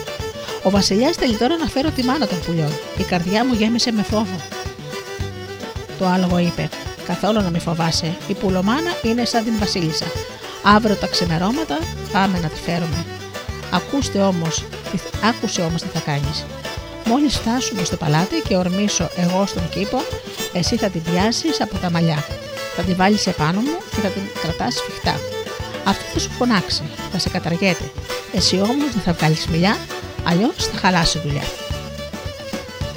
Ο 0.62 0.70
Βασιλιάς 0.70 1.16
θέλει 1.16 1.36
τώρα 1.36 1.56
να 1.56 1.66
φέρω 1.66 1.90
τη 1.90 2.04
μάνα 2.04 2.26
των 2.26 2.38
πουλιών. 2.46 2.72
Η 2.98 3.02
καρδιά 3.02 3.44
μου 3.44 3.54
γέμισε 3.54 3.92
με 3.92 4.02
φόβο. 4.02 4.36
Το 5.98 6.06
άλογο 6.06 6.38
είπε: 6.38 6.68
Καθόλου 7.06 7.40
να 7.40 7.50
μην 7.50 7.60
φοβάσαι. 7.60 8.16
Η 8.28 8.34
πουλομάνα 8.34 8.90
είναι 9.02 9.24
σαν 9.24 9.44
την 9.44 9.58
Βασίλισσα. 9.58 10.06
Αύριο 10.62 10.94
τα 10.94 11.06
ξημερώματα 11.06 11.78
πάμε 12.12 12.38
να 12.38 12.48
τη 12.48 12.60
φέρουμε. 12.60 13.04
Ακούστε 13.72 14.20
όμως, 14.20 14.64
άκουσε 15.24 15.62
όμως 15.62 15.82
τι 15.82 15.88
θα 15.88 16.00
κάνεις. 16.00 16.44
Μόλις 17.04 17.36
φτάσουμε 17.36 17.84
στο 17.84 17.96
παλάτι 17.96 18.42
και 18.48 18.56
ορμήσω 18.56 19.10
εγώ 19.16 19.46
στον 19.46 19.68
κήπο, 19.68 20.02
εσύ 20.52 20.76
θα 20.76 20.88
την 20.88 21.02
πιάσει 21.02 21.46
από 21.58 21.76
τα 21.76 21.90
μαλλιά. 21.90 22.26
Θα 22.76 22.82
την 22.82 22.96
βάλεις 22.96 23.26
επάνω 23.26 23.60
μου 23.60 23.76
και 23.90 24.00
θα 24.00 24.08
την 24.08 24.22
κρατάς 24.42 24.74
σφιχτά. 24.74 25.20
Αυτή 25.84 26.04
θα 26.12 26.18
σου 26.18 26.30
φωνάξει, 26.30 26.82
θα 27.12 27.18
σε 27.18 27.28
καταργέται. 27.28 27.90
Εσύ 28.34 28.56
όμως 28.56 28.92
δεν 28.92 29.02
θα 29.04 29.12
βγάλεις 29.12 29.46
μιλιά, 29.46 29.76
αλλιώς 30.24 30.54
θα 30.56 30.78
χαλάσει 30.78 31.18
δουλειά. 31.18 31.42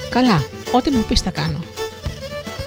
Καλά, 0.09 0.43
ό,τι 0.71 0.91
μου 0.91 1.03
πεις 1.07 1.21
θα 1.21 1.29
κάνω. 1.29 1.59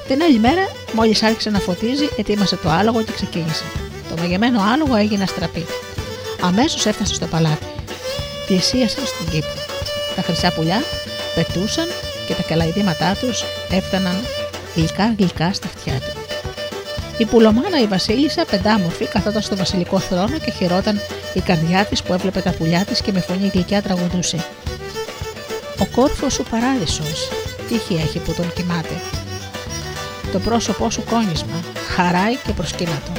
Την 0.09 0.23
άλλη 0.23 0.39
μέρα, 0.39 0.69
μόλις 0.93 1.23
άρχισε 1.23 1.51
να 1.51 1.59
φωτίζει, 1.59 2.09
ετοίμασε 2.17 2.57
το 2.57 2.69
άλογο 2.71 3.03
και 3.03 3.13
ξεκίνησε. 3.13 3.65
Το 4.09 4.15
μαγεμένο 4.19 4.61
άλογο 4.73 4.97
έγινε 4.97 5.23
αστραπή. 5.23 5.67
Αμέσως 6.41 6.87
έφτασε 6.87 7.15
στο 7.15 7.27
παλάτι. 7.27 7.67
Πλησίασαν 8.47 9.07
στον 9.07 9.31
κήπο. 9.31 9.55
Τα 10.17 10.23
χρυσά 10.23 10.53
πουλιά 10.53 10.83
πετούσαν 11.35 11.87
και 12.27 12.35
τα 12.35 12.43
καλαϊδήματά 12.43 13.17
τους 13.21 13.45
έφταναν 13.71 14.17
γλυκά 14.75 15.15
γλυκά 15.19 15.53
στα 15.53 15.67
αυτιά 15.67 15.93
του. 15.93 16.21
Η 17.19 17.25
πουλομάνα 17.25 17.81
η 17.81 17.87
Βασίλισσα 17.87 18.45
πεντάμορφη 18.45 19.07
καθόταν 19.07 19.43
στο 19.43 19.57
βασιλικό 19.57 19.99
θρόνο 19.99 20.39
και 20.39 20.51
χαιρόταν 20.51 21.01
η 21.35 21.41
καρδιά 21.41 21.85
της 21.85 22.03
που 22.03 22.13
έβλεπε 22.13 22.41
τα 22.41 22.51
πουλιά 22.51 22.85
της 22.85 23.01
και 23.01 23.13
με 23.13 23.21
φωνή 23.21 23.51
γλυκιά 23.53 23.83
τραγουδούσε. 23.83 24.45
Ο 25.79 25.87
κόρφος 25.95 26.33
σου 26.33 26.43
παράδεισος, 26.51 27.29
τύχη 27.69 27.95
έχει 27.95 28.19
που 28.19 28.33
τον 28.33 28.53
κοιμάται. 28.53 28.95
Το 30.33 30.39
πρόσωπό 30.39 30.91
σου 30.91 31.05
κόνισμα, 31.11 31.65
χαράει 31.95 32.37
και 32.37 32.53
προσκύνατο. 32.53 33.13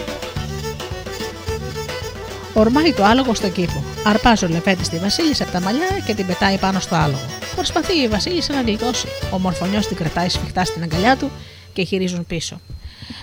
Ορμάει 2.53 2.93
το 2.93 3.03
άλογο 3.03 3.33
στον 3.33 3.51
κήπο. 3.51 3.83
Αρπάζει 4.05 4.45
ο 4.45 4.47
λεφέτη 4.47 4.89
τη 4.89 4.97
Βασίλισσα 4.97 5.43
από 5.43 5.51
τα 5.51 5.61
μαλλιά 5.61 5.87
και 6.05 6.13
την 6.13 6.25
πετάει 6.25 6.57
πάνω 6.57 6.79
στο 6.79 6.95
άλογο. 6.95 7.40
Προσπαθεί 7.61 8.01
η 8.01 8.07
Βασίλισσα 8.07 8.53
να 8.53 8.61
γλιτώσει. 8.61 9.07
Ο 9.31 9.39
μορφωνιό 9.39 9.79
την 9.79 9.95
κρατάει 9.95 10.29
σφιχτά 10.29 10.65
στην 10.65 10.83
αγκαλιά 10.83 11.17
του 11.17 11.31
και 11.73 11.83
χειρίζουν 11.83 12.25
πίσω. 12.25 12.61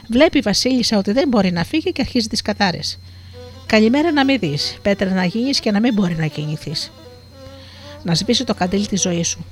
Βλέπει 0.09 0.39
η 0.39 0.41
Βασίλισσα 0.41 0.99
ότι 0.99 1.13
δεν 1.13 1.29
μπορεί 1.29 1.53
να 1.53 1.65
φύγει 1.65 1.93
και 1.93 2.01
αρχίζει 2.01 2.29
τις 2.29 2.43
κατάρες. 2.43 2.99
Καλημέρα 3.67 4.13
να 4.13 4.25
μην 4.25 4.39
δεις, 4.39 4.79
πέτρα 4.83 5.11
να 5.11 5.25
γίνεις 5.25 5.61
και 5.61 5.71
να 5.71 5.81
μην 5.81 5.95
μπορεί 5.95 6.15
να 6.15 6.27
κινηθείς. 6.27 6.91
Να 8.03 8.15
σβήσει 8.15 8.45
το 8.45 8.55
καντήλι 8.55 8.87
της 8.87 9.01
ζωής 9.01 9.29
σου. 9.29 9.45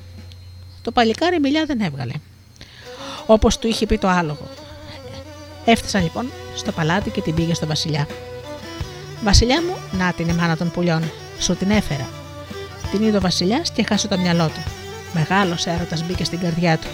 Το 0.83 0.91
παλικάρι 0.93 1.41
μιλιά 1.41 1.65
δεν 1.65 1.81
έβγαλε. 1.81 2.13
Όπως 3.27 3.59
του 3.59 3.69
είχε 3.69 3.87
πει 3.87 3.99
το 3.99 4.09
άλογο. 4.09 4.49
Έφτασαν 5.65 6.03
λοιπόν 6.03 6.31
στο 6.55 6.73
παλάτι 6.73 7.11
και 7.11 7.21
την 7.21 7.35
πήγε 7.35 7.55
στο 7.55 7.67
Βασιλιά. 7.67 8.07
Βασιλιά 9.23 9.63
μου, 9.63 9.99
να 9.99 10.13
την 10.13 10.35
μάνα 10.35 10.57
των 10.57 10.71
πουλιών, 10.71 11.11
σου 11.41 11.57
την 11.57 11.71
έφερα. 11.71 12.09
Την 12.91 13.03
είδε 13.03 13.17
ο 13.17 13.21
Βασιλιάς 13.21 13.71
και 13.71 13.85
χάσε 13.85 14.09
το 14.09 14.19
μυαλό 14.19 14.47
του. 14.47 14.63
Μεγάλος 15.13 15.67
έρωτας 15.67 16.05
μπήκε 16.05 16.25
στην 16.25 16.41
καρδιά 16.41 16.79
του. 16.79 16.87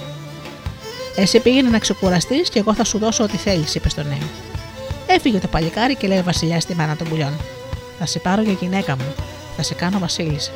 Εσύ 1.17 1.41
πήγαινε 1.41 1.69
να 1.69 1.79
ξεκουραστείς 1.79 2.49
και 2.49 2.59
εγώ 2.59 2.75
θα 2.75 2.85
σου 2.85 2.99
δώσω 2.99 3.25
ό,τι 3.25 3.37
θέλεις, 3.37 3.75
είπε 3.75 3.89
στο 3.89 4.03
νέο. 4.03 4.29
Έφυγε 5.07 5.39
το 5.39 5.47
παλικάρι 5.47 5.95
και 5.95 6.07
λέει 6.07 6.19
ο 6.19 6.23
Βασιλιάς 6.23 6.63
στη 6.63 6.75
μάνα 6.75 6.97
των 6.97 7.09
πουλιών. 7.09 7.33
Θα 7.99 8.07
σε 8.07 8.19
πάρω 8.19 8.43
για 8.43 8.53
γυναίκα 8.53 8.97
μου, 8.97 9.15
θα 9.57 9.63
σε 9.63 9.75
κάνω 9.75 9.99
Βασίλισσα. 9.99 10.51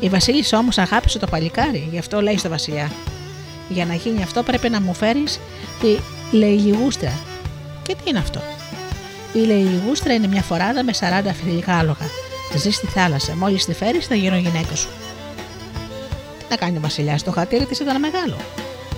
Η 0.00 0.08
Βασίλισσα 0.08 0.58
όμως 0.58 0.78
αγάπησε 0.78 1.18
το 1.18 1.26
παλικάρι, 1.26 1.88
γι' 1.90 1.98
αυτό 1.98 2.20
λέει 2.20 2.38
στο 2.38 2.48
Βασιλιά. 2.48 2.90
Για 3.68 3.84
να 3.84 3.94
γίνει 3.94 4.22
αυτό 4.22 4.42
πρέπει 4.42 4.68
να 4.68 4.80
μου 4.80 4.94
φέρεις 4.94 5.40
τη 5.80 5.96
λεϊλιγούστρα. 6.36 7.12
Και 7.82 7.94
τι 7.94 8.10
είναι 8.10 8.18
αυτό; 8.18 8.40
Η 9.32 9.38
λιγούστρα 9.38 10.14
είναι 10.14 10.26
μια 10.26 10.42
φοράδα 10.42 10.84
με 10.84 10.92
40 11.00 11.30
φιλικά 11.44 11.78
άλογα. 11.78 12.06
Ζει 12.54 12.70
στη 12.70 12.86
θάλασσα. 12.86 13.34
Μόλις 13.34 13.64
τη 13.64 13.72
φέρεις, 13.72 14.06
θα 14.06 14.14
γίνω 14.14 14.36
γυναίκα 14.36 14.74
σου. 14.74 14.88
Τι 16.38 16.44
να 16.50 16.56
κάνει 16.56 16.76
ο 16.76 16.80
Βασιλιά, 16.80 17.18
το 17.24 17.30
χατήρι 17.30 17.66
της 17.66 17.80
ήταν 17.80 18.00
μεγάλο. 18.00 18.36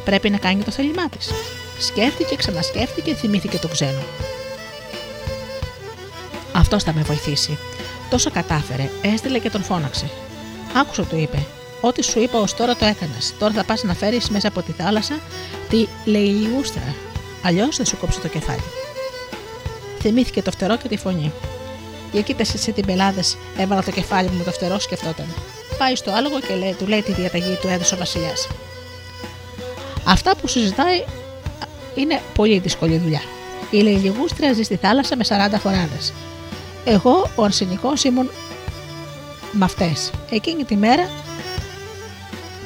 Πρέπει 0.04 0.30
να 0.30 0.38
κάνει 0.38 0.62
το 0.62 0.70
θέλημά 0.70 1.08
της. 1.08 1.30
Σκέφτηκε, 1.78 2.36
ξανασκέφτηκε, 2.36 3.14
θυμήθηκε 3.14 3.58
το 3.58 3.68
ξένο. 3.68 4.02
Αυτός 6.52 6.82
θα 6.82 6.92
με 6.92 7.02
βοηθήσει. 7.02 7.58
Τόσο 8.10 8.30
κατάφερε, 8.30 8.90
έστειλε 9.02 9.38
και 9.38 9.50
τον 9.50 9.62
φώναξε. 9.62 10.10
Άκουσα, 10.76 11.02
του 11.02 11.16
είπε. 11.16 11.46
Ό,τι 11.80 12.02
σου 12.02 12.20
είπα 12.20 12.38
ως 12.38 12.54
τώρα 12.54 12.76
το 12.76 12.84
έκανες. 12.84 13.34
Τώρα 13.38 13.52
θα 13.52 13.64
πας 13.64 13.82
να 13.82 13.94
φέρεις 13.94 14.28
μέσα 14.28 14.48
από 14.48 14.62
τη 14.62 14.72
θάλασσα 14.72 15.18
τη 15.68 15.86
λιγούστρα. 16.04 16.94
Αλλιώς 17.42 17.76
θα 17.76 17.84
σου 17.84 17.96
κόψει 17.96 18.20
το 18.20 18.28
κεφάλι. 18.28 18.62
Θυμήθηκε 20.00 20.42
το 20.42 20.50
φτερό 20.50 20.76
και 20.76 20.88
τη 20.88 20.96
φωνή. 20.96 21.32
Για 22.12 22.22
κοίτα 22.22 22.40
εσύ 22.40 22.72
την 22.72 22.86
πελάδες, 22.86 23.36
έβαλα 23.56 23.82
το 23.82 23.90
κεφάλι 23.90 24.28
μου 24.28 24.42
το 24.44 24.50
φτερό, 24.50 24.78
σκεφτόταν. 24.78 25.26
Πάει 25.78 25.96
στο 25.96 26.10
άλογο 26.10 26.40
και 26.40 26.54
λέει, 26.54 26.72
του 26.72 26.86
λέει 26.86 27.02
τη 27.02 27.12
διαταγή 27.12 27.58
του 27.60 27.68
έδωσε 27.68 27.94
ο 27.94 27.98
Βασιλιάς. 27.98 28.48
Αυτά 30.04 30.36
που 30.36 30.46
συζητάει 30.46 31.04
είναι 31.94 32.20
πολύ 32.34 32.58
δύσκολη 32.58 32.98
δουλειά. 32.98 33.20
Η 33.70 33.76
λιγούστρα 33.76 34.52
ζει 34.52 34.62
στη 34.62 34.76
θάλασσα 34.76 35.16
με 35.16 35.24
40 35.28 35.58
φοράδες. 35.58 36.12
Εγώ, 36.84 37.30
ο 37.34 37.42
αρσενικός, 37.42 38.04
ήμουν 38.04 38.30
με 39.52 39.64
αυτές. 39.64 40.10
Εκείνη 40.30 40.64
τη 40.64 40.76
μέρα 40.76 41.08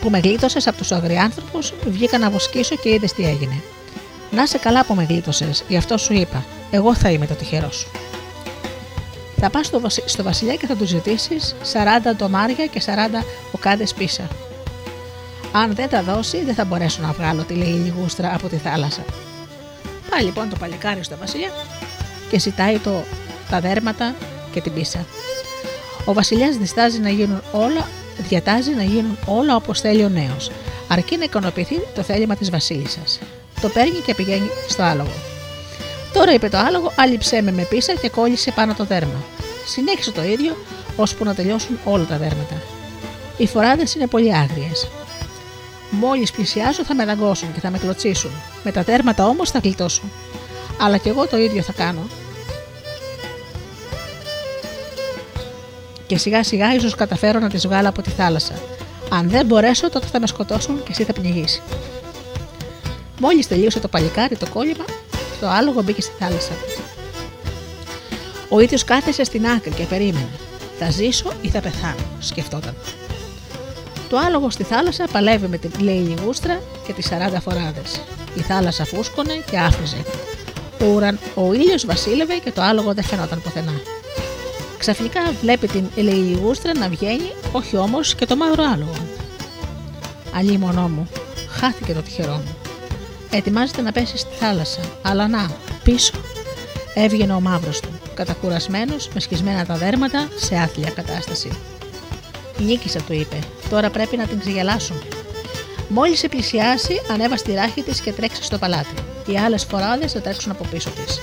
που 0.01 0.11
με 0.11 0.18
γλίτωσες 0.18 0.66
από 0.66 0.76
τους 0.76 0.93
αγριάνθρωπου, 0.93 1.59
βγήκα 1.86 2.18
να 2.18 2.30
βοσκήσω 2.30 2.76
και 2.76 2.88
είδες 2.88 3.12
τι 3.12 3.24
έγινε. 3.24 3.62
Να 4.30 4.47
σε 4.47 4.59
καλά 4.59 4.84
που 4.84 4.95
με 4.95 5.05
γλίτωσες, 5.05 5.64
γι' 5.68 5.76
αυτό 5.76 5.99
σου 5.99 6.12
είπα. 6.12 6.45
Εγώ 6.70 6.95
θα 6.95 7.11
είμαι 7.11 7.26
το 7.26 7.34
τυχερό 7.34 7.70
σου. 7.70 7.90
Θα 9.45 9.51
πας 9.51 9.66
στο, 9.66 9.80
στο 10.05 10.22
βασιλιά 10.22 10.55
και 10.55 10.66
θα 10.66 10.76
του 10.76 10.84
ζητήσεις 10.84 11.55
40 11.72 12.16
ντομάρια 12.16 12.66
και 12.66 12.82
40 12.86 12.90
οκάδε 13.53 13.86
πίσα. 13.97 14.28
Αν 15.53 15.74
δεν 15.74 15.88
τα 15.88 16.03
δώσει, 16.03 16.45
δεν 16.45 16.55
θα 16.55 16.64
μπορέσω 16.64 17.03
να 17.03 17.12
βγάλω 17.12 17.43
τη 17.43 17.55
λέει 17.55 17.68
λιγούστρα 17.68 18.34
από 18.34 18.49
τη 18.49 18.57
θάλασσα. 18.57 19.05
Πάει 20.11 20.22
λοιπόν 20.22 20.49
το 20.49 20.57
παλικάρι 20.59 21.05
στο 21.05 21.16
βασιλιά 21.16 21.51
και 22.30 22.38
ζητάει 22.38 22.78
το, 22.78 23.05
τα 23.51 23.61
δέρματα 23.61 24.14
και 24.53 24.61
την 24.61 24.72
πίσα. 24.72 25.07
Ο 26.05 26.12
βασιλιάς 26.12 26.57
διστάζει 26.57 26.99
να 26.99 27.09
γίνουν 27.09 27.43
όλα, 27.53 27.88
διατάζει 28.28 28.70
να 28.70 28.82
γίνουν 28.82 29.18
όλα 29.26 29.57
όπως 29.57 29.80
θέλει 29.80 30.05
ο 30.05 30.09
νέος, 30.09 30.51
αρκεί 30.88 31.16
να 31.16 31.24
ικανοποιηθεί 31.24 31.80
το 31.95 32.03
θέλημα 32.03 32.36
της 32.36 32.51
βασίλισσας. 32.51 33.18
Το 33.61 33.68
παίρνει 33.68 33.99
και 34.07 34.14
πηγαίνει 34.14 34.49
στο 34.68 34.82
άλογο. 34.82 35.12
Τώρα 36.12 36.32
είπε 36.32 36.49
το 36.49 36.59
άλογο, 36.59 36.93
άλυψέ 36.97 37.43
με 37.43 37.53
με 37.53 37.62
πίσα 37.62 37.95
και 37.95 38.09
κόλλησε 38.09 38.51
πάνω 38.51 38.74
το 38.74 38.84
δέρμα. 38.84 39.32
Συνέχισε 39.66 40.10
το 40.10 40.22
ίδιο, 40.22 40.56
ώσπου 40.96 41.24
να 41.24 41.34
τελειώσουν 41.34 41.78
όλα 41.84 42.04
τα 42.04 42.16
δέρματα. 42.16 42.62
Οι 43.36 43.46
φοράδες 43.46 43.94
είναι 43.94 44.06
πολύ 44.06 44.34
άγριες. 44.34 44.88
Μόλις 45.90 46.30
πλησιάζω 46.30 46.84
θα 46.84 46.94
με 46.94 47.04
δαγκώσουν 47.04 47.52
και 47.52 47.60
θα 47.60 47.70
με 47.70 47.78
κλωτσίσουν. 47.78 48.30
Με 48.64 48.72
τα 48.72 48.82
δέρματα 48.82 49.26
όμως 49.26 49.50
θα 49.50 49.58
γλιτώσουν. 49.58 50.10
Αλλά 50.80 50.96
και 50.96 51.08
εγώ 51.08 51.26
το 51.26 51.38
ίδιο 51.38 51.62
θα 51.62 51.72
κάνω. 51.72 52.06
Και 56.06 56.18
σιγά 56.18 56.44
σιγά 56.44 56.74
ίσως 56.74 56.94
καταφέρω 56.94 57.38
να 57.38 57.48
τις 57.48 57.66
βγάλω 57.66 57.88
από 57.88 58.02
τη 58.02 58.10
θάλασσα. 58.10 58.54
Αν 59.10 59.28
δεν 59.28 59.46
μπορέσω, 59.46 59.90
τότε 59.90 60.06
θα 60.06 60.20
με 60.20 60.26
σκοτώσουν 60.26 60.82
και 60.82 60.88
εσύ 60.90 61.04
θα 61.04 61.12
πνιγείς. 61.12 61.62
Μόλις 63.20 63.48
τελείωσε 63.48 63.80
το 63.80 63.88
παλικάρι 63.88 64.36
το 64.36 64.46
κόλλημα, 64.48 64.84
το 65.40 65.48
άλογο 65.48 65.82
μπήκε 65.82 66.00
στη 66.00 66.12
θάλασσα. 66.18 66.52
Ο 68.55 68.61
ίδιος 68.61 68.84
κάθεσε 68.84 69.24
στην 69.24 69.46
άκρη 69.46 69.70
και 69.70 69.84
περίμενε. 69.84 70.28
Θα 70.78 70.90
ζήσω 70.90 71.32
ή 71.42 71.48
θα 71.48 71.61
πεθάνω, 71.61 72.07
σκεφτόταν. 72.18 72.74
Το 74.09 74.18
άλογο 74.18 74.50
στη 74.50 74.62
θάλασσα 74.62 75.07
παλεύει 75.12 75.46
με 75.46 75.59
την 75.59 75.70
λέει 75.80 76.16
γούστρα 76.24 76.61
και 76.86 76.92
τις 76.92 77.09
40 77.11 77.36
φοράδες. 77.40 78.00
Η 78.34 78.40
θάλασσα 78.40 78.84
φούσκωνε 78.84 79.32
και 79.50 79.59
άφριζε. 79.59 80.05
Ο, 80.80 80.84
ουραν... 80.84 81.18
ο 81.34 81.53
ήλιος 81.53 81.86
βασίλευε 81.86 82.34
και 82.34 82.53
το 82.53 82.62
άλογο 82.62 82.94
δεν 82.94 83.05
φαινόταν 83.05 83.42
πουθενά. 83.42 83.80
Ξαφνικά 84.78 85.20
βλέπει 85.40 85.68
την 85.68 85.86
γούστρα 86.42 86.78
να 86.78 86.88
βγαίνει, 86.88 87.32
όχι 87.53 87.76
όμως 87.76 88.14
και 88.14 88.26
το 88.26 88.36
μαύρο 88.36 88.64
άλογο. 88.72 89.07
Αλλή 90.36 90.59
μονό 90.59 90.88
μου, 90.88 91.09
χάθηκε 91.48 91.92
το 91.92 92.03
τυχερό 92.03 92.34
μου. 92.34 92.57
Ετοιμάζεται 93.30 93.82
να 93.82 93.92
πέσει 93.92 94.16
στη 94.16 94.34
θάλασσα, 94.38 94.80
αλλά 95.03 95.28
να, 95.28 95.50
πίσω. 95.84 96.14
Έβγαινε 96.94 97.32
ο 97.32 97.40
μαύρος 97.40 97.80
του, 97.80 97.88
κατακουρασμένος, 98.14 99.08
με 99.14 99.20
σκισμένα 99.20 99.66
τα 99.66 99.74
δέρματα, 99.74 100.28
σε 100.36 100.56
άθλια 100.56 100.90
κατάσταση. 100.90 101.50
Νίκησα, 102.58 103.00
του 103.02 103.12
είπε. 103.12 103.38
Τώρα 103.70 103.90
πρέπει 103.90 104.16
να 104.16 104.26
την 104.26 104.40
ξεγελάσουμε. 104.40 105.00
Μόλις 105.88 106.18
σε 106.18 106.28
πλησιάσει, 106.28 107.00
ανέβα 107.12 107.36
στη 107.36 107.54
ράχη 107.54 107.82
της 107.82 108.00
και 108.00 108.12
τρέξει 108.12 108.42
στο 108.42 108.58
παλάτι. 108.58 108.94
Οι 109.26 109.38
άλλες 109.38 109.64
φοράδες 109.64 110.12
θα 110.12 110.20
τρέξουν 110.20 110.50
από 110.52 110.64
πίσω 110.70 110.90
της. 110.90 111.18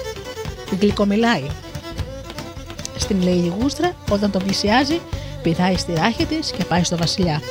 Γλυκομιλάει. 0.80 1.44
Στην 2.98 3.22
λιγούστρα, 3.22 3.96
όταν 4.10 4.32
τον 4.32 4.44
πλησιάζει, 4.44 5.02
πηδάει 5.42 5.78
στη 5.78 5.94
ράχη 5.94 6.26
της 6.26 6.52
και 6.52 6.64
πάει 6.64 6.84
στο 6.84 6.98
βασιλιά. 6.98 7.42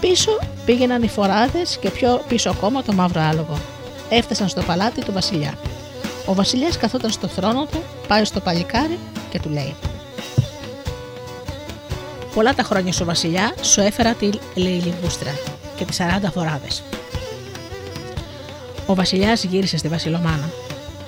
Πίσω 0.00 0.38
πήγαιναν 0.64 1.02
οι 1.02 1.08
φοράδες 1.08 1.78
και 1.80 1.90
πιο 1.90 2.24
πίσω 2.28 2.50
ακόμα 2.50 2.82
το 2.82 2.92
μαύρο 2.92 3.20
άλογο. 3.20 3.58
Έφτασαν 4.08 4.48
στο 4.48 4.62
παλάτι 4.62 5.04
του 5.04 5.12
βασιλιά. 5.12 5.54
Ο 6.26 6.34
βασιλιάς 6.34 6.76
καθόταν 6.76 7.10
στο 7.10 7.26
θρόνο 7.26 7.64
του, 7.64 7.82
πάει 8.08 8.24
στο 8.24 8.40
παλικάρι 8.40 8.98
και 9.30 9.40
του 9.40 9.48
λέει: 9.48 9.74
Πολλά 12.34 12.54
τα 12.54 12.62
χρόνια 12.62 12.92
σου, 12.92 13.04
Βασιλιά, 13.04 13.54
σου 13.60 13.80
έφερα 13.80 14.14
τη 14.14 14.30
Λιλιμπούστρα 14.54 15.30
και 15.76 15.84
τις 15.84 16.00
40 16.00 16.30
φοράδες. 16.32 16.82
Ο 18.86 18.94
Βασιλιάς 18.94 19.44
γύρισε 19.44 19.76
στη 19.76 19.88
Βασιλομάνα. 19.88 20.50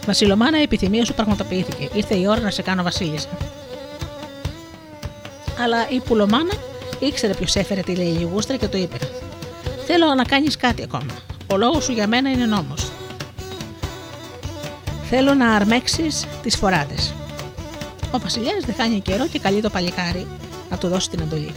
Βασιλομάνα, 0.07 0.59
η 0.59 0.63
επιθυμία 0.63 1.05
σου 1.05 1.15
πραγματοποιήθηκε. 1.15 1.89
Ήρθε 1.93 2.15
η 2.15 2.27
ώρα 2.27 2.41
να 2.41 2.51
σε 2.51 2.63
κάνω 2.63 2.83
Βασίλισσα. 2.83 3.29
Αλλά 5.63 5.89
η 5.89 6.01
Πουλομάνα 6.01 6.53
ήξερε 6.99 7.35
ποιος 7.35 7.57
έφερε 7.57 7.81
τη 7.81 7.93
Λιλιμπούστρα 7.93 8.57
και 8.57 8.69
του 8.69 8.77
είπε: 8.77 8.97
Θέλω 9.87 10.15
να 10.15 10.25
κάνεις 10.25 10.57
κάτι 10.57 10.83
ακόμα. 10.83 11.15
Ο 11.53 11.57
λόγος 11.57 11.85
σου 11.85 11.93
για 11.93 12.07
μένα 12.07 12.31
είναι 12.31 12.47
νόμος. 12.47 12.92
Θέλω 15.15 15.35
να 15.35 15.55
αρμέξεις 15.55 16.27
τις 16.43 16.57
φοράδες. 16.57 17.15
Ο 18.11 18.19
Βασιλιάς 18.19 18.65
δεν 18.65 18.75
χάνει 18.75 19.01
καιρό 19.01 19.27
και 19.27 19.39
καλεί 19.39 19.61
το 19.61 19.71
παλικάρι 19.71 20.27
να 20.71 20.79
του 20.79 20.89
δώσει 20.89 21.11
την 21.11 21.21
εντολή. 21.21 21.53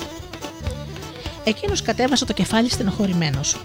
Εκείνος 1.44 1.82
κατέβασε 1.82 2.26
το 2.26 2.34
κεφάλι 2.34 2.70
στενοχωρημένος. 2.70 3.58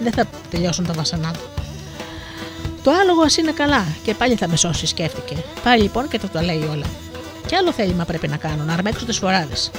Δεν 0.00 0.12
θα 0.12 0.24
τελειώσουν 0.50 0.86
τα 0.86 0.92
βασανά 0.92 1.32
του. 1.32 1.62
Το 2.82 2.90
άλογο 2.90 3.22
ας 3.22 3.36
είναι 3.36 3.52
καλά 3.52 3.84
και 4.02 4.14
πάλι 4.14 4.34
θα 4.34 4.48
με 4.48 4.56
σώσει, 4.56 4.86
σκέφτηκε. 4.86 5.36
Πάλι 5.64 5.82
λοιπόν 5.82 6.08
και 6.08 6.18
το 6.18 6.28
το 6.28 6.40
λέει 6.40 6.68
όλα. 6.70 6.86
Και 7.46 7.56
άλλο 7.56 7.72
θέλημα 7.72 8.04
πρέπει 8.04 8.28
να 8.28 8.36
κάνω, 8.36 8.64
να 8.64 8.72
αρμέξω 8.72 9.04
τις 9.04 9.18
φοράδες. 9.18 9.70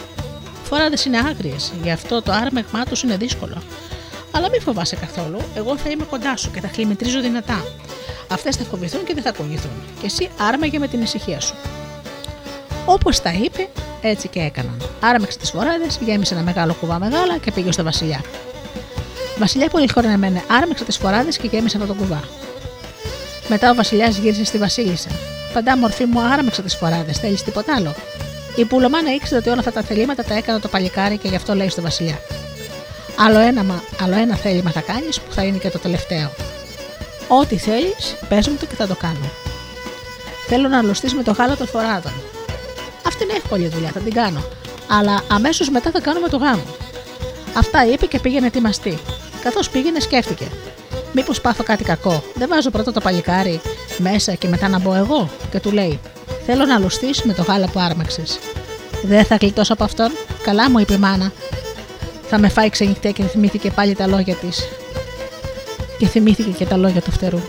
Φοράδες 0.64 1.06
είναι 1.06 1.18
άγριες, 1.18 1.74
γι' 1.84 1.92
αυτό 1.92 2.22
το 2.22 2.32
άρμεγμά 2.32 2.84
τους 2.84 3.04
είναι 3.04 3.18
δύσκολο. 3.18 3.62
Αλλά 4.32 4.50
μην 4.50 4.62
φοβάσαι 4.62 4.96
καθόλου, 4.96 5.38
εγώ 5.56 5.78
θα 5.78 5.90
είμαι 5.90 6.04
κοντά 6.04 6.38
σου 6.38 6.52
και 6.52 6.62
θα 6.62 6.68
χλιμητρίζω 6.68 7.22
δυνατά. 7.22 7.64
Αυτές 8.32 8.56
θα 8.56 8.64
φοβηθούν 8.64 9.04
και 9.04 9.14
δεν 9.14 9.24
θα 9.24 9.32
κουνηθούν. 9.32 9.72
Και 10.00 10.06
εσύ 10.06 10.30
άρμεγε 10.38 10.80
με 10.80 10.88
την 10.88 11.02
ησυχία 11.02 11.40
σου. 11.40 11.56
Όπως 12.86 13.22
τα 13.22 13.34
είπε, 13.34 13.68
έτσι 14.02 14.28
και 14.28 14.40
έκαναν. 14.40 14.82
Άρμεξε 15.02 15.38
τις 15.38 15.50
φοράδες, 15.52 16.00
γέμισε 16.06 16.34
ένα 16.34 16.44
μεγάλο 16.44 16.74
κουβά 16.74 17.00
μεγάλα 17.00 17.38
και 17.38 17.52
πήγε 17.52 17.72
στο 17.72 17.84
Βασιλιά. 17.84 18.22
Βασιλιά 19.38 19.68
πολύ 19.70 19.92
χωρεμένε, 19.94 20.44
άρμεξε 20.62 20.84
τις 20.84 20.98
φοράδες 20.98 21.38
και 21.38 21.48
γέμισε 21.48 21.78
αυτό 21.78 21.94
το 21.94 22.00
κουβά. 22.00 22.24
Μετά 23.48 23.72
ο 23.72 23.76
Βασιλιάς 23.76 24.18
γύρισε 24.18 24.46
στη 24.46 24.58
Βασίλισσα. 24.58 25.10
Παντά 25.54 25.78
μορφή 25.78 26.06
μου 26.06 26.20
άρμεξε 26.20 26.62
τις 26.62 26.76
φοράδες, 26.76 27.18
θέλεις 27.18 27.44
τίποτα 27.44 27.76
άλλο; 27.76 27.94
Η 28.56 28.66
Πουλομάνα 28.66 29.14
ήξερε 29.14 29.40
ότι 29.40 29.50
όλα 29.50 29.60
αυτά 29.60 29.72
τα 29.72 29.82
θελήματα 29.82 30.24
τα 30.24 30.34
έκανα 30.34 30.60
το 30.60 30.68
παλικάρι 30.68 31.18
και 31.18 31.28
γι' 31.28 31.36
αυτό 31.36 31.54
λέει 31.56 31.70
στο 31.70 31.82
Βασιλιά. 31.82 32.22
Άλλο 33.16 33.40
ένα, 33.40 33.66
άλλο 34.02 34.16
ένα 34.16 34.36
θέλημα 34.36 34.72
θα 34.72 34.82
κάνεις 34.82 35.20
που 35.20 35.34
θα 35.34 35.44
είναι 35.44 35.58
και 35.58 35.70
το 35.70 35.80
τελευταίο. 35.80 36.32
Ό,τι 37.40 37.58
θέλεις, 37.58 38.16
πες 38.30 38.48
μου 38.48 38.58
το 38.60 38.66
και 38.66 38.76
θα 38.76 38.88
το 38.88 38.96
κάνω. 38.96 39.30
Θέλω 40.48 40.68
να 40.68 40.82
λουστεί 40.82 41.16
με 41.16 41.24
το 41.24 41.34
χάλα 41.34 41.56
των 41.56 41.68
φοράδων. 41.68 42.12
Αυτή 43.08 43.24
είναι 43.24 43.34
εύκολη 43.34 43.68
δουλειά, 43.68 43.90
θα 43.90 44.00
την 44.00 44.14
κάνω. 44.14 44.44
Αλλά 44.88 45.24
αμέσως 45.32 45.70
μετά 45.70 45.92
θα 45.92 46.02
κάνουμε 46.02 46.28
το 46.28 46.38
γάμο. 46.38 46.64
Αυτά 47.58 47.86
είπε 47.86 48.06
και 48.06 48.20
πήγαινε 48.20 48.48
ετοιμαστεί. 48.48 49.00
Καθώς 49.44 49.70
πήγαινε, 49.70 50.00
σκέφτηκε. 50.00 50.48
Μήπως 51.14 51.42
πάθω 51.42 51.64
κάτι 51.64 51.84
κακό. 51.84 52.24
Δεν 52.34 52.48
βάζω 52.50 52.70
πρώτα 52.70 52.92
το 52.92 53.02
παλικάρι 53.02 53.62
μέσα 53.98 54.34
και 54.34 54.48
μετά 54.48 54.68
να 54.68 54.80
μπω 54.80 54.94
εγώ. 54.94 55.30
Και 55.52 55.60
του 55.60 55.72
λέει: 55.72 56.00
Θέλω 56.46 56.66
να 56.66 56.80
λουστεί 56.80 57.10
με 57.24 57.34
το 57.34 57.42
γάλα 57.42 57.68
που 57.68 57.80
άρμαξες. 57.80 58.40
Δεν 59.04 59.26
θα 59.26 59.36
γλιτώσω 59.36 59.74
από 59.74 59.84
αυτόν. 59.84 60.12
Καλά 60.44 60.70
μου 60.70 60.80
είπε 60.80 60.94
η 60.94 60.98
μάνα. 60.98 61.32
Θα 62.30 62.38
με 62.38 62.50
φάει 62.50 62.70
ξενυχτέ 62.70 63.12
και 63.12 63.24
θυμήθηκε 63.24 63.72
πάλι 63.72 63.96
τα 63.96 64.08
λόγια 64.08 64.36
της. 64.36 64.68
Και 66.02 66.08
θυμήθηκε 66.08 66.50
και 66.50 66.66
τα 66.66 66.78
λόγια 66.78 67.02
του 67.02 67.12
φτερού. 67.12 67.40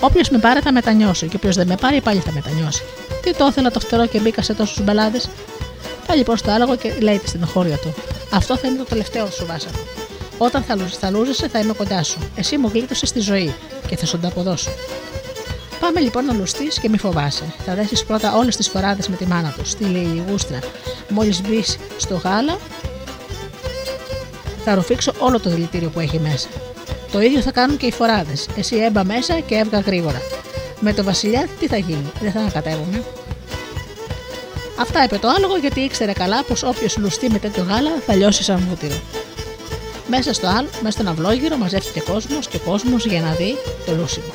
Όποιος 0.00 0.28
με 0.28 0.38
πάρει 0.38 0.60
θα 0.60 0.72
μετανιώσει 0.72 1.26
και 1.26 1.36
όποιος 1.36 1.56
δεν 1.56 1.66
με 1.66 1.76
πάρει 1.76 2.00
πάλι 2.00 2.20
θα 2.20 2.32
μετανιώσει. 2.32 2.82
Τι 3.22 3.34
το 3.34 3.46
ήθελα 3.46 3.70
το 3.70 3.80
φτερό 3.80 4.06
και 4.06 4.18
μπήκα 4.18 4.42
σε 4.42 4.54
τόσους 4.54 4.84
μπελάδε. 4.84 5.20
Πάει 6.06 6.16
λοιπόν 6.16 6.36
στο 6.36 6.50
άλογο 6.50 6.76
και 6.76 6.94
λέει 7.00 7.18
τη 7.18 7.28
στενοχώρια 7.28 7.76
του. 7.76 7.94
Αυτό 8.30 8.56
θα 8.56 8.68
είναι 8.68 8.78
το 8.78 8.84
τελευταίο 8.84 9.30
σου 9.30 9.46
βάσανο. 9.46 9.76
Όταν 10.38 10.62
θα, 10.62 10.76
θα 10.76 11.10
λούζεσαι 11.10 11.48
θα 11.48 11.58
είμαι 11.58 11.72
κοντά 11.72 12.02
σου. 12.02 12.18
Εσύ 12.36 12.56
μου 12.56 12.70
γλίτωσες 12.72 13.08
στη 13.08 13.20
ζωή 13.20 13.54
και 13.86 13.96
θα 13.96 14.06
σου 14.06 14.18
τα 14.18 14.28
αποδώσω. 14.28 14.70
Πάμε 15.80 16.00
λοιπόν 16.00 16.24
να 16.24 16.32
λουστείς 16.32 16.78
και 16.78 16.88
μη 16.88 16.98
φοβάσαι. 16.98 17.44
Θα 17.66 17.74
δέσεις 17.74 18.04
πρώτα 18.04 18.36
όλες 18.36 18.56
τις 18.56 18.68
φοράδες 18.68 19.08
με 19.08 19.16
τη 19.16 19.26
μάνα 19.26 19.54
του, 19.56 19.66
στη 19.66 19.84
λιγούστρα. 19.84 20.58
Μόλις 21.08 21.40
μπεις 21.40 21.78
στο 21.96 22.14
γάλα, 22.14 22.58
θα 24.64 24.74
ρουφήξω 24.74 25.12
όλο 25.18 25.40
το 25.40 25.50
δηλητήριο 25.50 25.88
που 25.88 26.00
έχει 26.00 26.18
μέσα. 26.18 26.48
Το 27.14 27.20
ίδιο 27.20 27.40
θα 27.40 27.50
κάνουν 27.50 27.76
και 27.76 27.86
οι 27.86 27.92
φοράδες. 27.92 28.48
Εσύ 28.56 28.76
έμπα 28.76 29.04
μέσα 29.04 29.40
και 29.40 29.54
έβγα 29.54 29.80
γρήγορα. 29.80 30.22
Με 30.80 30.92
το 30.92 31.04
βασιλιά 31.04 31.48
τι 31.60 31.66
θα 31.66 31.76
γίνει, 31.76 32.12
δεν 32.20 32.32
θα 32.32 32.40
ανακατεύουμε. 32.40 33.02
Αυτά 34.80 35.04
είπε 35.04 35.18
το 35.18 35.28
άλογο 35.28 35.56
γιατί 35.56 35.80
ήξερε 35.80 36.12
καλά 36.12 36.42
πως 36.44 36.62
όποιος 36.62 36.96
λουστεί 36.96 37.30
με 37.30 37.38
τέτοιο 37.38 37.66
γάλα 37.68 37.90
θα 38.06 38.14
λιώσει 38.14 38.42
σαν 38.42 38.66
βούτυρο. 38.68 39.00
Μέσα 40.06 40.32
στο 40.32 40.46
άλλο, 40.46 40.68
μέσα 40.82 40.90
στον 40.90 41.08
αυλόγυρο 41.08 41.56
μαζεύτηκε 41.56 42.00
κόσμος 42.00 42.48
και 42.48 42.58
κόσμος 42.58 43.06
για 43.06 43.20
να 43.20 43.32
δει 43.32 43.56
το 43.86 43.94
λούσιμο. 43.94 44.32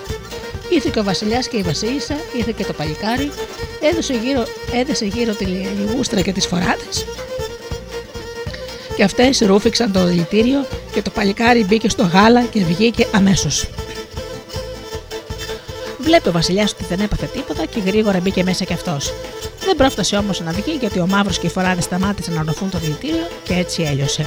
Ήρθε 0.70 0.90
και 0.94 1.00
ο 1.00 1.04
Βασιλιάς 1.04 1.48
και 1.48 1.58
η 1.58 1.62
Βασίλισσα, 1.62 2.16
ήρθε 2.38 2.54
και 2.58 2.64
το 2.66 2.74
παλικάρι, 2.74 3.32
έδωσε 3.92 4.14
γύρω, 4.14 4.44
έδεσε 4.74 5.06
γύρω 5.06 5.34
τη 5.34 5.46
λιγούστρα 5.46 6.22
και 6.22 6.32
τις 6.32 6.46
φοράδες. 6.46 7.06
Και 8.96 9.04
αυτές 9.04 9.40
ρούφηξαν 9.40 9.92
το 9.92 10.06
δηλητήριο 10.06 10.66
και 11.00 11.06
το 11.06 11.12
παλικάρι 11.12 11.64
μπήκε 11.64 11.90
στο 11.90 12.04
γάλα 12.04 12.44
και 12.44 12.64
βγήκε 12.64 13.08
αμέσως. 13.12 13.70
Βλέπει 16.00 16.28
ο 16.28 16.32
Βασιλιάς 16.32 16.72
ότι 16.72 16.84
δεν 16.84 17.00
έπαθε 17.00 17.26
τίποτα 17.26 17.66
και 17.66 17.80
γρήγορα 17.80 18.20
μπήκε 18.20 18.44
μέσα 18.44 18.64
κι 18.64 18.74
αυτός. 18.74 19.14
Δεν 19.60 19.76
πρόφτασε 19.76 20.16
όμως 20.16 20.40
να 20.42 20.52
βγει 20.52 20.78
γιατί 20.80 21.00
ο 21.00 21.08
μαύρος 21.08 21.40
και 21.40 21.48
οι 21.48 21.50
φοράδες 21.50 21.84
σταμάτησαν 21.84 22.34
να 22.34 22.44
ροφούν 22.46 22.70
το 22.70 22.78
δηλητήριο 22.78 23.28
και 23.44 23.54
έτσι 23.54 23.82
έλειωσε. 23.82 24.26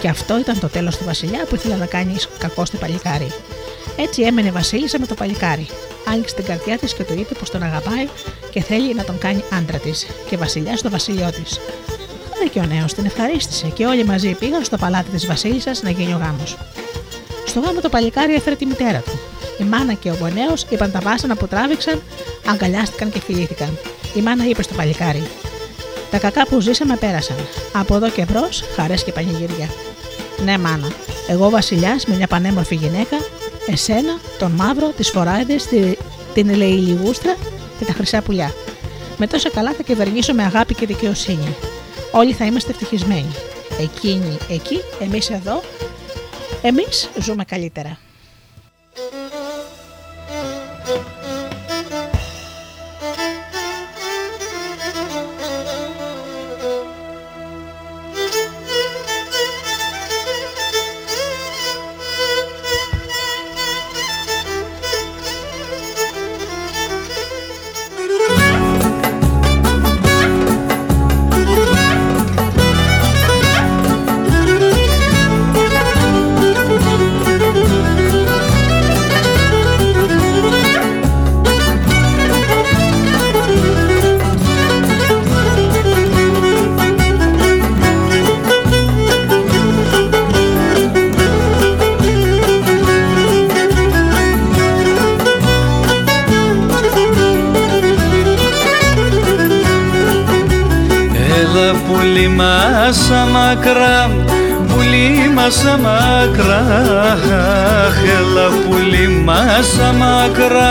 Και 0.00 0.08
αυτό 0.08 0.38
ήταν 0.38 0.60
το 0.60 0.68
τέλος 0.68 0.96
του 0.96 1.04
Βασιλιά 1.04 1.44
που 1.48 1.54
ήθελε 1.54 1.76
να 1.76 1.86
κάνει 1.86 2.16
κακό 2.38 2.64
στο 2.64 2.76
παλικάρι. 2.76 3.32
Έτσι 3.96 4.22
έμενε 4.22 4.48
η 4.48 4.50
Βασίλισσα 4.50 4.98
με 4.98 5.06
το 5.06 5.14
παλικάρι. 5.14 5.66
Άνοιξε 6.08 6.34
την 6.34 6.44
καρδιά 6.44 6.78
της 6.78 6.94
και 6.94 7.04
του 7.04 7.12
είπε 7.12 7.34
πως 7.34 7.50
τον 7.50 7.62
αγαπάει 7.62 8.08
και 8.50 8.62
θέλει 8.62 8.94
να 8.94 9.04
τον 9.04 9.18
κάνει 9.18 9.44
άντρα 9.58 9.78
της 9.78 10.06
και 10.28 10.36
βασιλιάς 10.36 10.78
στο 10.78 10.90
βασίλειό 10.90 11.30
της. 11.30 11.60
Χάρη 12.52 12.66
και 12.66 12.74
ο 12.74 12.76
νέος 12.76 12.94
την 12.94 13.04
ευχαρίστησε 13.04 13.66
και 13.66 13.86
όλοι 13.86 14.04
μαζί 14.04 14.32
πήγαν 14.34 14.64
στο 14.64 14.76
παλάτι 14.76 15.10
της 15.10 15.26
Βασίλισσας 15.26 15.82
να 15.82 15.90
γίνει 15.90 16.12
ο 16.12 16.16
γάμος. 16.16 16.56
Στο 17.46 17.60
γάμο 17.60 17.80
το 17.80 17.88
παλικάρι 17.88 18.34
έφερε 18.34 18.56
τη 18.56 18.66
μητέρα 18.66 18.98
του. 18.98 19.18
Η 19.58 19.64
μάνα 19.64 19.92
και 19.92 20.10
ο 20.10 20.16
γονέος 20.20 20.66
είπαν 20.70 20.90
τα 20.90 21.00
βάσανα 21.00 21.36
που 21.36 21.46
τράβηξαν, 21.46 22.02
αγκαλιάστηκαν 22.46 23.10
και 23.10 23.20
φιλήθηκαν. 23.20 23.78
Η 24.14 24.20
μάνα 24.20 24.44
είπε 24.44 24.62
στο 24.62 24.74
παλικάρι: 24.74 25.22
Τα 26.10 26.18
κακά 26.18 26.46
που 26.46 26.60
ζήσαμε 26.60 26.96
πέρασαν. 26.96 27.36
Από 27.72 27.94
εδώ 27.94 28.10
και 28.10 28.26
μπρος, 28.30 28.64
χαρές 28.76 29.04
και 29.04 29.12
πανηγύρια. 29.12 29.68
Ναι, 30.44 30.58
μάνα, 30.58 30.88
εγώ 31.28 31.50
βασιλιάς 31.50 32.06
με 32.06 32.16
μια 32.16 32.26
πανέμορφη 32.26 32.74
γυναίκα 32.74 33.16
εσένα, 33.66 34.18
τον 34.38 34.50
μαύρο, 34.50 34.88
τις 34.96 35.10
φοράδε, 35.10 35.56
την 36.34 36.48
ελεηλιγούστρα 36.48 37.36
και 37.78 37.84
τα 37.84 37.92
χρυσά 37.92 38.22
πουλιά. 38.22 38.54
Με 39.16 39.26
τόσα 39.26 39.50
καλά 39.50 39.72
θα 39.72 39.82
κυβερνήσω 39.82 40.34
με 40.34 40.42
αγάπη 40.42 40.74
και 40.74 40.86
δικαιοσύνη. 40.86 41.56
Όλοι 42.12 42.32
θα 42.32 42.44
είμαστε 42.44 42.70
ευτυχισμένοι. 42.70 43.34
Εκείνοι 43.80 44.38
εκεί, 44.48 44.80
εμείς 45.00 45.30
εδώ, 45.30 45.62
εμείς 46.62 47.10
ζούμε 47.20 47.44
καλύτερα. 47.44 47.98
Πουλί 105.50 105.58
μας 105.58 105.74
μακρά 105.82 106.64
Έλα 108.18 108.48
πουλί 108.68 109.08
μας 109.24 109.78
μακρά 109.98 110.70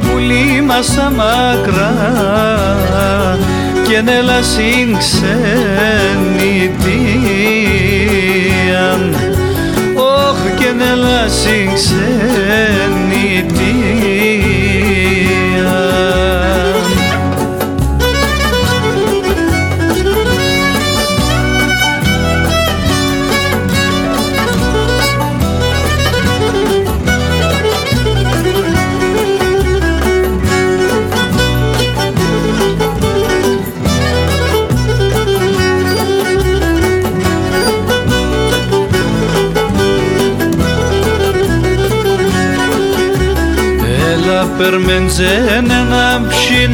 πουλί 0.00 0.62
μας 0.66 0.96
μακρά 1.16 1.92
και 3.88 4.00
νέλα 4.00 4.42
συν 4.42 4.96
ξενιτίαν 4.98 5.34
όχ 9.94 10.40
και 10.58 10.72
νέλα 10.76 11.28
συν 11.28 11.70
περμεντζένε 13.08 13.87
να 45.90 46.26
ψήν 46.28 46.72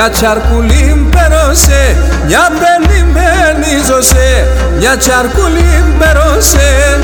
μια 0.00 0.10
τσαρκουλή 0.10 1.06
πέρωσε 1.10 1.96
Μια 2.26 2.50
παίρνει 2.58 3.12
παίρνιζωσε, 3.12 4.46
μια 4.78 4.96
τσαρκουλή 4.96 5.84
πέρωσε. 5.98 6.98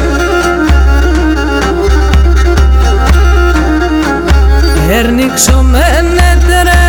Περνίξομενέτερε 4.89 6.85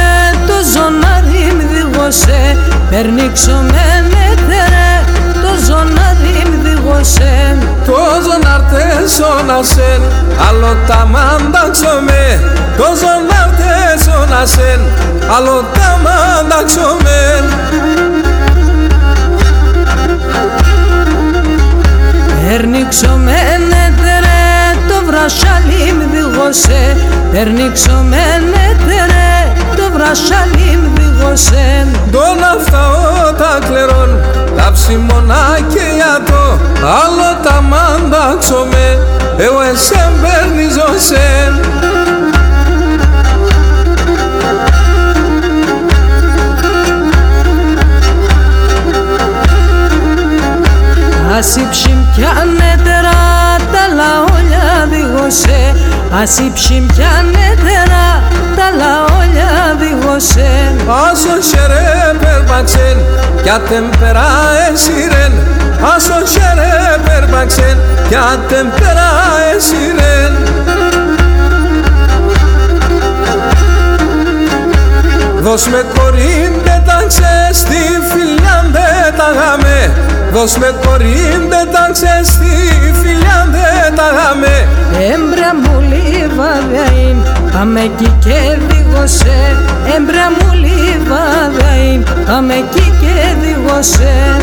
το 0.48 0.54
ζωνάρι 0.74 1.54
μ 1.56 1.60
διγωσέ 1.74 2.58
Περνίξομενέτερε 2.90 3.95
μ 6.96 7.02
διγωσέ 7.02 7.58
Τόζον 7.86 8.46
αρτέσον 8.56 9.50
ασεν, 9.60 10.02
άλλο 10.50 10.78
τα 10.88 11.06
μάνταξομαι 11.06 12.24
Τόζον 12.78 13.26
αρτέσον 13.42 14.34
ασεν, 14.42 14.80
άλλο 15.38 15.66
τα 15.74 16.00
μάνταξομαι 16.04 17.20
Περνίξομενέτερε 22.48 24.44
το 24.88 25.06
βρασάλι 25.06 25.94
μ 25.94 26.00
διγωσέ 26.12 26.98
Περνίξομενέτερε 27.32 29.06
το 29.18 29.25
βρασάλι 30.06 30.78
μ 30.78 30.96
διγωσέ 30.96 31.88
Τον 32.12 32.44
αυτά 32.56 32.86
τα 33.38 33.68
κλερών, 33.68 34.20
τα 34.58 34.72
ψημονά 34.74 35.58
και 35.74 35.80
ιατό 35.98 36.60
Άλλο 37.04 37.40
τα 37.44 37.62
μάνταξομαι, 37.62 39.00
εγώ 39.38 39.62
εσέν 39.62 40.12
παίρνιζωσεν 40.22 41.60
Ασι 51.38 51.68
ψιμπιάνετερα 51.70 53.20
τα 53.72 53.84
λαόλια 53.96 54.88
διγωσέ 54.90 55.76
Ασι 56.22 56.52
ψιμπιάνετερα 56.54 58.24
τα 58.56 58.70
λαόλια 58.78 59.15
διγωσέ 60.16 60.76
Άσο 61.12 61.42
χερέ 61.50 62.14
περπαξεν, 62.20 62.98
κι 63.44 63.50
ατεμπερά 63.50 64.28
εσύρεν 64.72 65.34
Άσο 65.96 66.26
χερέ 66.26 66.98
περπαξεν, 67.06 67.78
κι 68.08 68.16
ατεμπερά 68.16 69.12
εσύρεν 69.56 70.34
Δώσ' 75.42 75.68
με 75.68 75.86
κορίν 75.98 76.62
πέταξε 76.64 77.50
στη 77.52 77.82
φιλιά 78.12 78.66
δεν 78.72 79.18
τα 79.18 79.30
γάμε 79.38 79.92
Δώσ' 80.34 80.58
με 80.58 80.76
κορίν 80.86 81.42
πέταξε 81.50 82.22
στη 82.24 82.54
φιλιά 83.02 83.48
δεν 83.52 83.96
τα 83.96 84.08
γάμε 84.16 84.68
Έμπρα 85.14 85.56
μου 85.62 85.84
λιβαδαΐν 85.90 87.18
Πάμε 87.52 87.82
εκεί 87.82 88.16
και 88.20 88.58
δίγωσε 88.96 89.58
Έμπρα 89.96 90.28
μου 90.32 90.52
λιβαδαΐν 90.64 92.04
Πάμε 92.26 92.54
εκεί 92.54 92.94
και 93.02 93.36
δίγωσε 93.42 94.38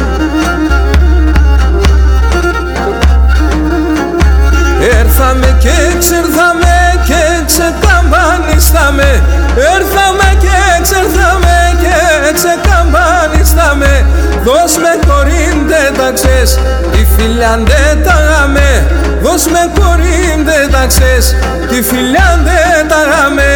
Έρθαμε 5.00 5.56
και 5.58 5.96
ξερθαμε 5.98 6.74
και 7.06 7.22
ξεκαμπανίσταμε 7.46 9.22
Έρθαμε 9.74 10.28
και 10.40 10.82
ξερθαμε 10.82 11.56
και 11.80 11.96
ξεκαμπανίσταμε 12.34 14.06
Δώσ' 14.44 14.76
με 14.76 14.92
κορίν 15.06 15.56
δεν 15.68 15.94
τα 15.98 16.10
ξες, 16.12 16.58
τη 16.92 17.06
φιλιάν 17.16 17.66
δεν 17.66 18.04
τα 18.04 18.16
γάμε. 18.28 18.86
Δώσ' 19.22 19.46
με 19.46 19.70
κορίν 19.80 20.44
δεν 20.44 20.70
τα 20.70 20.86
ξες, 20.86 21.36
τη 21.68 21.82
φιλιάν 21.82 22.38
δεν 22.44 22.88
τα 22.88 23.00
γάμε. 23.10 23.52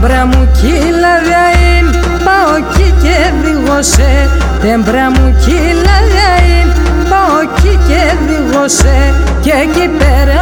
Τέμπρα 0.00 0.26
μου 0.26 0.48
κύλα 0.60 1.14
διαήν 1.26 1.86
πάω 2.24 2.54
κι 2.74 2.94
και 3.02 3.16
δίγωσε 3.42 4.30
Τέμπρα 4.60 5.10
μου 5.10 5.36
κύλα 5.44 5.96
διαήν 6.10 6.68
πάω 7.10 7.40
κι 7.60 7.78
και 7.88 8.02
δίγωσε 8.26 9.14
και 9.40 9.52
εκεί 9.62 9.88
πέρα 9.98 10.40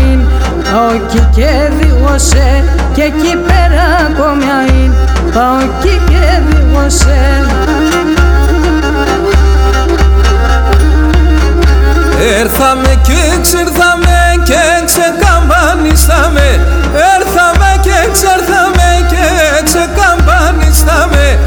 είναι 0.00 0.24
πάω 0.72 0.98
κι 1.08 1.26
και 1.34 1.50
δίγωσε 1.78 2.64
και 2.94 3.02
εκεί 3.02 3.36
πέρα 3.46 3.86
είναι 4.68 4.94
πάω 5.34 5.60
κι 5.80 6.00
και 6.08 6.40
δίγωσε 6.48 7.44
Έρθαμε 12.40 13.00
και 13.02 13.38
ξερθάμε 13.42 14.18
και 14.44 14.62
ξεκαμπανίσαμε 14.84 16.60
Έρθαμε 17.16 17.55
και 18.06 18.12
ξερθάμε 18.12 18.88
και 19.10 19.24
ξεκαμπανίσαμε 19.64 21.38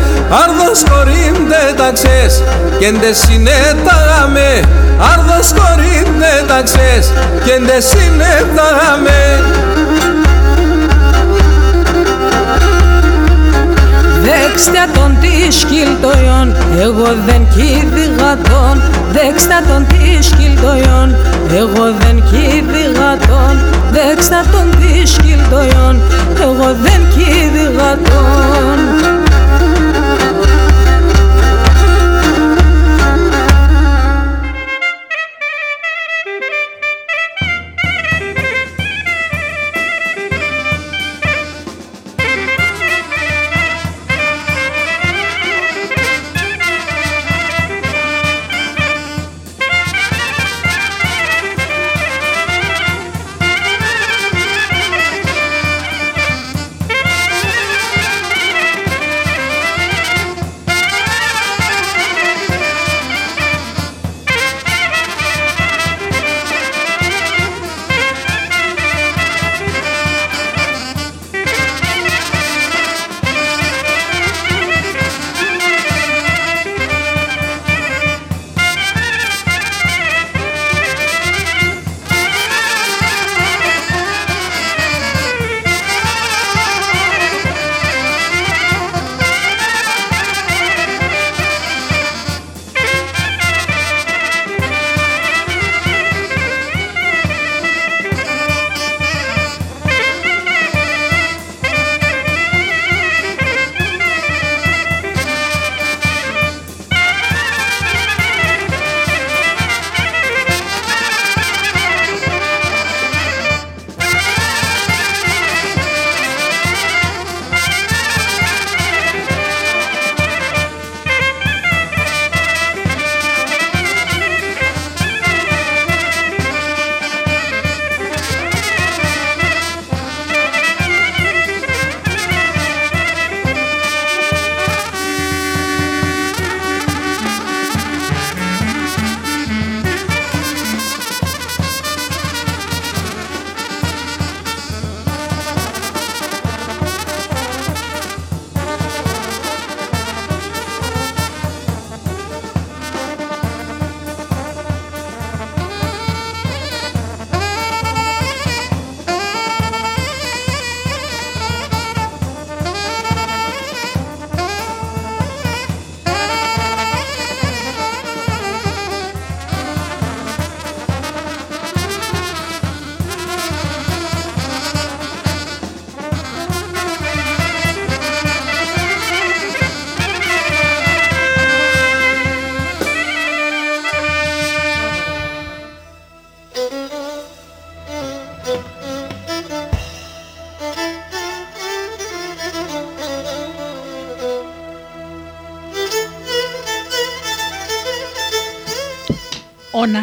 Άρδος 0.43 0.83
χωρίν 0.89 1.33
δεν 1.47 1.75
τα 1.75 1.91
ξέρεις 1.91 2.43
και 2.79 2.91
ντε 2.91 3.13
συνέταγαμε. 3.13 4.61
Άρδος 5.13 5.53
χωρίν 5.57 6.05
δεν 6.19 6.47
τα 6.47 6.61
ξέρεις 6.63 7.13
και 7.45 7.59
ντε 7.65 7.79
συνέταγαμε 7.79 9.19
Δέξτε 14.59 14.99
τον 14.99 15.17
τη 15.21 15.51
σκυλτοϊόν, 15.51 16.55
εγώ 16.79 17.15
δεν 17.25 17.47
κήδηγα 17.55 18.37
τον. 18.37 18.81
Δέξτε 19.11 19.63
τον 19.67 19.87
τη 19.87 20.23
σκυλτοϊόν, 20.23 21.15
εγώ 21.57 21.85
δεν 21.99 22.23
κήδηγα 22.29 23.17
τον. 23.27 23.55
Δέξτε 23.91 24.41
τον 24.51 24.69
τη 24.79 25.07
σκυλτοϊόν, 25.07 26.01
εγώ 26.41 26.75
δεν 26.83 27.01
κήδηγα 27.13 27.97
τον 28.03 29.18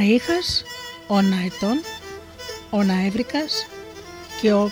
Ναΐχας, 0.06 0.64
ο 1.06 1.20
Ναετών, 1.20 1.80
ο 2.70 2.82
Ναέβρικας 2.82 3.66
και 4.40 4.52
ο 4.52 4.70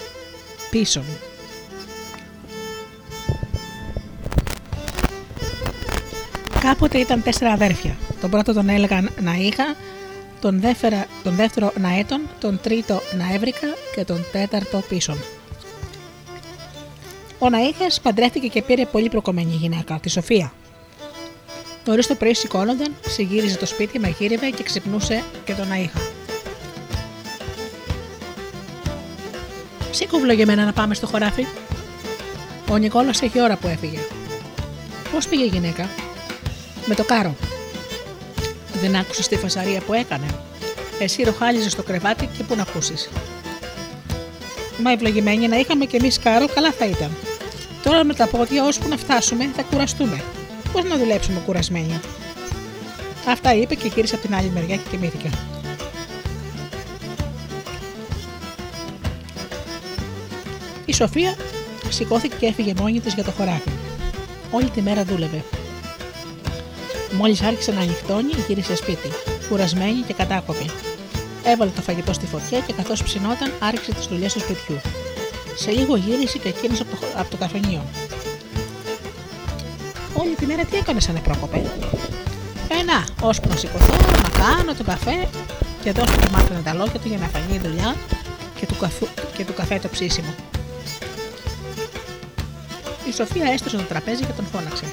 Πίσων. 0.70 1.04
Κάποτε 6.60 6.98
ήταν 6.98 7.22
τέσσερα 7.22 7.50
αδέρφια. 7.50 7.96
Τον 8.20 8.30
πρώτο 8.30 8.52
τον 8.52 8.68
έλεγαν 8.68 9.10
Ναΐχα, 9.24 9.76
τον, 10.40 10.60
δεύτερο, 10.60 11.04
τον 11.22 11.34
δεύτερο 11.34 11.72
Ναέτον, 11.80 12.20
τον 12.40 12.60
τρίτο 12.62 13.00
Ναέβρικα 13.16 13.68
και 13.94 14.04
τον 14.04 14.24
τέταρτο 14.32 14.82
Πίσων. 14.88 15.16
Ο 17.38 17.46
Ναΐχας 17.46 17.98
παντρεύτηκε 18.02 18.48
και 18.48 18.62
πήρε 18.62 18.86
πολύ 18.86 19.08
προκομμένη 19.08 19.52
γυναίκα, 19.52 19.98
τη 20.02 20.10
Σοφία. 20.10 20.52
Νωρίς 21.86 22.06
το 22.06 22.14
πρωί 22.14 22.34
σηκώνονταν, 22.34 22.94
συγύριζε 23.08 23.56
το 23.56 23.66
σπίτι, 23.66 23.98
μαγείρευε 23.98 24.50
και 24.50 24.62
ξυπνούσε 24.62 25.22
και 25.44 25.52
τον 25.52 25.66
Αΐχα. 25.72 26.00
Σήκω 29.90 30.18
βλογεμένα 30.18 30.64
να 30.64 30.72
πάμε 30.72 30.94
στο 30.94 31.06
χωράφι. 31.06 31.46
Ο 32.70 32.76
Νικόλας 32.76 33.22
έχει 33.22 33.40
ώρα 33.40 33.56
που 33.56 33.66
έφυγε. 33.66 33.98
Πώς 35.12 35.28
πήγε 35.28 35.44
η 35.44 35.46
γυναίκα, 35.46 35.88
Με 36.86 36.94
το 36.94 37.04
κάρο. 37.04 37.34
Δεν 38.80 38.96
άκουσε 38.96 39.28
τη 39.28 39.36
φασαρία 39.36 39.80
που 39.80 39.92
έκανε. 39.92 40.26
Εσύ 40.98 41.22
ροχάλιζες 41.22 41.72
στο 41.72 41.82
κρεβάτι 41.82 42.28
και 42.36 42.42
πού 42.42 42.54
να 42.54 42.62
ακούσεις. 42.62 43.08
Μα 44.82 44.92
ευλογημένη 44.92 45.48
να 45.48 45.56
είχαμε 45.56 45.84
κι 45.84 45.96
εμείς 45.96 46.18
κάρο, 46.18 46.46
καλά 46.48 46.72
θα 46.72 46.86
ήταν. 46.86 47.10
Τώρα 47.82 48.04
με 48.04 48.14
τα 48.14 48.26
πόδια, 48.26 48.64
ώσπου 48.64 48.88
να 48.88 48.96
φτάσουμε, 48.96 49.50
θα 49.56 49.62
κουραστούμε. 49.62 50.22
Πώς 50.74 50.84
να 50.84 50.96
δουλέψουμε 50.96 51.40
κουρασμένοι. 51.46 52.00
Αυτά 53.28 53.54
είπε 53.54 53.74
και 53.74 53.90
γύρισε 53.94 54.14
από 54.14 54.24
την 54.26 54.34
άλλη 54.34 54.50
μεριά 54.50 54.76
και 54.76 54.88
κοιμήθηκε. 54.90 55.30
Η 60.84 60.94
Σοφία 60.94 61.36
σηκώθηκε 61.88 62.36
και 62.38 62.46
έφυγε 62.46 62.72
μόνη 62.80 63.00
της 63.00 63.14
για 63.14 63.24
το 63.24 63.30
χωράφι. 63.30 63.70
Όλη 64.50 64.70
τη 64.70 64.82
μέρα 64.82 65.04
δούλευε. 65.04 65.44
Μόλις 67.12 67.42
άρχισε 67.42 67.72
να 67.72 67.80
ανοιχτώνει, 67.80 68.32
γύρισε 68.48 68.76
σπίτι, 68.76 69.08
κουρασμένη 69.48 70.00
και 70.06 70.12
κατάκοπη. 70.12 70.70
Έβαλε 71.44 71.70
το 71.70 71.82
φαγητό 71.82 72.12
στη 72.12 72.26
φωτιά 72.26 72.58
και 72.60 72.72
καθώς 72.72 73.02
ψινόταν, 73.02 73.52
άρχισε 73.60 73.92
τις 73.92 74.06
δουλειές 74.06 74.32
του 74.32 74.40
σπιτιού. 74.40 74.80
Σε 75.56 75.70
λίγο 75.70 75.96
γύρισε 75.96 76.38
και 76.38 76.48
εκείνος 76.48 76.80
από, 76.80 76.90
το, 76.90 77.06
από 77.16 77.30
το 77.30 77.36
καφενείο. 77.36 77.82
Όλη 80.14 80.34
τη 80.34 80.46
μέρα 80.46 80.64
τι 80.64 80.76
έκανες 80.76 81.04
σαν 81.04 81.22
πρόκοπε. 81.22 81.62
Ένα, 82.80 83.06
ώσπου 83.20 83.48
να 83.48 83.56
σηκωθώ, 83.56 83.94
να 84.22 84.28
κάνω 84.28 84.74
το 84.74 84.84
καφέ 84.84 85.28
και 85.82 85.88
εδώ 85.88 86.04
του 86.04 86.30
μάθανε 86.32 86.60
τα 86.64 86.74
λόγια 86.74 86.98
του 87.00 87.08
για 87.08 87.18
να 87.18 87.26
φανεί 87.26 87.54
η 87.54 87.58
δουλειά 87.58 87.94
και 88.54 88.66
του, 88.66 88.76
καφού, 88.76 89.06
και 89.36 89.44
του 89.44 89.54
καφέ 89.54 89.78
το 89.78 89.88
ψήσιμο. 89.88 90.34
Η 93.08 93.12
Σοφία 93.12 93.52
έστωσε 93.52 93.76
το 93.76 93.82
τραπέζι 93.82 94.24
και 94.24 94.32
τον 94.36 94.46
φώναξε. 94.52 94.84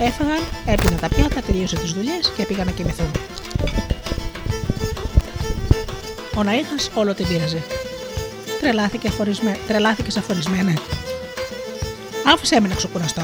Έφαγαν, 0.00 0.42
έπιναν 0.66 0.98
τα 1.00 1.08
πιάτα, 1.08 1.40
τελείωσε 1.40 1.76
τις 1.76 1.92
δουλειές 1.92 2.32
και 2.36 2.44
πήγαν 2.44 2.66
να 2.66 2.72
κοιμηθούν. 2.72 3.10
Ο 6.36 6.40
Ναΐχας 6.40 6.90
όλο 6.94 7.14
την 7.14 7.26
πείραζε. 7.26 7.62
Τρελάθηκε, 8.60 9.08
χωρισμέ... 9.10 9.58
Τρελάθηκε 9.66 10.18
αφορισμένα. 10.18 10.74
Άφησε 12.26 12.60
με 12.60 12.68
να 12.68 12.74
ξεκουραστώ. 12.74 13.22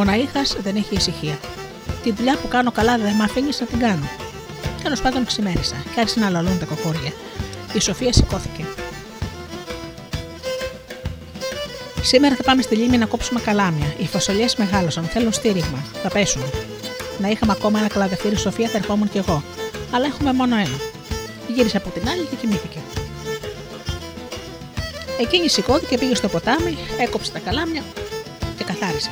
Ο 0.00 0.04
Ναΐχας 0.06 0.56
δεν 0.62 0.76
έχει 0.76 0.94
ησυχία. 0.94 1.38
Τη 2.02 2.12
δουλειά 2.12 2.36
που 2.36 2.48
κάνω 2.48 2.72
καλά 2.72 2.98
δεν 2.98 3.14
με 3.14 3.24
αφήνει 3.24 3.48
να 3.60 3.66
την 3.66 3.78
κάνω. 3.78 4.08
Τέλος 4.82 5.00
πάντων 5.00 5.24
ξημέρισα 5.24 5.74
και 5.94 6.00
άρχισε 6.00 6.20
να 6.20 6.30
λαλούν 6.30 6.58
τα 6.58 6.64
κοκόρια. 6.64 7.12
Η 7.72 7.80
Σοφία 7.80 8.12
σηκώθηκε. 8.12 8.64
Σήμερα 12.02 12.34
θα 12.34 12.42
πάμε 12.42 12.62
στη 12.62 12.76
λίμνη 12.76 12.98
να 12.98 13.06
κόψουμε 13.06 13.40
καλάμια. 13.40 13.94
Οι 13.98 14.06
φασολιές 14.06 14.56
μεγάλωσαν, 14.56 15.04
θέλουν 15.04 15.32
στήριγμα. 15.32 15.84
Θα 16.02 16.08
πέσουν. 16.08 16.42
Να 17.18 17.28
είχαμε 17.28 17.52
ακόμα 17.52 17.78
ένα 17.78 17.88
κλαδευτήρι 17.88 18.36
Σοφία, 18.36 18.68
θα 18.68 18.76
ερχόμουν 18.76 19.08
κι 19.08 19.18
εγώ. 19.18 19.42
Αλλά 19.90 20.06
έχουμε 20.06 20.32
μόνο 20.32 20.56
ένα. 20.56 20.78
Γύρισε 21.54 21.76
από 21.76 21.88
την 21.88 22.08
άλλη 22.08 22.22
και 22.30 22.36
κοιμήθηκε. 22.36 22.78
Εκείνη 25.20 25.48
σηκώθηκε, 25.48 25.98
πήγε 25.98 26.14
στο 26.14 26.28
ποτάμι, 26.28 26.78
έκοψε 27.00 27.32
τα 27.32 27.38
καλάμια 27.38 27.82
και 28.56 28.64
καθάρισε. 28.64 29.10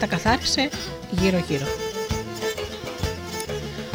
Τα 0.00 0.06
καθάρισε 0.06 0.68
γύρω-γύρω. 1.10 1.66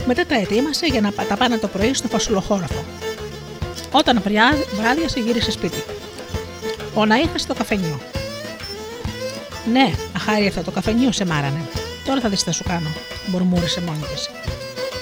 Μετά 0.05 0.25
τα 0.25 0.35
ετοίμασε 0.35 0.85
για 0.85 1.01
να 1.01 1.11
τα 1.11 1.35
πάνε 1.37 1.57
το 1.57 1.67
πρωί 1.67 1.93
στο 1.93 2.07
φασουλοχώραφο. 2.07 2.85
Όταν 3.91 4.21
βράδιασε 4.75 5.19
γύρισε 5.19 5.51
σπίτι. 5.51 5.83
Ο 6.93 7.01
Ναΐχας 7.01 7.39
στο 7.39 7.53
καφενείο. 7.53 7.99
Ναι, 9.71 9.93
αχάριευτα 10.15 10.61
το 10.61 10.71
καφενείο 10.71 11.11
σε 11.11 11.25
μάρανε. 11.25 11.69
Τώρα 12.05 12.21
θα 12.21 12.29
δεις 12.29 12.39
τι 12.39 12.45
θα 12.45 12.51
σου 12.51 12.63
κάνω, 12.63 12.89
μουρμούρισε 13.25 13.81
μόνη 13.81 14.03
της. 14.13 14.29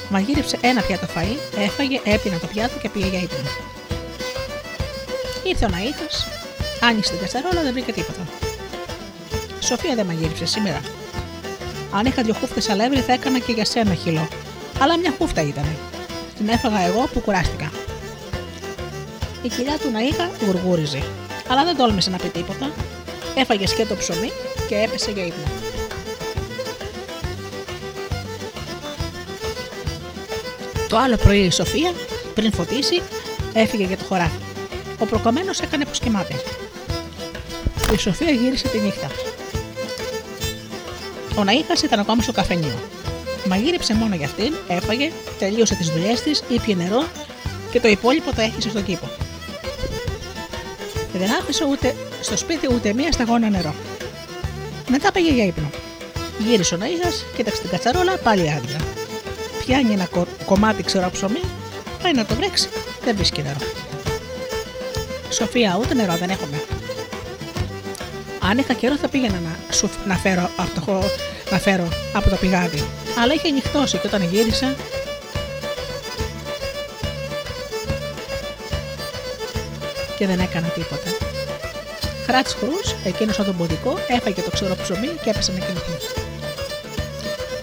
Μαγείρεψε 0.10 0.58
ένα 0.62 0.82
πιάτο 0.82 1.08
φαΐ, 1.16 1.38
έφαγε, 1.58 2.02
έπινε 2.04 2.38
το 2.38 2.48
πιάτο 2.48 2.80
και 2.82 2.90
πήγε 2.90 3.08
για 3.08 3.20
ύπνο. 3.20 3.50
Ήρθε 5.44 5.66
ο 5.66 5.70
Ναΐχας, 5.72 6.28
άνοιξε 6.82 7.12
την 7.12 7.20
κατσαρόλα, 7.20 7.62
δεν 7.62 7.74
βρήκε 7.74 7.92
τίποτα. 7.94 8.43
Σοφία 9.74 9.96
δεν 9.96 10.06
μαγείρεψε 10.06 10.46
σήμερα. 10.46 10.82
Αν 11.92 12.06
είχα 12.06 12.24
δύο 12.24 12.34
χούφτες 12.34 12.70
αλεύρι, 12.70 13.00
θα 13.00 13.14
έκανα 13.14 13.40
και 13.40 13.52
για 13.52 13.66
σένα 13.66 13.94
χυλό. 13.94 14.28
Αλλά 14.80 14.98
μια 14.98 15.14
χούφτα 15.18 15.42
ήταν. 15.42 15.66
Την 16.38 16.48
έφαγα 16.50 16.80
εγώ 16.80 17.10
που 17.14 17.20
κουράστηκα. 17.20 17.72
Η 19.42 19.48
κοιλιά 19.48 19.78
του 19.78 19.92
Ναΐχα 19.94 20.46
γουργούριζε, 20.46 21.04
αλλά 21.48 21.64
δεν 21.64 21.78
τόλμησε 21.78 22.10
να 22.10 22.18
πει 22.18 22.28
τίποτα. 22.28 22.72
Έφαγε 23.36 23.68
σκέτο 23.68 23.96
ψωμί 23.96 24.32
και 24.68 24.76
έπεσε 24.76 25.12
για 25.12 25.26
ύπνο. 25.26 25.44
Το 30.90 30.98
άλλο 30.98 31.18
πρωί 31.18 31.40
η 31.40 31.52
Σοφία, 31.52 31.94
πριν 32.34 32.54
φωτίσει, 32.54 33.02
έφυγε 33.54 33.84
για 33.84 33.98
το 33.98 34.04
χωράφι. 34.04 34.40
Ο 35.00 35.06
προκομμένος 35.06 35.60
έκανε 35.60 35.86
πως 35.86 36.00
κοιμάται. 36.00 36.34
Η 37.94 37.98
Σοφία 37.98 38.32
γύρισε 38.32 38.68
τη 38.68 38.80
νύχτα. 38.80 39.33
Ο 41.38 41.42
Ναΐχας 41.46 41.84
ήταν 41.84 42.00
ακόμα 42.00 42.22
στο 42.22 42.32
καφενείο. 42.32 42.80
Μαγείρεψε 43.48 43.94
μόνο 43.94 44.16
για 44.16 44.26
αυτήν, 44.26 44.54
έφαγε, 44.68 45.12
τελείωσε 45.40 45.76
τις 45.76 45.88
δουλειές 45.90 46.22
της, 46.22 46.44
ήπια 46.48 46.76
νερό 46.76 47.04
και 47.72 47.80
το 47.80 47.88
υπόλοιπο 47.88 48.34
το 48.36 48.42
έχισε 48.42 48.70
στον 48.70 48.86
κήπο. 48.86 49.10
Δεν 51.14 51.32
άφησε 51.42 51.66
ούτε 51.70 51.96
στο 52.22 52.38
σπίτι 52.38 52.74
ούτε 52.74 52.94
μία 52.94 53.12
σταγόνα 53.12 53.50
νερό. 53.50 53.74
Μετά 54.90 55.12
πήγε 55.12 55.32
για 55.32 55.46
ύπνο. 55.46 55.70
Γύρισε 56.40 56.76
ο 56.76 56.78
Ναΐχας, 56.82 57.36
κοίταξε 57.36 57.62
την 57.62 57.70
κατσαρόλα, 57.70 58.18
πάλι 58.18 58.42
άδεια. 58.52 58.80
Πιάνει 59.66 59.94
ένα 59.94 60.06
κο- 60.06 60.28
κομμάτι 60.46 60.84
ξερό 60.84 61.10
ψωμί, 61.12 61.40
πάει 62.04 62.14
να 62.14 62.26
το 62.26 62.36
βρέξει, 62.36 62.70
δεν 63.04 63.16
βρίσκει 63.16 63.42
νερό. 63.42 63.60
Σοφία, 65.30 65.78
ούτε 65.82 65.94
νερό 65.94 66.16
δεν 66.18 66.30
έχουμε. 66.30 66.64
Αν 68.50 68.58
είχα 68.58 68.74
καιρό 68.74 68.96
θα 68.96 69.08
πήγαινα 69.08 69.40
να, 69.40 69.74
σου, 69.74 69.90
να, 70.08 70.16
φέρω 70.16 70.50
από 70.58 70.82
το, 70.86 71.04
να 71.52 71.60
φέρω 71.60 71.88
από 72.14 72.30
το 72.30 72.36
πηγάδι. 72.36 72.84
Αλλά 73.22 73.34
είχε 73.34 73.50
νυχτώσει 73.50 73.98
και 73.98 74.08
όταν 74.08 74.24
γύρισα. 74.32 74.76
Και 80.18 80.28
δεν 80.28 80.40
έκανα 80.40 80.68
τίποτα. 80.68 81.10
Χράτς 82.26 82.54
χρούς, 82.54 82.96
εκείνος 83.04 83.40
ο 83.40 83.44
τον 83.44 83.58
ποντικό, 83.58 83.98
έφαγε 84.08 84.42
το 84.42 84.50
ξερό 84.50 84.76
ψωμί 84.76 85.08
και 85.24 85.30
έπεσε 85.30 85.52
να 85.52 85.60
κοιμηθεί. 85.60 86.22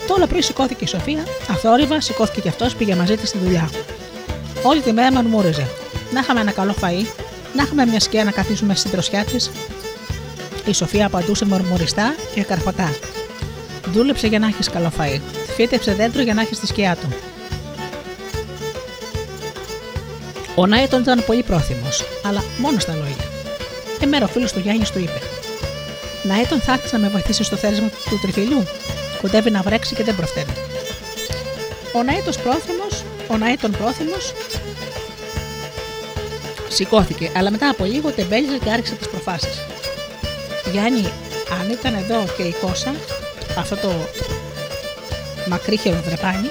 Το 0.07 0.15
όλο 0.15 0.27
πρωί 0.27 0.43
σηκώθηκε 0.43 0.85
η 0.85 0.87
Σοφία, 0.87 1.25
αθόρυβα, 1.51 2.01
σηκώθηκε 2.01 2.41
κι 2.41 2.49
αυτός, 2.49 2.75
πήγε 2.75 2.95
μαζί 2.95 3.17
της 3.17 3.29
στη 3.29 3.39
δουλειά. 3.39 3.71
Όλη 4.63 4.81
τη 4.81 4.93
μέρα 4.93 5.13
μουρμούριζε. 5.13 5.67
Να 6.13 6.21
είχαμε 6.21 6.41
ένα 6.41 6.51
καλό 6.51 6.75
φαΐ, 6.81 7.07
να 7.57 7.63
είχαμε 7.63 7.87
μια 7.87 8.01
σκιά 8.01 8.25
να 8.25 8.31
καθίσουμε 8.31 8.75
στην 8.75 8.91
τροσιά 8.91 9.25
της. 9.25 9.51
Η 10.71 10.73
Σοφία 10.73 11.07
απαντούσε 11.07 11.45
μορμουριστά 11.45 12.15
και 12.35 12.43
καρφωτά. 12.43 12.95
Δούλεψε 13.87 14.27
για 14.27 14.39
να 14.39 14.47
έχεις 14.47 14.69
καλό 14.71 14.93
φαΐ. 14.99 15.21
Φύτεψε 15.57 15.95
δέντρο 15.95 16.23
για 16.23 16.35
να 16.35 16.41
έχεις 16.41 16.59
τη 16.59 16.67
σκιά 16.67 16.97
του. 16.97 17.09
Ο 20.55 20.67
Νάιτον 20.67 21.01
ήταν 21.01 21.25
πολύ 21.27 21.43
πρόθυμος, 21.43 22.05
αλλά 22.27 22.45
μόνος 22.59 22.83
στα 22.83 22.93
λόγια. 22.93 23.25
Εμέρα 24.01 24.25
ο 24.25 24.29
φίλος 24.29 24.53
του 24.53 24.59
Γιάννης 24.59 24.91
του 24.91 24.99
είπε: 24.99 25.21
Νάιτον, 26.23 26.61
θα 26.61 26.73
έρθει 26.73 26.93
να 26.93 26.99
με 26.99 27.09
βοηθήσει 27.09 27.45
στο 27.45 27.57
θέρισμα 27.57 27.89
του 27.89 28.19
τριφυλιού. 28.23 28.65
Κοντεύει 29.21 29.51
να 29.51 29.63
βρέξει 29.63 29.95
και 29.95 30.05
δεν 30.05 30.17
προφταίνει. 30.17 30.53
Ο 31.93 32.03
Νάιτον 32.03 32.35
πρόθυμος, 32.43 33.05
ο 33.29 33.37
Νάιτον 33.37 33.71
πρόθυμος, 33.71 34.33
σηκώθηκε, 36.69 37.31
αλλά 37.37 37.51
μετά 37.51 37.69
από 37.69 37.85
λίγο 37.85 38.11
τεμπέλιζε 38.11 38.59
και 38.59 38.71
άρχισε 38.71 38.95
τις 38.95 39.09
προφάσεις. 39.09 39.61
Γιάννη, 40.73 41.13
αν 41.61 41.71
ήταν 41.71 41.95
εδώ 41.95 42.25
και 42.37 42.43
η 42.43 42.55
κόσα, 42.61 42.95
αυτό 43.59 43.77
το 43.77 43.93
μακρύ 45.47 45.77
χεροδρεπάνι, 45.77 46.51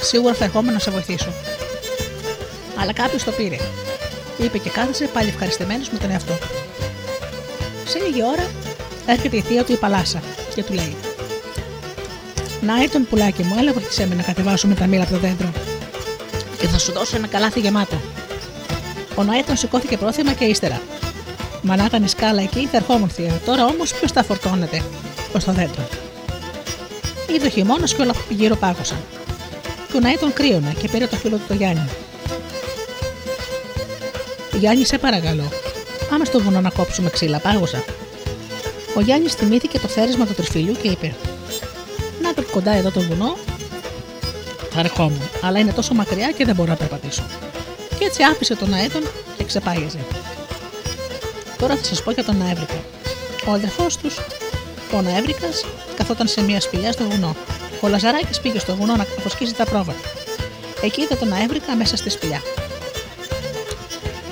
σίγουρα 0.00 0.34
θα 0.34 0.44
ερχόμουν 0.44 0.72
να 0.72 0.78
σε 0.78 0.90
βοηθήσω. 0.90 1.32
Αλλά 2.80 2.92
κάποιος 2.92 3.24
το 3.24 3.30
πήρε. 3.30 3.56
Είπε 4.38 4.58
και 4.58 4.70
κάθισε 4.70 5.06
πάλι 5.12 5.28
ευχαριστημένος 5.28 5.88
με 5.90 5.98
τον 5.98 6.10
εαυτό 6.10 6.32
του. 6.32 6.46
Σε 7.86 7.98
λίγη 7.98 8.22
ώρα 8.22 8.46
έρχεται 9.06 9.36
η 9.36 9.40
θεία 9.40 9.64
του 9.64 9.72
η 9.72 9.76
Παλάσα 9.76 10.22
και 10.54 10.62
του 10.62 10.72
λέει: 10.72 10.96
Να 12.60 12.88
τον 12.88 13.06
πουλάκι 13.10 13.42
μου, 13.42 13.54
έλα 13.58 13.72
βοήθησέ 13.72 14.06
με 14.06 14.14
να 14.14 14.22
κατεβάσουμε 14.22 14.74
τα 14.74 14.86
μήλα 14.86 15.02
από 15.02 15.12
το 15.12 15.18
δέντρο 15.18 15.52
και 16.58 16.66
θα 16.66 16.78
σου 16.78 16.92
δώσω 16.92 17.16
ένα 17.16 17.26
καλάθι 17.26 17.60
γεμάτο. 17.60 18.00
Ο 19.14 19.22
Νάιτον 19.22 19.56
σηκώθηκε 19.56 19.96
πρόθυμα 19.96 20.32
και 20.32 20.44
ύστερα. 20.44 20.80
Μα 21.62 21.76
να 21.76 21.84
ήταν 21.84 22.04
η 22.04 22.08
σκάλα 22.08 22.42
εκεί, 22.42 22.66
θα 22.66 22.76
ερχόμουν 22.76 23.08
θεία. 23.08 23.40
Τώρα 23.44 23.64
όμως 23.64 23.94
ποιος 23.94 24.12
θα 24.12 24.22
φορτώνεται 24.22 24.82
προς 25.32 25.44
το 25.44 25.52
δέντρο. 25.52 25.88
Είδε 27.34 27.46
ο 27.46 27.50
χειμώνας 27.50 27.94
και 27.94 28.02
όλα 28.02 28.12
γύρω 28.28 28.56
πάγωσαν. 28.56 28.98
Και 29.90 29.96
ο 29.96 30.00
Νάιτον 30.00 30.32
κρύωνε 30.32 30.74
και 30.80 30.88
πήρε 30.88 31.06
το 31.06 31.16
φίλο 31.16 31.36
του 31.36 31.44
το 31.48 31.54
Γιάννη. 31.54 31.88
Γιάννη, 34.58 34.84
σε 34.84 34.98
παρακαλώ. 34.98 35.52
Πάμε 36.10 36.24
στο 36.24 36.40
βουνό 36.40 36.60
να 36.60 36.70
κόψουμε 36.70 37.10
ξύλα, 37.10 37.38
πάγωσα. 37.38 37.84
Ο 38.96 39.00
Γιάννης 39.00 39.34
θυμήθηκε 39.34 39.78
το 39.78 39.88
θέρισμα 39.88 40.26
του 40.26 40.34
τριφύλιου 40.34 40.76
και 40.82 40.88
είπε: 40.88 41.14
Να 42.22 42.34
το 42.34 42.42
κοντά 42.50 42.70
εδώ 42.70 42.90
το 42.90 43.00
βουνό, 43.00 43.36
θα 44.70 44.80
ερχόμουν, 44.80 45.22
αλλά 45.42 45.58
είναι 45.58 45.72
τόσο 45.72 45.94
μακριά 45.94 46.30
και 46.30 46.44
δεν 46.44 46.54
μπορώ 46.54 46.70
να 46.70 46.76
περπατήσω. 46.76 47.22
Και 47.98 48.04
έτσι 48.04 48.22
άφησε 48.22 48.56
τον 48.56 48.72
Αέτον 48.72 49.02
και 49.36 49.44
ξεπάγιζε. 49.44 49.98
Τώρα 51.58 51.76
θα 51.76 51.84
σας 51.84 52.02
πω 52.02 52.10
για 52.10 52.24
τον 52.24 52.36
Ναέβρικα. 52.36 52.80
Ο 53.46 53.52
αδερφός 53.52 53.96
τους, 53.96 54.18
ο 54.94 55.02
Ναέβρικα, 55.02 55.48
καθόταν 55.96 56.28
σε 56.28 56.42
μια 56.42 56.60
σπηλιά 56.60 56.92
στο 56.92 57.04
βουνό. 57.04 57.36
Ο 57.80 57.88
Λαζαράκης 57.88 58.40
πήγε 58.40 58.58
στο 58.58 58.76
βουνό 58.76 58.96
να 58.96 59.06
αποσκίσει 59.18 59.54
τα 59.54 59.64
πρόβατα. 59.64 60.08
Εκεί 60.82 61.02
είδε 61.02 61.14
τον 61.14 61.28
Ναέβρικα 61.28 61.74
μέσα 61.76 61.96
στη 61.96 62.10
σπηλιά. 62.10 62.42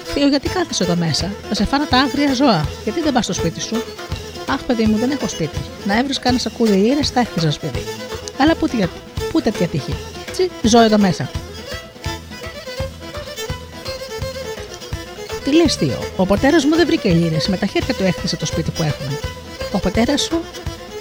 Θείο, 0.04 0.28
γιατί 0.28 0.48
κάθεσαι 0.48 0.84
εδώ 0.84 0.96
μέσα, 0.96 1.30
θα 1.48 1.54
σε 1.54 1.64
φάνε 1.64 1.84
τα 1.84 1.98
άγρια 1.98 2.34
ζώα. 2.34 2.68
Γιατί 2.84 3.00
δεν 3.00 3.12
πας 3.12 3.24
στο 3.24 3.32
σπίτι 3.32 3.60
σου; 3.60 3.82
Αχ, 4.48 4.62
παιδί 4.62 4.84
μου, 4.84 4.96
δεν 4.96 5.10
έχω 5.10 5.28
σπίτι. 5.28 5.58
Να 5.84 5.98
έβρει 5.98 6.14
κανένα 6.18 6.42
σακούδι 6.42 6.78
ήρες, 6.78 7.10
θα 7.10 7.20
έχει 7.20 7.30
ένα 7.40 7.50
σπίτι. 7.50 7.78
Αλλά 8.38 8.54
πού, 8.54 8.68
πού 9.32 9.40
τέτοια 9.40 9.66
τύχη. 9.66 9.94
Έτσι, 10.28 10.50
ζω 10.62 10.80
εδώ 10.80 10.98
μέσα. 10.98 11.30
Τι 15.46 15.54
λε, 15.54 15.68
Θείο, 15.68 15.98
ο 16.16 16.26
πατέρας 16.26 16.64
μου 16.64 16.76
δεν 16.76 16.86
βρήκε 16.86 17.08
λίρες, 17.08 17.48
με 17.48 17.56
τα 17.56 17.66
χέρια 17.66 17.94
του 17.94 18.04
έκτισε 18.04 18.36
το 18.36 18.46
σπίτι 18.46 18.70
που 18.70 18.82
έχουμε. 18.82 19.18
Ο 19.72 19.78
πατέρας 19.78 20.22
σου 20.22 20.40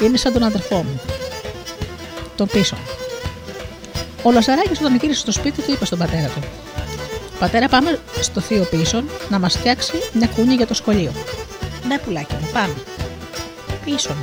είναι 0.01 0.17
σαν 0.17 0.33
τον 0.33 0.43
αδερφό 0.43 0.75
μου. 0.75 1.01
Τον 2.35 2.47
πίσω. 2.47 2.77
Ο 4.23 4.31
Λαζαράκης 4.31 4.79
όταν 4.79 4.95
γύρισε 4.95 5.19
στο 5.19 5.31
σπίτι 5.31 5.61
του 5.61 5.71
είπε 5.71 5.85
στον 5.85 5.97
πατέρα 5.99 6.27
του: 6.27 6.41
Πατέρα, 7.39 7.67
πάμε 7.67 7.99
στο 8.21 8.41
θείο 8.41 8.63
πίσω 8.63 9.03
να 9.29 9.39
μας 9.39 9.57
φτιάξει 9.57 9.93
μια 10.13 10.27
κούνη 10.35 10.53
για 10.53 10.67
το 10.67 10.73
σχολείο. 10.73 11.11
Ναι, 11.87 11.99
πουλάκι 11.99 12.33
μου, 12.33 12.49
πάμε. 12.53 12.73
Πίσω. 13.85 14.15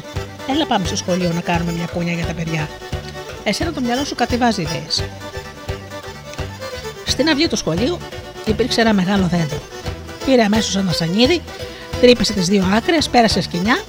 Έλα, 0.49 0.67
πάμε 0.67 0.87
στο 0.87 0.97
σχολείο 0.97 1.33
να 1.35 1.41
κάνουμε 1.41 1.73
μια 1.73 1.87
κούνια 1.93 2.13
για 2.13 2.27
τα 2.27 2.33
παιδιά. 2.33 2.69
Εσένα 3.45 3.73
το 3.73 3.81
μυαλό 3.81 4.05
σου 4.05 4.15
κατεβάζει 4.15 4.63
ιδέες. 4.63 5.03
Στην 7.07 7.29
αυγή 7.29 7.49
του 7.49 7.57
σχολείου 7.57 7.99
υπήρξε 8.47 8.81
ένα 8.81 8.93
μεγάλο 8.93 9.27
δέντρο. 9.27 9.61
Πήρε 10.27 10.43
αμέσως 10.43 10.77
ένα 10.77 10.93
σανίδι, 10.93 11.43
τρύπησε 12.01 12.33
τις 12.33 12.47
δύο 12.47 12.65
άκρες, 12.75 13.09
πέρασε 13.09 13.41
σκηνιά 13.41 13.83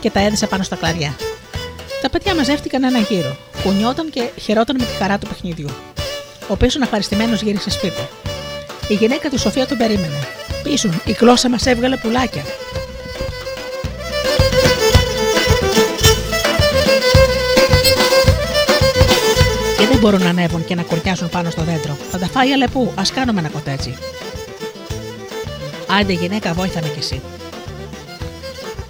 και 0.00 0.10
τα 0.10 0.20
έδισε 0.20 0.46
πάνω 0.46 0.62
στα 0.62 0.76
κλαριά. 0.76 1.16
Τα 2.02 2.10
παιδιά 2.10 2.34
μαζεύτηκαν 2.34 2.84
ένα 2.84 2.98
γύρο, 2.98 3.36
κουνιόταν 3.62 4.10
και 4.10 4.28
χαιρόταν 4.40 4.76
με 4.78 4.84
τη 4.84 4.92
χαρά 4.92 5.18
του 5.18 5.26
παιχνιδιού. 5.26 5.68
Ο 6.48 6.56
πίσω 6.56 6.78
ευχαριστημένο 6.82 7.34
γύρισε 7.34 7.70
σπίτι. 7.70 8.08
Η 8.88 8.94
γυναίκα 8.94 9.30
του 9.30 9.38
Σοφία 9.38 9.66
τον 9.66 9.76
περίμενε. 9.76 10.18
Πίσω, 10.62 10.88
η 11.04 11.12
γλώσσα 11.12 11.48
μας 11.48 11.66
έβγαλε 11.66 11.96
πουλάκια. 11.96 12.42
Και 19.78 19.86
δεν 19.90 19.98
μπορούν 19.98 20.22
να 20.22 20.28
ανέβουν 20.28 20.64
και 20.64 20.74
να 20.74 20.82
κορτιάσουν 20.82 21.28
πάνω 21.28 21.50
στο 21.50 21.62
δέντρο. 21.62 21.96
Θα 22.10 22.18
τα 22.18 22.26
φάει 22.26 22.52
αλεπού, 22.52 22.92
ας 22.94 23.12
κάνουμε 23.12 23.40
ένα 23.40 23.48
κοτέτσι. 23.48 23.96
Άντε 26.00 26.12
γυναίκα, 26.12 26.52
βόηθα 26.52 26.80
με 26.82 26.88
κι 26.88 26.98
εσύ. 26.98 27.20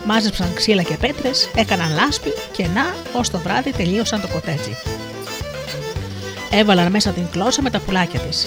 Μάζεψαν 0.05 0.55
ξύλα 0.55 0.83
και 0.83 0.97
πέτρες, 0.97 1.51
έκαναν 1.55 1.95
λάσπη 1.95 2.33
και 2.53 2.67
να, 2.67 2.95
ως 3.19 3.31
το 3.31 3.39
βράδυ 3.39 3.73
τελείωσαν 3.73 4.21
το 4.21 4.29
κοτέτσι. 4.29 4.77
Έβαλαν 6.51 6.91
μέσα 6.91 7.11
την 7.11 7.29
κλώσσα 7.31 7.63
με 7.63 7.71
τα 7.71 7.81
πουλάκια 7.81 8.21
της. 8.21 8.47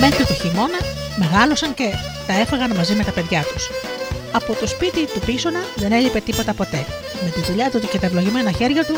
Μέχρι 0.00 0.24
το 0.24 0.34
χειμώνα 0.34 0.78
μεγάλωσαν 1.16 1.74
και 1.74 1.90
τα 2.26 2.32
έφαγαν 2.32 2.76
μαζί 2.76 2.94
με 2.94 3.04
τα 3.04 3.10
παιδιά 3.10 3.44
τους. 3.52 3.70
Από 4.32 4.54
το 4.60 4.66
σπίτι 4.66 5.06
του 5.06 5.20
πίσωνα 5.20 5.60
δεν 5.74 5.92
έλειπε 5.92 6.20
τίποτα 6.20 6.54
ποτέ. 6.54 6.86
Με 7.24 7.30
τη 7.30 7.40
δουλειά 7.40 7.70
του 7.70 7.80
και 7.80 7.98
τα 7.98 8.06
ευλογημένα 8.06 8.50
χέρια 8.50 8.84
του 8.84 8.94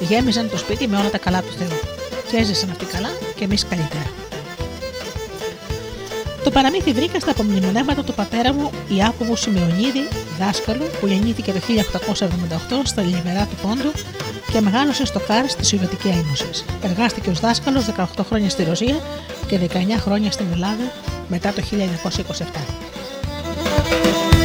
γέμιζαν 0.00 0.50
το 0.50 0.56
σπίτι 0.56 0.88
με 0.88 0.96
όλα 0.96 1.10
τα 1.10 1.18
καλά 1.18 1.42
του 1.42 1.52
Θεού. 1.58 1.97
Και 2.30 2.36
έζησαν 2.36 2.70
αυτοί 2.70 2.84
καλά 2.84 3.08
και 3.36 3.44
εμείς 3.44 3.66
καλύτερα. 3.66 4.10
Το 6.44 6.50
παραμύθι 6.50 6.92
βρήκα 6.92 7.20
στα 7.20 7.30
απομνημονεύματα 7.30 8.04
του 8.04 8.14
πατέρα 8.14 8.52
μου 8.52 8.70
Ιάκωβου 8.88 9.36
Σιμεωνίδη, 9.36 10.08
δάσκαλου, 10.38 10.84
που 11.00 11.06
γεννήθηκε 11.06 11.52
το 11.52 11.58
1878 11.58 12.80
στα 12.84 13.02
Λιβερά 13.02 13.46
του 13.46 13.56
Πόντου 13.62 13.92
και 14.52 14.60
μεγάλωσε 14.60 15.06
στο 15.06 15.20
Κάρ 15.20 15.54
της 15.54 15.68
Σοβιετική 15.68 16.08
Ένωσης. 16.08 16.64
Εργάστηκε 16.82 17.30
ως 17.30 17.40
δάσκαλος 17.40 17.84
18 17.96 18.04
χρόνια 18.28 18.50
στη 18.50 18.64
Ρωσία 18.64 18.96
και 19.46 19.58
19 19.58 19.98
χρόνια 19.98 20.30
στην 20.30 20.46
Ελλάδα 20.52 20.92
μετά 21.28 21.52
το 21.52 21.62
1927. 24.32 24.37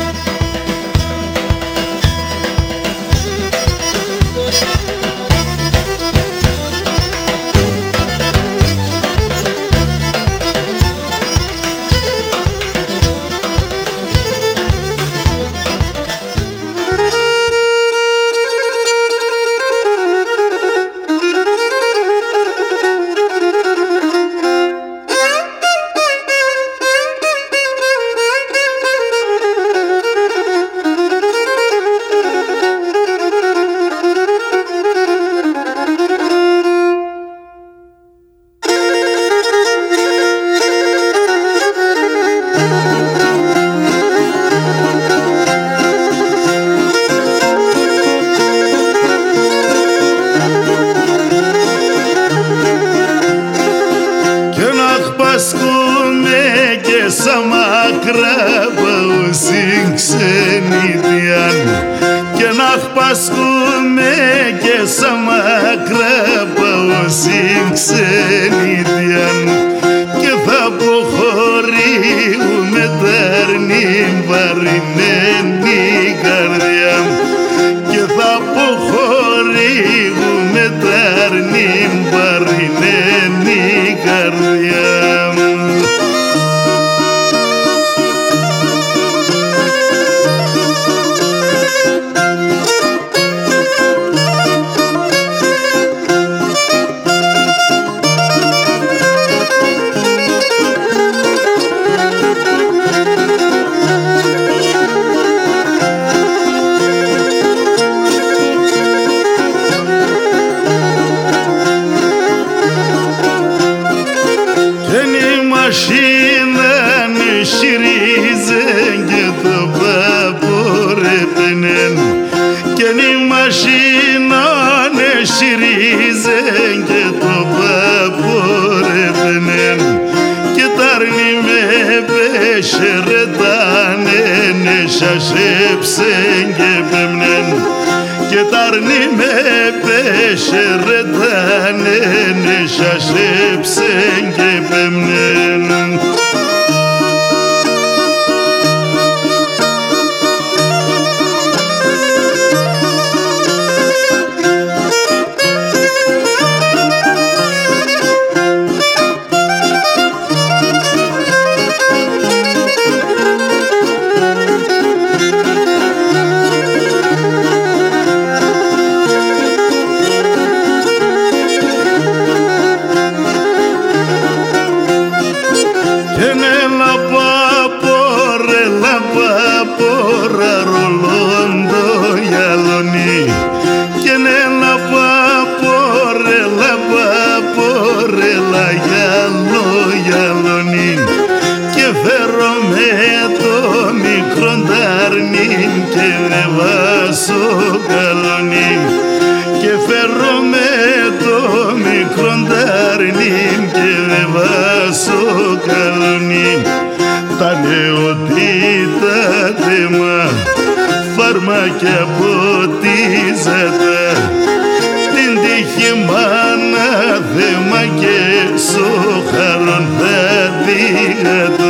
بلادي 220.93 221.62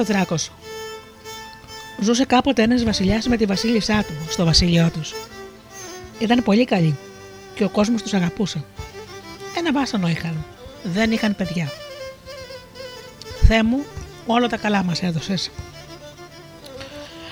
ο 0.00 0.04
δράκο. 0.04 0.34
Ζούσε 2.00 2.24
κάποτε 2.24 2.62
ένας 2.62 2.84
βασιλιάς 2.84 3.26
με 3.26 3.36
τη 3.36 3.44
βασίλισσά 3.44 4.04
του 4.04 4.32
στο 4.32 4.44
βασίλειό 4.44 4.90
τους. 4.92 5.14
Ήταν 6.18 6.42
πολύ 6.42 6.64
καλοί 6.64 6.98
και 7.54 7.64
ο 7.64 7.68
κόσμος 7.68 8.02
τους 8.02 8.14
αγαπούσε. 8.14 8.64
Ένα 9.58 9.72
βάσανο 9.72 10.08
είχαν. 10.08 10.44
Δεν 10.82 11.12
είχαν 11.12 11.36
παιδιά. 11.36 11.72
Θεέ 13.46 13.62
μου, 13.62 13.84
όλα 14.26 14.48
τα 14.48 14.56
καλά 14.56 14.82
μας 14.82 15.02
έδωσες. 15.02 15.50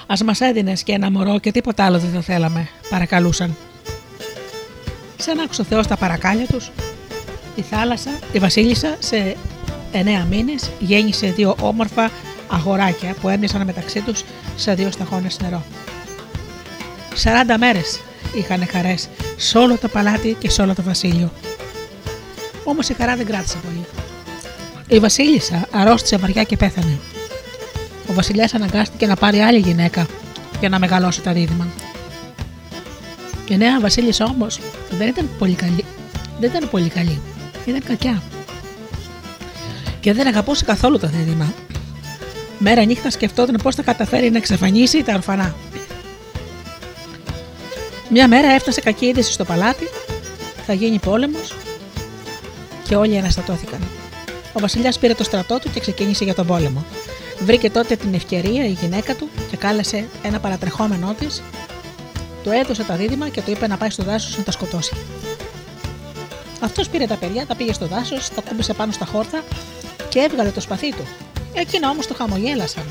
Α 0.07 0.25
μας 0.25 0.41
έδινες 0.41 0.83
και 0.83 0.93
ένα 0.93 1.11
μωρό 1.11 1.39
και 1.39 1.53
τίποτα 1.53 1.85
άλλο 1.85 1.99
δεν 1.99 2.11
θα 2.11 2.21
θέλαμε, 2.21 2.69
παρακαλούσαν. 2.91 3.57
Σαν 5.17 5.41
άκουσε 5.41 5.61
ο 5.61 5.65
Θεός 5.65 5.87
τα 5.87 5.97
παρακάλια 5.97 6.47
τους, 6.47 6.71
η 7.57 7.63
θάλασσα, 7.63 8.11
η 8.33 8.39
Βασίλισσα 8.39 8.97
σε 8.99 9.37
εννέα 9.93 10.25
μήνες 10.25 10.71
γέννησε 10.79 11.27
δύο 11.27 11.57
όμορφα 11.61 12.11
αγοράκια 12.69 13.15
που 13.21 13.29
έμοιασαν 13.29 13.65
μεταξύ 13.65 14.01
τους 14.01 14.25
σε 14.57 14.75
δύο 14.75 14.91
σταγόνες 14.91 15.39
νερό. 15.41 15.63
40 17.23 17.57
μέρες 17.59 18.01
είχαν 18.35 18.67
χαρές 18.71 19.09
σε 19.37 19.59
όλο 19.59 19.77
το 19.77 19.89
παλάτι 19.89 20.37
και 20.39 20.51
σε 20.51 20.63
όλο 20.63 20.75
το 20.75 20.83
βασίλειο. 20.83 21.33
Όμως 22.65 22.89
η 22.89 22.95
χαρά 22.95 23.17
δεν 23.17 23.27
κράτησε 23.27 23.57
πολύ. 23.65 23.85
Η 24.89 24.99
Βασίλισσα 24.99 25.69
αρρώστησε 25.71 26.17
βαριά 26.17 26.43
και 26.43 26.57
πέθανε. 26.57 26.99
Ο 28.09 28.13
Βασιλιάς 28.13 28.55
αναγκάστηκε 28.55 29.07
να 29.07 29.17
πάρει 29.17 29.39
άλλη 29.39 29.59
γυναίκα 29.59 30.07
για 30.61 30.69
να 30.69 30.79
μεγαλώσει 30.79 31.23
τα 31.23 31.33
δίδυμα. 31.33 31.67
Η 33.49 33.57
νέα 33.57 33.81
Βασίλισσα 33.81 34.25
όμως 34.25 34.61
δεν 34.91 35.09
ήταν 35.09 35.29
πολύ 35.39 35.55
καλή. 35.55 35.85
Δεν 36.41 36.51
ήταν 36.51 36.71
πολύ 36.71 36.89
καλή. 36.89 37.21
Ήταν 37.67 37.83
κακιά. 37.83 38.23
Και 40.01 40.13
δεν 40.13 40.27
αγαπούσε 40.27 40.65
καθόλου 40.65 40.99
τα 40.99 41.09
δίδυμα. 41.09 41.53
Μέρα 42.59 42.85
νύχτα 42.85 43.11
σκεφτόταν 43.11 43.61
πώς 43.63 43.75
θα 43.75 43.83
καταφέρει 43.83 44.31
να 44.31 44.37
εξαφανίσει 44.37 45.03
τα 45.03 45.15
ορφανά. 45.15 45.55
Μια 48.11 48.29
μέρα 48.29 48.49
έφτασε 48.49 48.81
κακή 48.81 49.07
είδηση 49.07 49.33
στο 49.33 49.45
παλάτι, 49.45 49.89
θα 50.67 50.73
γίνει 50.73 50.99
πόλεμος 50.99 51.55
και 52.89 52.97
όλοι 52.97 53.19
αναστατώθηκαν. 53.19 53.81
Ο 54.53 54.61
Βασιλιάς 54.61 54.99
πήρε 54.99 55.15
το 55.15 55.25
στρατό 55.25 55.59
του 55.59 55.71
και 55.71 55.81
ξεκίνησε 55.81 56.25
για 56.25 56.35
τον 56.35 56.47
πόλεμο. 56.47 56.85
Βρήκε 57.41 57.71
τότε 57.71 57.97
την 57.97 58.15
ευκαιρία 58.15 58.65
η 58.65 58.77
γυναίκα 58.81 59.15
του 59.15 59.29
και 59.51 59.57
κάλεσε 59.57 60.09
ένα 60.23 60.41
παρατρεχόμενό 60.41 61.15
της 61.19 61.43
Του 62.43 62.51
έδωσε 62.51 62.85
τα 62.85 62.95
δίδυμα 62.95 63.29
και 63.29 63.43
του 63.43 63.51
είπε 63.51 63.67
να 63.67 63.77
πάει 63.77 63.91
στο 63.91 64.03
δάσος 64.03 64.37
να 64.37 64.43
τα 64.43 64.51
σκοτώσει. 64.51 64.97
Αυτός 66.61 66.89
πήρε 66.89 67.07
τα 67.07 67.15
παιδιά, 67.15 67.47
τα 67.47 67.57
πήγε 67.57 67.73
στο 67.73 67.87
δάσος, 67.87 68.29
τα 68.29 68.41
κούμπησε 68.49 68.75
πάνω 68.75 68.93
στα 68.93 69.05
χόρτα 69.05 69.43
και 70.09 70.19
έβγαλε 70.19 70.51
το 70.51 70.61
σπαθί 70.61 70.91
του. 70.91 71.07
Εκείνα 71.53 71.91
όμως 71.91 72.07
το 72.07 72.15
χαμογέλασαν. 72.15 72.85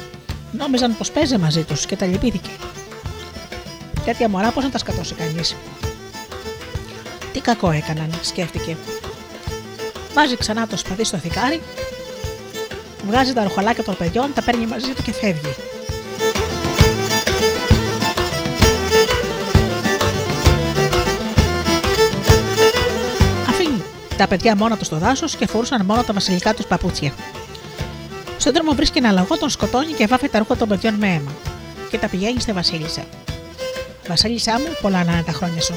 Νόμιζαν 0.51 0.97
πως 0.97 1.11
παίζε 1.11 1.37
μαζί 1.37 1.63
τους 1.63 1.85
και 1.85 1.95
τα 1.95 2.05
λυπήθηκε. 2.05 2.49
Τέτοια 4.05 4.29
μωρά 4.29 4.51
πώς 4.51 4.63
να 4.63 4.69
τα 4.69 4.77
σκατώσει 4.77 5.13
κανείς. 5.13 5.55
Τι 7.33 7.39
κακό 7.39 7.71
έκαναν, 7.71 8.13
σκέφτηκε. 8.21 8.77
Βάζει 10.13 10.37
ξανά 10.37 10.67
το 10.67 10.77
σπαθί 10.77 11.03
στο 11.03 11.17
θικάρι, 11.17 11.61
βγάζει 13.07 13.33
τα 13.33 13.43
ρουχαλάκια 13.43 13.83
των 13.83 13.95
παιδιών, 13.97 14.33
τα 14.33 14.41
παίρνει 14.41 14.65
μαζί 14.65 14.93
του 14.93 15.03
και 15.03 15.13
φεύγει. 15.13 15.55
Αφήνει 23.49 23.83
τα 24.17 24.27
παιδιά 24.27 24.55
μόνα 24.55 24.77
τους 24.77 24.87
στο 24.87 24.97
δάσος 24.97 25.35
και 25.35 25.47
φορούσαν 25.47 25.85
μόνο 25.85 26.03
τα 26.03 26.13
βασιλικά 26.13 26.53
τους 26.53 26.65
παπούτσια. 26.65 27.13
Στον 28.47 28.59
δρόμο 28.59 28.75
βρίσκει 28.75 28.97
ένα 28.97 29.11
λαγό, 29.11 29.37
τον 29.37 29.49
σκοτώνει 29.49 29.91
και 29.91 30.07
βάφει 30.07 30.29
τα 30.29 30.39
ρούχα 30.39 30.55
των 30.55 30.67
παιδιών 30.67 30.93
με 30.93 31.07
αίμα. 31.07 31.31
Και 31.89 31.97
τα 31.97 32.07
πηγαίνει 32.07 32.39
στη 32.39 32.51
Βασίλισσα. 32.51 33.03
Βασίλισσά 34.07 34.59
μου, 34.59 34.65
πολλά 34.81 35.03
να 35.03 35.11
είναι 35.11 35.23
τα 35.23 35.31
χρόνια 35.31 35.61
σου. 35.61 35.73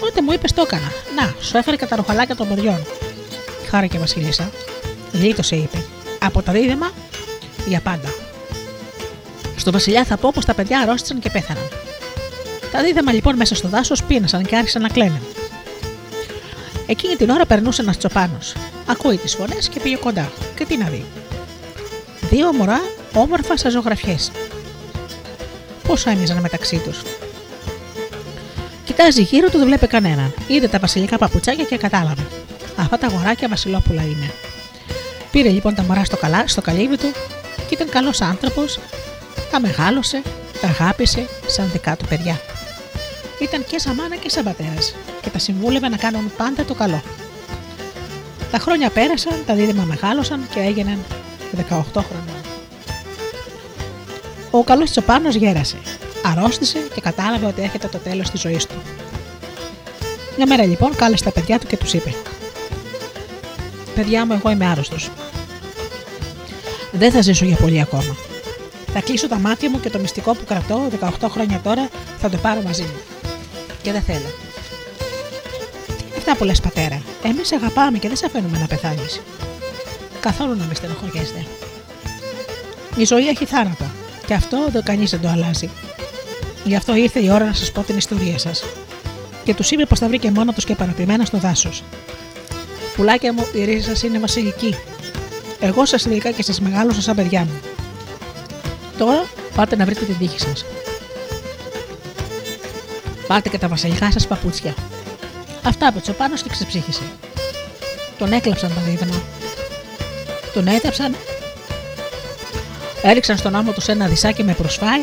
Ό,τι 0.00 0.22
μου 0.22 0.32
είπες, 0.32 0.52
το 0.52 0.62
έκανα. 0.62 0.92
Να, 1.16 1.34
σου 1.40 1.56
έφερε 1.56 1.76
και 1.76 1.86
τα 1.86 1.96
ρουχαλάκια 1.96 2.36
των 2.36 2.48
παιδιών. 2.48 2.86
Χάρηκε 3.70 3.96
η 3.96 4.00
Βασίλισσα. 4.00 4.50
Γλίτωσε, 5.12 5.56
είπε. 5.56 5.84
Από 6.18 6.42
τα 6.42 6.52
δίδυμα 6.52 6.90
για 7.66 7.80
πάντα. 7.80 8.08
Στο 9.56 9.72
Βασιλιά 9.72 10.04
θα 10.04 10.16
πω 10.16 10.30
πως 10.34 10.44
τα 10.44 10.54
παιδιά 10.54 10.80
αρρώστησαν 10.80 11.18
και 11.18 11.30
πέθαναν. 11.30 11.68
Τα 12.72 12.82
δίδυμα 12.82 13.12
λοιπόν 13.12 13.36
μέσα 13.36 13.54
στο 13.54 13.68
δάσος 13.68 14.04
πίνασαν 14.04 14.44
και 14.44 14.56
άρχισαν 14.56 14.82
να 14.82 14.88
κλαίνε. 14.88 15.20
Εκείνη 16.86 17.16
την 17.16 17.30
ώρα 17.30 17.46
περνούσε 17.46 17.82
ένας 17.82 17.96
τσοπάνος. 17.98 18.54
Ακούει 18.86 19.16
τις 19.16 19.34
φωνές 19.34 19.68
και 19.68 19.80
πήγε 19.80 19.96
κοντά. 19.96 20.32
Και 20.56 20.64
τι 20.64 20.76
να 20.76 20.88
δει. 20.88 21.04
Δύο 22.30 22.52
μωρά 22.52 22.80
όμορφα 23.14 23.56
σαν 23.56 23.70
ζωγραφιές. 23.70 24.30
Πόσο 25.86 26.10
έμοιαζαν 26.10 26.40
μεταξύ 26.40 26.78
τους. 26.78 27.02
Κοιτάζει 28.84 29.22
γύρω 29.22 29.48
του, 29.48 29.58
δεν 29.58 29.66
βλέπει 29.66 29.86
κανέναν. 29.86 30.34
Είδε 30.46 30.68
τα 30.68 30.78
βασιλικά 30.78 31.18
παπουτσάκια 31.18 31.64
και 31.64 31.76
κατάλαβε. 31.76 32.26
Αυτά 32.76 32.98
τα 32.98 33.06
αγοράκια 33.06 33.48
βασιλόπουλα 33.48 34.02
είναι. 34.02 34.30
Πήρε 35.30 35.48
λοιπόν 35.48 35.74
τα 35.74 35.82
μωρά 35.82 36.04
στο, 36.04 36.16
καλά, 36.16 36.46
στο 36.46 36.60
καλύβι 36.60 36.96
του 36.96 37.12
και 37.68 37.74
ήταν 37.74 37.88
καλός 37.88 38.20
άνθρωπος, 38.20 38.78
τα 39.50 39.60
μεγάλωσε, 39.60 40.22
τα 40.60 40.68
αγάπησε 40.68 41.28
σαν 41.46 41.70
δικά 41.72 41.96
του 41.96 42.04
παιδιά. 42.08 42.40
Ήταν 43.40 43.64
και 43.64 43.78
σαν 43.78 43.94
μάνα 43.94 44.16
και 44.16 44.30
σαν 44.30 44.44
πατέρας 44.44 44.94
και 45.20 45.30
τα 45.30 45.38
συμβούλευε 45.38 45.88
να 45.88 45.96
κάνουν 45.96 46.32
πάντα 46.36 46.64
το 46.64 46.74
καλό. 46.74 47.02
Τα 48.50 48.58
χρόνια 48.58 48.90
πέρασαν, 48.90 49.42
τα 49.46 49.54
δίδυμα 49.54 49.82
μεγάλωσαν 49.82 50.48
και 50.54 50.60
έγιναν 50.60 50.98
18 51.56 51.62
χρονών. 51.92 52.40
Ο 54.50 54.64
καλός 54.64 54.90
Τσοπάνο 54.90 55.28
γέρασε, 55.28 55.76
αρρώστησε 56.24 56.78
και 56.94 57.00
κατάλαβε 57.00 57.46
ότι 57.46 57.62
έρχεται 57.62 57.88
το 57.88 57.98
τέλος 57.98 58.30
της 58.30 58.40
ζωής 58.40 58.66
του. 58.66 58.74
Μια 60.36 60.46
μέρα 60.46 60.64
λοιπόν 60.64 60.96
κάλεσε 60.96 61.24
τα 61.24 61.30
παιδιά 61.30 61.58
του 61.58 61.66
και 61.66 61.76
τους 61.76 61.92
είπε: 61.92 62.14
Παιδιά 63.94 64.26
μου, 64.26 64.32
εγώ 64.32 64.50
είμαι 64.50 64.66
άρρωστος. 64.66 65.10
Δεν 66.92 67.12
θα 67.12 67.20
ζήσω 67.20 67.44
για 67.44 67.56
πολύ 67.56 67.80
ακόμα. 67.80 68.16
Θα 68.92 69.00
κλείσω 69.00 69.28
τα 69.28 69.38
μάτια 69.38 69.70
μου 69.70 69.80
και 69.80 69.90
το 69.90 69.98
μυστικό 69.98 70.34
που 70.34 70.44
κρατώ 70.44 70.88
18 71.00 71.28
χρόνια 71.30 71.60
τώρα 71.62 71.88
θα 72.18 72.28
το 72.28 72.36
πάρω 72.36 72.62
μαζί 72.62 72.82
μου. 72.82 73.00
Και 73.82 73.92
δεν 73.92 74.02
θέλω. 74.02 74.30
Τι 75.96 76.04
είναι 76.04 76.14
αυτά 76.16 76.36
που 76.36 76.44
λες, 76.44 76.60
πατέρα. 76.60 77.02
Εμείς 77.24 77.52
αγαπάμε 77.52 77.98
και 77.98 78.08
δεν 78.08 78.16
σε 78.16 78.26
αφήνουμε 78.26 78.58
να 78.58 78.66
πεθάνεις. 78.66 79.20
Καθόλου 80.20 80.56
να 80.56 80.64
με 80.64 80.74
στενοχωριέστε. 80.74 81.46
Η 82.96 83.04
ζωή 83.04 83.28
έχει 83.28 83.44
θάνατο. 83.44 83.84
Και 84.26 84.34
αυτό 84.34 84.66
δεν 84.70 84.82
κανείς 84.82 85.10
δεν 85.10 85.20
το 85.20 85.28
αλλάζει. 85.28 85.70
Γι' 86.64 86.76
αυτό 86.76 86.94
ήρθε 86.94 87.20
η 87.20 87.30
ώρα 87.30 87.44
να 87.44 87.52
σας 87.52 87.72
πω 87.72 87.80
την 87.82 87.96
ιστορία 87.96 88.38
σας. 88.38 88.64
Και 89.44 89.54
τους 89.54 89.70
είπε 89.70 89.84
πως 89.84 89.98
τα 89.98 90.08
βρήκε 90.08 90.30
μόνο 90.30 90.52
τους 90.52 90.64
και 90.64 90.74
παρατημένα 90.74 91.24
στο 91.24 91.38
δάσος. 91.38 91.82
Πουλάκια 92.96 93.32
μου, 93.32 93.46
η 93.54 93.64
ρίζα 93.64 93.88
σας 93.88 94.02
είναι 94.02 94.18
βασιλική. 94.18 94.74
Εγώ 95.60 95.84
σας 95.84 96.04
ειδικά 96.04 96.30
και 96.30 96.42
σας 96.42 96.60
μεγάλωσα 96.60 97.00
σαν 97.02 97.16
παιδιά 97.16 97.40
μου. 97.40 97.60
Τώρα 98.98 99.24
πάτε 99.54 99.76
να 99.76 99.84
βρείτε 99.84 100.04
την 100.04 100.18
τύχη 100.18 100.40
σας. 100.40 100.64
Πάτε 103.26 103.48
και 103.48 103.58
τα 103.58 103.68
βασιλικά 103.68 104.10
σας 104.12 104.26
παπούτσια. 104.26 104.74
Αυτά 105.62 105.86
από 105.86 106.00
πάνω 106.12 106.34
και 106.34 106.48
ξεψύχησε. 106.50 107.02
Τον 108.18 108.32
έκλαψαν 108.32 108.72
τα 108.74 108.80
δίδυμα. 108.80 109.22
Τον 110.54 110.66
έδεψαν, 110.66 111.16
έριξαν 113.02 113.36
στον 113.36 113.54
άμμο 113.54 113.72
τους 113.72 113.86
ένα 113.86 114.06
δισάκι 114.06 114.44
με 114.44 114.54
προσφάι, 114.54 115.00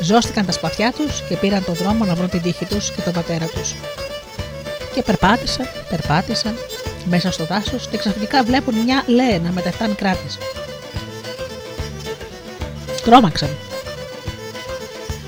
ζώστηκαν 0.00 0.46
τα 0.46 0.52
σπαθιά 0.52 0.92
τους 0.92 1.22
και 1.28 1.36
πήραν 1.36 1.64
τον 1.64 1.74
δρόμο 1.74 2.04
να 2.04 2.14
βρουν 2.14 2.28
την 2.28 2.42
τύχη 2.42 2.64
τους 2.64 2.90
και 2.90 3.00
τον 3.00 3.12
πατέρα 3.12 3.46
τους. 3.46 3.74
Και 4.94 5.02
περπάτησαν, 5.02 5.68
περπάτησαν 5.88 6.54
μέσα 7.04 7.30
στο 7.30 7.44
δάσος 7.44 7.88
και 7.88 7.96
ξαφνικά 7.96 8.42
βλέπουν 8.42 8.74
μια 8.74 9.02
λένα 9.06 9.50
με 9.50 9.60
τα 9.60 9.68
7 9.68 9.88
μικρά 9.88 10.14
της. 10.14 10.38
Τρόμαξαν. 13.04 13.48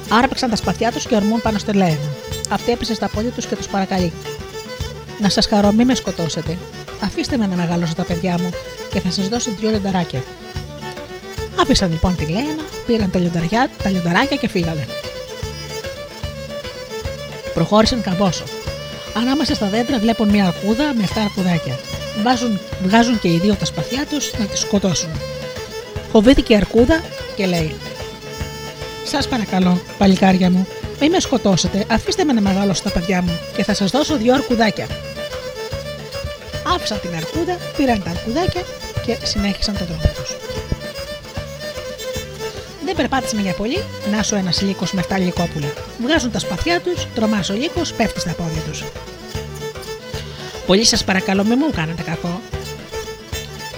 Άρπαξαν 0.09 0.51
τα 0.51 0.57
σπαθιά 0.57 0.93
τους 0.93 1.07
και 1.07 1.15
ορμούν 1.15 1.43
πάνω 1.43 1.59
στη 1.59 1.73
λένα. 1.73 1.99
Αυτή 2.51 2.73
έπεσε 2.73 2.95
στα 2.95 3.09
πόδια 3.09 3.31
τους 3.31 3.47
και 3.47 3.57
τους 3.57 3.67
παρακαλεί. 3.67 4.13
Να 5.21 5.29
σας 5.29 5.47
χαρώ, 5.47 5.73
μη 5.73 5.85
με 5.85 5.95
σκοτώσετε. 5.95 6.59
Αφήστε 7.01 7.37
με 7.37 7.47
να 7.47 7.57
μεγαλώσω 7.57 7.95
τα 7.95 8.05
παιδιά 8.05 8.39
μου 8.41 8.51
και 8.93 9.01
θα 9.01 9.11
σας 9.11 9.29
δώσω 9.29 9.51
δυο 9.59 9.71
λιονταράκια. 9.71 10.23
Άφησαν 11.61 11.91
λοιπόν 11.91 12.17
τη 12.17 12.25
Λένα, 12.25 12.63
πήραν 12.87 13.11
τα, 13.11 13.19
λιονταριά, 13.19 13.71
τα 13.83 13.91
λιονταράκια 13.91 14.37
και 14.37 14.49
φύγανε. 14.49 14.87
Προχώρησαν 17.55 18.01
καμπόσο. 18.01 18.45
Ανάμεσα 19.15 19.55
στα 19.55 19.67
δέντρα 19.67 19.99
βλέπουν 19.99 20.29
μια 20.29 20.47
αρκούδα 20.47 20.95
με 20.95 21.05
7 21.15 21.19
αρκουδάκια. 21.25 21.79
Βάζουν, 22.23 22.59
βγάζουν 22.83 23.21
και 23.21 23.29
οι 23.29 23.39
δύο 23.39 23.55
τα 23.55 23.65
σπαθιά 23.65 24.07
τους 24.07 24.33
να 24.39 24.45
τη 24.45 24.59
σκοτώσουν. 24.59 25.11
Φοβήθηκε 26.11 26.53
η 26.53 26.57
αρκούδα 26.57 27.01
και 27.37 27.47
λέει: 27.47 27.75
Σας 29.05 29.29
παρακαλώ, 29.29 29.81
παλικάρια 29.99 30.51
μου, 30.51 30.67
μην 31.01 31.11
με 31.11 31.21
σκοτώσετε, 31.21 31.85
αφήστε 31.91 32.25
με 32.25 32.33
να 32.33 32.41
μεγαλώσω 32.41 32.83
τα 32.83 32.91
παιδιά 32.91 33.23
μου 33.23 33.39
και 33.57 33.65
θα 33.65 33.75
σας 33.75 33.91
δώσω 33.91 34.17
δύο 34.17 34.35
αρκουδάκια. 34.35 34.87
Άφησαν 36.77 37.01
την 37.01 37.15
αρκούδα, 37.15 37.57
πήραν 37.77 38.03
τα 38.03 38.11
αρκουδάκια 38.11 38.63
και 39.05 39.17
συνέχισαν 39.23 39.77
τον 39.79 39.87
δρόμο 39.87 40.13
τους. 40.17 40.37
Δεν 42.85 42.97
περπάτησε 42.97 43.37
για 43.37 43.53
πολύ, 43.53 43.85
να 44.11 44.23
σου 44.23 44.35
ένας 44.35 44.61
λύκος 44.61 44.93
με 44.93 45.03
7 45.09 45.19
λυκόπουλα. 45.19 45.73
Βγάζουν 46.03 46.31
τα 46.31 46.39
σπαθιά 46.39 46.81
τους, 46.81 47.07
τρομά 47.15 47.45
ο 47.51 47.55
λύκος, 47.55 47.93
πέφτει 47.93 48.21
στα 48.21 48.33
πόδια 48.33 48.61
τους. 48.61 48.85
Πολύ 50.67 50.85
σας 50.85 51.05
παρακαλώ, 51.05 51.45
με 51.45 51.57
μου 51.57 51.71
κάνετε 51.75 52.03
κακό. 52.03 52.41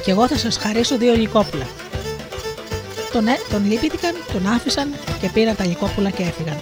Και 0.04 0.10
εγώ 0.10 0.28
θα 0.28 0.38
σας 0.38 0.56
χαρίσω 0.56 0.96
δύο 0.96 1.14
λυκόπουλα. 1.14 1.66
Τον, 3.12 3.26
ε, 3.26 3.38
τον 3.50 3.66
λύπηθηκαν, 3.66 4.14
τον 4.32 4.46
άφησαν 4.46 4.94
και 5.20 5.28
πήραν 5.28 5.56
τα 5.56 5.64
λυκόπουλα 5.64 6.10
και 6.10 6.22
έφυγαν. 6.22 6.58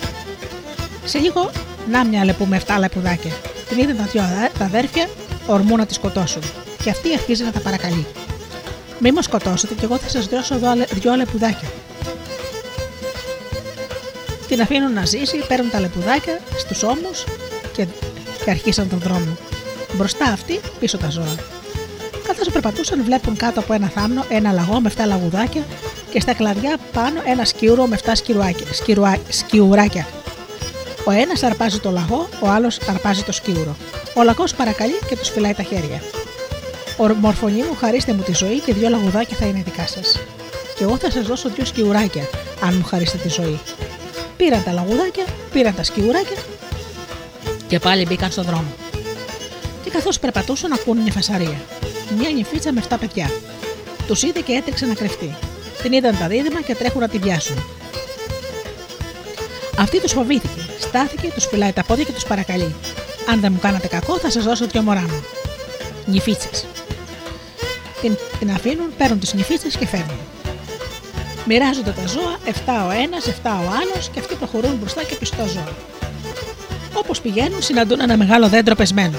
Σε 1.05 1.19
λίγο, 1.19 1.51
να 1.91 2.05
μια 2.05 2.25
λεπού 2.25 2.47
με 2.47 2.57
7 2.67 2.77
λεπουδάκια. 2.79 3.33
Την 3.69 3.79
είδαν 3.79 3.97
τα 3.97 4.05
δυο 4.05 4.23
τα 4.59 4.65
αδέρφια, 4.65 5.09
ορμού 5.47 5.77
να 5.77 5.87
τη 5.87 5.95
σκοτώσουν. 5.95 6.43
Και 6.83 6.91
αυτή 6.91 7.13
αρχίζει 7.13 7.45
να 7.45 7.51
τα 7.53 7.61
παρακαλεί. 7.61 8.07
Μη 8.99 9.13
μου 9.13 9.23
σκοτώσετε 9.23 9.75
και 9.75 9.85
εγώ 9.85 9.97
θα 9.97 10.09
σας 10.09 10.27
δώσω 10.27 10.59
δυο 10.93 11.15
αλεπουδάκια. 11.15 11.69
Την 14.49 14.61
αφήνουν 14.61 14.93
να 14.93 15.05
ζήσει, 15.05 15.45
παίρνουν 15.49 15.71
τα 15.71 15.81
αλεπουδάκια 15.81 16.41
στους 16.59 16.83
ώμους 16.83 17.25
και, 17.73 17.87
και 18.45 18.51
αρχίσαν 18.51 18.89
τον 18.89 18.99
δρόμο. 18.99 19.37
Μπροστά 19.93 20.25
αυτοί, 20.25 20.61
πίσω 20.81 20.99
τα 20.99 21.11
ζώα. 21.11 21.35
Καθώς 22.27 22.51
περπατούσαν, 22.53 23.05
βλέπουν 23.05 23.37
κάτω 23.37 23.61
από 23.61 23.73
ένα 23.73 23.89
θάμνο 23.89 24.25
ένα 24.29 24.53
λαγό 24.53 24.81
με 24.81 24.93
7 24.97 25.01
λαγουδάκια 25.07 25.65
και 26.11 26.21
στα 26.21 26.35
κλαδιά 26.35 26.77
πάνω 26.93 27.21
ένα 27.25 27.45
σκιούρο 27.45 27.87
με 27.87 27.99
7 28.05 28.11
σκιουράκια. 29.29 30.07
Ο 31.09 31.11
ένας 31.11 31.43
αρπάζει 31.43 31.79
το 31.79 31.91
λαγό, 31.91 32.29
ο 32.41 32.49
άλλος 32.49 32.79
αρπάζει 32.89 33.23
το 33.23 33.33
σκιούρο. 33.33 33.77
Ο 34.15 34.23
λαγός 34.23 34.55
παρακαλεί 34.55 34.99
και 35.09 35.17
τους 35.17 35.29
φυλάει 35.29 35.55
τα 35.55 35.63
χέρια. 35.63 36.03
Ο 36.97 37.15
μορφωνή 37.15 37.63
μου, 37.63 37.77
χαρίστε 37.79 38.13
μου 38.13 38.23
τη 38.23 38.35
ζωή 38.35 38.61
και 38.61 38.75
δύο 38.75 38.89
λαγουδάκια 38.89 39.37
θα 39.37 39.47
είναι 39.47 39.63
δικά 39.65 39.87
σας. 39.87 40.19
Και 40.77 40.85
εγώ 40.85 40.97
θα 40.97 41.11
σας 41.11 41.27
δώσω 41.27 41.49
δύο 41.49 41.65
σκιουράκια, 41.65 42.29
αν 42.63 42.75
μου 42.75 42.85
χαρίσετε 42.85 43.19
τη 43.19 43.29
ζωή. 43.29 43.61
Πήραν 44.37 44.63
τα 44.65 44.73
λαγουδάκια, 44.73 45.25
πήραν 45.53 45.75
τα 45.75 45.83
σκιουράκια 45.83 46.37
και 47.69 47.79
πάλι 47.79 48.07
μπήκαν 48.07 48.31
στον 48.31 48.45
δρόμο. 48.45 48.75
Και 49.85 49.91
καθώς 49.91 50.19
περπατούσαν, 50.19 50.73
ακούνε 50.73 51.03
μια 51.03 51.13
φασαρία. 51.13 51.61
Μια 52.19 52.31
νυφίτσα 52.31 52.73
με 52.73 52.83
7 52.89 52.97
παιδιά. 53.01 53.31
Τους 54.07 54.23
είδε 54.23 54.41
και 54.41 54.53
έτρεξε 54.53 54.87
να 54.87 54.95
κρυφτεί. 54.95 55.35
Την 55.83 55.93
είδαν 55.93 56.19
τα 56.19 56.27
δίδυμα 56.27 56.61
και 56.63 56.75
τρέχουν 56.75 57.01
να 57.01 57.09
την 57.09 57.21
πιάσουν. 57.21 57.65
Αυτή 59.79 60.01
τους 60.01 60.13
φοβήθηκε 60.13 60.66
Στάθηκε, 60.79 61.31
τους 61.35 61.47
φυλάει 61.47 61.73
τα 61.73 61.85
πόδια 61.85 62.05
και 62.05 62.13
τους 62.13 62.25
παρακαλεί. 62.25 62.75
Αν 63.31 63.41
δεν 63.41 63.53
μου 63.53 63.59
κάνατε 63.59 63.87
κακό, 63.87 64.19
θα 64.19 64.31
σας 64.31 64.45
δώσω 64.45 64.67
δυο 64.67 64.83
μωρά 64.83 65.01
μου. 65.01 65.25
Νυφίτσες. 66.07 66.67
Την, 68.01 68.17
την 68.39 68.51
αφήνουν, 68.51 68.87
παίρνουν 68.99 69.19
τις 69.19 69.35
νυφίτσες 69.35 69.77
και 69.77 69.87
φεύγουν. 69.87 70.19
Μοιράζονται 71.47 71.91
τα 71.91 72.07
ζώα, 72.07 72.37
7 72.45 72.51
ο 72.87 72.91
ένας, 72.91 73.27
7 73.27 73.31
ο 73.43 73.71
άλλος 73.81 74.09
και 74.13 74.21
αυτοί 74.21 74.35
προχωρούν 74.35 74.77
μπροστά 74.81 75.03
και 75.03 75.15
πιστό 75.15 75.47
ζώα. 75.47 75.75
Όπως 76.93 77.21
πηγαίνουν, 77.21 77.63
συναντούν 77.63 78.01
ένα 78.01 78.17
μεγάλο 78.17 78.49
δέντρο 78.49 78.75
πεσμένο. 78.75 79.19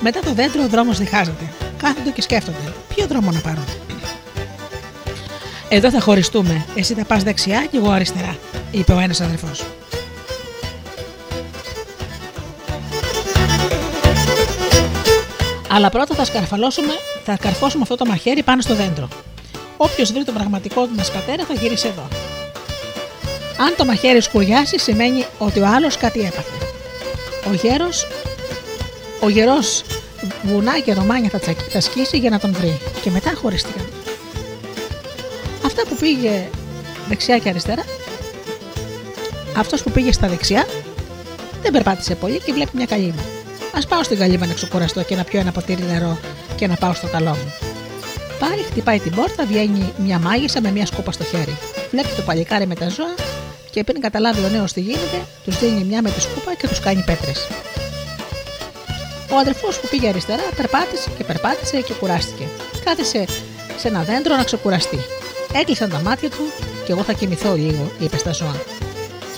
Μετά 0.00 0.20
το 0.20 0.32
δέντρο 0.32 0.62
ο 0.62 0.68
δρόμος 0.68 0.98
διχάζεται. 0.98 1.44
Κάθονται 1.76 2.10
και 2.10 2.22
σκέφτονται. 2.22 2.72
Ποιο 2.94 3.06
δρόμο 3.06 3.30
να 3.30 3.40
πάρουν; 3.40 3.64
Εδώ 5.68 5.90
θα 5.90 6.00
χωριστούμε. 6.00 6.66
Εσύ 6.74 6.94
θα 6.94 7.04
πας 7.04 7.22
δεξιά 7.22 7.66
και 7.70 7.76
εγώ 7.76 7.90
αριστερά, 7.90 8.36
είπε 8.70 8.92
ο 8.92 8.98
ένας 8.98 9.20
αδερφός. 9.20 9.64
Αλλά 15.74 15.88
πρώτα 15.90 16.14
θα 16.14 16.24
σκαρφαλώσουμε, 16.24 16.92
θα 17.24 17.36
καρφώσουμε 17.36 17.82
αυτό 17.82 17.96
το 17.96 18.06
μαχαίρι 18.06 18.42
πάνω 18.42 18.60
στο 18.60 18.74
δέντρο. 18.74 19.08
Όποιος 19.76 20.12
βρει 20.12 20.24
τον 20.24 20.34
πραγματικό 20.34 20.86
του 20.86 20.94
μας 20.96 21.10
πατέρα 21.10 21.44
θα 21.44 21.54
γυρίσει 21.54 21.88
εδώ. 21.88 22.08
Αν 23.58 23.74
το 23.76 23.84
μαχαίρι 23.84 24.20
σκουριάσει, 24.20 24.78
σημαίνει 24.78 25.24
ότι 25.38 25.60
ο 25.60 25.66
άλλος 25.66 25.96
κάτι 25.96 26.20
έπαθε. 26.20 26.66
Ο 27.50 27.52
γέρος, 27.54 28.06
ο 29.20 29.28
γερός 29.28 29.82
βουνά 30.42 30.78
και 30.78 30.92
ρομάνια 30.92 31.28
θα, 31.28 31.38
τσακ, 31.38 31.58
θα 31.68 31.80
σκίσει 31.80 32.18
για 32.18 32.30
να 32.30 32.38
τον 32.38 32.52
βρει. 32.52 32.80
Και 33.02 33.10
μετά 33.10 33.32
χωρίστηκαν. 33.34 33.86
Αυτά 35.64 35.82
που 35.88 35.96
πήγε 35.96 36.48
δεξιά 37.08 37.38
και 37.38 37.48
αριστερά, 37.48 37.84
αυτός 39.56 39.82
που 39.82 39.90
πήγε 39.90 40.12
στα 40.12 40.28
δεξιά, 40.28 40.66
δεν 41.62 41.72
περπάτησε 41.72 42.14
πολύ 42.14 42.40
και 42.44 42.52
βλέπει 42.52 42.70
μια 42.76 42.86
καλύβα. 42.86 43.41
Α 43.74 43.86
πάω 43.88 44.02
στην 44.02 44.18
καλύβα 44.18 44.46
να 44.46 44.54
ξεκουραστώ 44.54 45.02
και 45.02 45.16
να 45.16 45.24
πιω 45.24 45.40
ένα 45.40 45.52
ποτήρι 45.52 45.82
νερό 45.82 46.18
και 46.56 46.66
να 46.66 46.76
πάω 46.76 46.94
στο 46.94 47.06
καλό 47.06 47.30
μου. 47.30 47.52
Πάλι 48.38 48.62
χτυπάει 48.62 48.98
την 48.98 49.14
πόρτα, 49.14 49.44
βγαίνει 49.46 49.92
μια 49.96 50.18
μάγισσα 50.18 50.60
με 50.60 50.70
μια 50.70 50.86
σκούπα 50.86 51.12
στο 51.12 51.24
χέρι. 51.24 51.56
Βλέπει 51.90 52.08
το 52.16 52.22
παλικάρι 52.22 52.66
με 52.66 52.74
τα 52.74 52.88
ζώα 52.88 53.14
και 53.70 53.84
πριν 53.84 54.00
καταλάβει 54.00 54.44
ο 54.44 54.48
νέος 54.48 54.72
τι 54.72 54.80
γίνεται, 54.80 55.26
τους 55.44 55.58
δίνει 55.58 55.84
μια 55.84 56.02
με 56.02 56.10
τη 56.10 56.20
σκούπα 56.20 56.54
και 56.54 56.68
τους 56.68 56.80
κάνει 56.80 57.02
πέτρες. 57.06 57.48
Ο 59.32 59.36
αδερφός 59.36 59.80
που 59.80 59.88
πήγε 59.88 60.08
αριστερά 60.08 60.42
περπάτησε 60.56 61.10
και 61.18 61.24
περπάτησε 61.24 61.80
και 61.80 61.92
κουράστηκε. 61.92 62.44
Κάθισε 62.84 63.24
σε 63.76 63.88
ένα 63.88 64.02
δέντρο 64.02 64.36
να 64.36 64.44
ξεκουραστεί. 64.44 64.98
Έκλεισαν 65.52 65.90
τα 65.90 66.00
μάτια 66.00 66.30
του 66.30 66.44
και 66.84 66.92
εγώ 66.92 67.02
θα 67.02 67.12
κοιμηθώ 67.12 67.54
λίγο, 67.54 67.92
είπε 67.98 68.18
στα 68.18 68.32
ζώα. 68.32 68.62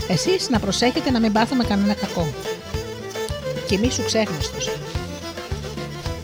Εσείς 0.08 0.48
να 0.48 0.58
προσέχετε 0.58 1.10
να 1.10 1.20
μην 1.20 1.32
πάθουμε 1.32 1.64
κανένα 1.64 1.94
κακό. 1.94 2.26
Κοιμήσου 3.66 4.04
ξέχναστος. 4.04 4.68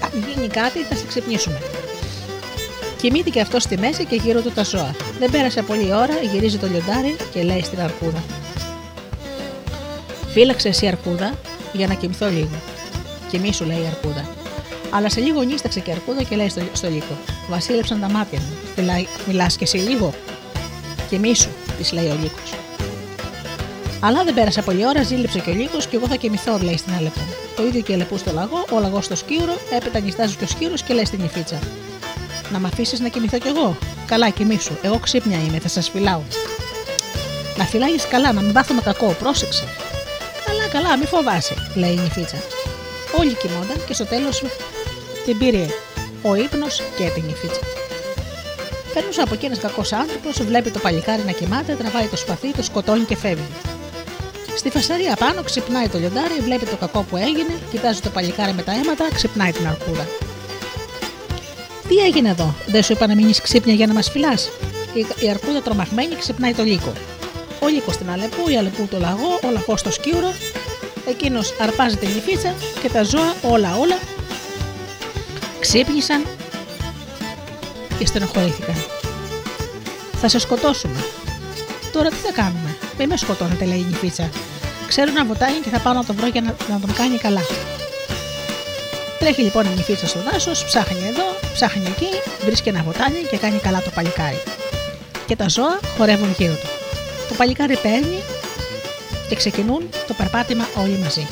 Αν 0.02 0.10
γίνει 0.34 0.48
κάτι, 0.48 0.78
θα 0.78 0.94
σε 0.94 1.04
ξυπνήσουμε. 1.06 1.60
Κοιμήθηκε 3.00 3.40
αυτός 3.40 3.62
στη 3.62 3.78
μέση 3.78 4.04
και 4.04 4.16
γύρω 4.16 4.40
του 4.40 4.50
τα 4.50 4.62
ζώα. 4.62 4.94
Δεν 5.18 5.30
πέρασε 5.30 5.62
πολλή 5.62 5.94
ώρα, 5.94 6.14
γυρίζει 6.32 6.58
το 6.58 6.66
λιοντάρι 6.66 7.16
και 7.32 7.42
λέει 7.42 7.62
στην 7.62 7.80
αρκούδα. 7.80 8.22
Φύλαξε 10.32 10.68
εσύ 10.68 10.86
αρκούδα 10.86 11.38
για 11.72 11.86
να 11.86 11.94
κοιμηθώ 11.94 12.28
λίγο. 12.28 12.60
Κοιμήσου, 13.30 13.64
λέει 13.64 13.78
η 13.78 13.86
αρκούδα. 13.86 14.28
Αλλά 14.90 15.10
σε 15.10 15.20
λίγο 15.20 15.42
νύσταξε 15.42 15.80
και 15.80 15.90
η 15.90 15.92
αρκούδα 15.92 16.22
και 16.22 16.36
λέει 16.36 16.48
στο, 16.48 16.60
στο 16.72 16.88
λύκο. 16.88 17.18
Βασίλεψαν 17.48 18.00
τα 18.00 18.10
μάτια 18.10 18.38
μου. 18.38 18.84
Μιλά 19.26 19.46
και 19.46 19.64
εσύ 19.64 19.76
λίγο; 19.76 20.12
Κοιμήσου, 21.08 21.48
της 21.78 21.92
λέει 21.92 22.06
ο 22.06 22.16
λύκος. 22.22 22.59
Αλλά 24.00 24.24
δεν 24.24 24.34
πέρασε 24.34 24.62
πολλή 24.62 24.86
ώρα, 24.86 25.02
ζήλεψε 25.02 25.38
και 25.38 25.50
ο 25.50 25.52
λύκο 25.52 25.78
και 25.78 25.96
εγώ 25.96 26.06
θα 26.06 26.16
κοιμηθώ, 26.16 26.58
λέει 26.62 26.76
στην 26.76 26.92
Αλεπού. 26.92 27.20
Το 27.56 27.66
ίδιο 27.66 27.80
και 27.80 27.92
η 27.92 27.94
Αλεπού 27.94 28.16
στο 28.16 28.32
λαγό, 28.32 28.64
ο 28.70 28.80
λαγός 28.80 29.04
στο 29.04 29.16
σκύρο, 29.16 29.56
έπειτα 29.70 30.00
νιστάζει 30.00 30.36
και 30.36 30.44
ο 30.44 30.46
σκύρος 30.46 30.82
και 30.82 30.94
λέει 30.94 31.04
στην 31.04 31.24
Ιφίτσα. 31.24 31.58
Να 32.52 32.58
μ' 32.58 32.66
αφήσεις 32.66 33.00
να 33.00 33.08
κοιμηθώ 33.08 33.38
κι 33.38 33.48
εγώ; 33.48 33.76
Καλά, 34.06 34.28
κοιμήσου. 34.28 34.72
Εγώ 34.82 34.98
ξύπνια 34.98 35.38
είμαι, 35.38 35.58
θα 35.58 35.68
σας 35.68 35.90
φυλάω. 35.90 36.20
Να 37.56 37.64
φυλάγεις 37.64 38.06
καλά, 38.06 38.32
να 38.32 38.40
μην 38.40 38.52
πάθουμε 38.52 38.80
κακό, 38.80 39.16
πρόσεξε. 39.18 39.64
Καλά, 40.46 40.66
καλά, 40.66 40.96
μη 40.98 41.04
φοβάσαι, 41.04 41.54
λέει 41.74 41.92
η 41.92 41.98
νυφίτσα. 41.98 42.36
Όλοι 43.18 43.34
κοιμόνταν 43.34 43.84
και 43.86 43.94
στο 43.94 44.04
τέλος 44.04 44.42
την 45.24 45.38
πήρε 45.38 45.66
ο 46.22 46.34
ύπνος 46.34 46.82
και 46.96 47.10
την 47.14 47.24
νυφίτσα. 47.26 47.60
Περνούσε 48.94 49.20
από 49.20 49.34
εκεί 49.34 49.44
ένας 49.46 49.58
κακός 49.58 49.92
άνθρωπος, 49.92 50.42
βλέπει 50.42 50.70
το 50.70 50.78
παλικάρι 50.78 51.22
να 51.26 51.32
κοιμάται, 51.32 51.74
τραβάει 51.74 52.06
το 52.06 52.16
σπαθί, 52.16 52.52
το 52.52 52.62
σκοτώνει 52.62 53.04
και 53.04 53.16
φεύγει. 53.16 53.69
Στη 54.60 54.70
φασαρία 54.70 55.16
πάνω 55.16 55.42
ξυπνάει 55.42 55.88
το 55.88 55.98
λιοντάρι, 55.98 56.34
βλέπει 56.40 56.66
το 56.66 56.76
κακό 56.76 57.02
που 57.02 57.16
έγινε, 57.16 57.58
κοιτάζει 57.70 58.00
το 58.00 58.08
παλικάρι 58.08 58.52
με 58.52 58.62
τα 58.62 58.72
αίματα, 58.72 59.08
ξυπνάει 59.14 59.52
την 59.52 59.66
αρκούδα. 59.66 60.06
Τι 61.88 61.96
έγινε 61.96 62.28
εδώ, 62.28 62.54
δεν 62.66 62.82
σου 62.82 62.92
είπα 62.92 63.06
να 63.06 63.14
μείνεις 63.14 63.40
ξύπνια 63.40 63.74
για 63.74 63.86
να 63.86 63.92
μας 63.92 64.10
φυλάς; 64.10 64.50
Η, 64.94 65.06
η 65.24 65.30
αρκούδα 65.30 65.62
τρομαγμένη 65.62 66.14
ξυπνάει 66.14 66.54
το 66.54 66.62
λύκο. 66.62 66.92
Ο 67.60 67.68
λύκος 67.68 67.94
στην 67.94 68.10
Αλεπού, 68.10 68.48
η 68.48 68.56
Αλεπού 68.56 68.86
το 68.90 68.98
λαγό, 68.98 69.38
ο 69.44 69.50
λαγό 69.50 69.76
στο 69.76 69.90
σκύρο. 69.90 70.32
Εκείνος 71.08 71.54
αρπάζει 71.60 71.96
την 71.96 72.08
νυφίτσα 72.08 72.54
και 72.82 72.88
τα 72.88 73.02
ζώα 73.02 73.34
όλα 73.42 73.76
όλα 73.76 73.98
ξύπνησαν 75.60 76.26
και 77.98 78.06
στενοχωρήθηκαν. 78.06 78.74
Θα 80.20 80.28
σε 80.28 80.38
σκοτώσουμε. 80.38 81.04
Τώρα 81.92 82.08
τι 82.08 82.16
θα 82.16 82.32
κάνουμε; 82.32 82.76
Μην 82.98 83.08
με 83.08 83.16
σκοτώνετε, 83.16 83.64
λέει 83.64 83.78
η 83.78 83.86
νυφίτσα. 83.88 84.30
Ξέρω 84.92 85.12
να 85.12 85.24
βοτάει 85.24 85.58
και 85.64 85.68
θα 85.68 85.78
πάω 85.78 85.92
να 85.92 86.04
τον 86.04 86.16
βρω 86.16 86.26
για 86.26 86.40
να, 86.40 86.54
να 86.68 86.80
τον 86.80 86.92
κάνει 86.92 87.16
καλά. 87.16 87.40
Τρέχει 89.18 89.42
λοιπόν 89.42 89.64
η 89.64 89.68
νυφίτσα 89.76 90.06
στο 90.06 90.18
δάσος, 90.30 90.64
ψάχνει 90.64 90.98
εδώ, 91.08 91.24
ψάχνει 91.52 91.86
εκεί, 91.86 92.08
βρίσκει 92.44 92.68
ένα 92.68 92.82
βοτάνι 92.82 93.20
και 93.30 93.36
κάνει 93.36 93.58
καλά 93.58 93.82
το 93.82 93.90
παλικάρι. 93.94 94.42
Και 95.26 95.36
τα 95.36 95.48
ζώα 95.48 95.80
χορεύουν 95.96 96.34
γύρω 96.38 96.52
του. 96.52 96.68
Το 97.28 97.34
παλικάρι 97.34 97.76
παίρνει 97.76 98.22
και 99.28 99.34
ξεκινούν 99.34 99.88
το 100.06 100.14
περπάτημα 100.14 100.64
όλοι 100.76 100.98
μαζί. 101.02 101.26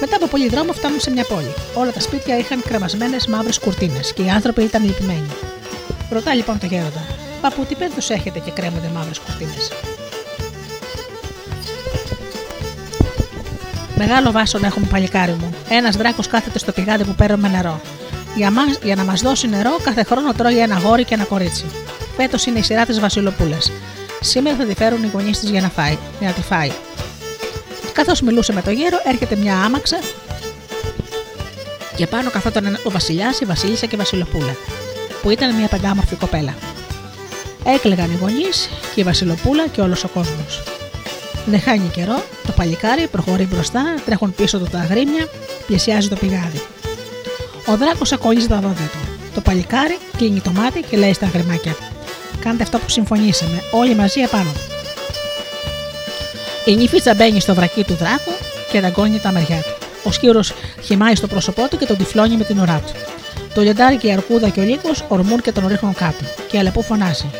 Μετά 0.00 0.16
από 0.16 0.26
πολύ 0.26 0.48
δρόμο 0.48 0.72
φτάνουν 0.72 1.00
σε 1.00 1.10
μια 1.10 1.24
πόλη. 1.24 1.54
Όλα 1.74 1.92
τα 1.92 2.00
σπίτια 2.00 2.38
είχαν 2.38 2.62
κρεμασμένες 2.62 3.26
μαύρες 3.26 3.58
κουρτίνες 3.58 4.12
και 4.12 4.22
οι 4.22 4.30
άνθρωποι 4.30 4.62
ήταν 4.62 4.84
λυπημένοι. 4.84 5.30
Ρωτά 6.10 6.34
λοιπόν 6.34 6.58
το 6.58 6.66
γέροντα, 6.66 7.04
Παππού, 7.40 7.64
τι 7.64 7.74
πένθου 7.74 8.12
έχετε 8.12 8.38
και 8.38 8.50
κρέμονται 8.50 8.90
μαύρες 8.94 9.18
κουρτίνες; 9.18 9.70
Μεγάλο 14.02 14.30
βάσο 14.30 14.58
έχουμε, 14.64 14.86
παλικάρι 14.90 15.32
μου. 15.32 15.54
Ένας 15.68 15.96
δράκος 15.96 16.26
κάθεται 16.26 16.58
στο 16.58 16.72
πηγάδι 16.72 17.04
που 17.04 17.14
παίρνουμε 17.14 17.48
νερό. 17.48 17.80
Για, 18.36 18.50
μας, 18.50 18.78
για 18.82 18.94
να 18.94 19.04
μας 19.04 19.20
δώσει 19.20 19.48
νερό, 19.48 19.76
κάθε 19.82 20.02
χρόνο 20.02 20.32
τρώει 20.32 20.58
ένα 20.58 20.78
γόρι 20.78 21.04
και 21.04 21.14
ένα 21.14 21.24
κορίτσι. 21.24 21.64
Φέτος 22.16 22.46
είναι 22.46 22.58
η 22.58 22.62
σειρά 22.62 22.86
της 22.86 23.00
Βασιλοπούλας. 23.00 23.72
Σήμερα 24.20 24.56
θα 24.56 24.64
τη 24.64 24.74
φέρουν 24.74 25.02
οι 25.02 25.10
γονείς 25.12 25.38
της 25.38 25.50
για, 25.50 25.60
να 25.60 25.68
φάει, 25.68 25.98
για 26.18 26.28
να 26.28 26.34
τη 26.34 26.40
φάει. 26.40 26.70
Καθώς 27.92 28.20
μιλούσε 28.20 28.52
με 28.52 28.62
το 28.62 28.70
γέρο, 28.70 28.96
έρχεται 29.04 29.36
μια 29.36 29.56
άμαξα 29.56 29.98
και 31.96 32.06
πάνω 32.06 32.30
καθόταν 32.30 32.78
ο 32.84 32.90
Βασιλιάς, 32.90 33.40
η 33.40 33.44
Βασίλισσα 33.44 33.86
και 33.86 33.94
η 33.94 33.98
Βασιλοπούλα, 33.98 34.56
που 35.22 35.30
ήταν 35.30 35.54
μια 35.54 35.68
πεντάμορφη 35.68 36.14
κοπέλα. 36.14 36.54
Έκλεγαν 37.64 38.10
οι 38.10 38.18
γονείς 38.20 38.68
και 38.94 39.00
η 39.00 39.04
Βασιλοπούλα 39.04 39.66
και 39.66 39.80
όλος 39.80 40.04
ο 40.04 40.08
κόσμος. 40.08 40.69
Δεν 41.46 41.60
χάνει 41.60 41.90
καιρό, 41.94 42.22
το 42.46 42.52
παλικάρι 42.52 43.06
προχωρεί 43.06 43.44
μπροστά, 43.44 43.94
τρέχουν 44.04 44.34
πίσω 44.34 44.58
του 44.58 44.68
τα 44.70 44.78
αγρίμια, 44.78 45.28
πλησιάζει 45.66 46.08
το 46.08 46.16
πηγάδι. 46.16 46.62
Ο 47.66 47.76
δράκος 47.76 48.12
ακολουθεί 48.12 48.48
τα 48.48 48.56
δόντια 48.56 48.90
του. 48.92 48.98
Το 49.34 49.40
παλικάρι 49.40 49.98
κλείνει 50.16 50.40
το 50.40 50.50
μάτι 50.50 50.80
και 50.80 50.96
λέει 50.96 51.12
στα 51.12 51.26
αγριμάκια: 51.26 51.74
Κάντε 52.40 52.62
αυτό 52.62 52.78
που 52.78 52.88
συμφωνήσαμε, 52.88 53.62
όλοι 53.72 53.94
μαζί 53.94 54.20
επάνω. 54.20 54.50
Η 56.64 56.76
νύφιτσα 56.76 57.14
μπαίνει 57.14 57.40
στο 57.40 57.54
βρακί 57.54 57.84
του 57.84 57.94
δράκου 57.94 58.32
και 58.72 58.80
δαγκώνει 58.80 59.18
τα 59.18 59.32
μεριά 59.32 59.56
του. 59.56 59.86
Ο 60.04 60.12
σκύρος 60.12 60.52
χυμάει 60.82 61.14
στο 61.14 61.26
πρόσωπό 61.26 61.68
του 61.68 61.76
και 61.76 61.86
τον 61.86 61.96
τυφλώνει 61.96 62.36
με 62.36 62.44
την 62.44 62.60
ουρά 62.60 62.82
του. 62.86 62.92
Το 63.54 63.60
λιοντάρι 63.60 63.96
και 63.96 64.06
η 64.06 64.12
αρκούδα 64.12 64.48
και 64.48 64.60
ο 64.60 64.62
λύκος 64.62 65.04
ορμούν 65.08 65.40
και 65.40 65.52
τον 65.52 65.66
ρίχνουν 65.66 65.94
κάτω. 65.94 66.24
Και 66.48 66.56
η 66.56 66.58
αλεπού 66.58 66.82
φωνάζει: 66.82 67.30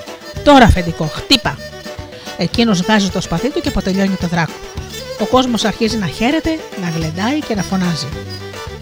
Τώρα, 0.44 0.64
αφεντικό, 0.64 1.04
χτύπα! 1.04 1.58
Εκείνος 2.40 2.80
βγάζει 2.80 3.10
το 3.10 3.20
σπαθί 3.20 3.50
του 3.50 3.60
και 3.60 3.68
αποτελειώνει 3.68 4.16
το 4.20 4.26
δράκο. 4.26 4.52
Ο 5.20 5.24
κόσμος 5.24 5.64
αρχίζει 5.64 5.96
να 5.96 6.06
χαίρεται, 6.06 6.58
να 6.82 6.88
γλεντάει 6.88 7.38
και 7.38 7.54
να 7.54 7.62
φωνάζει. 7.62 8.06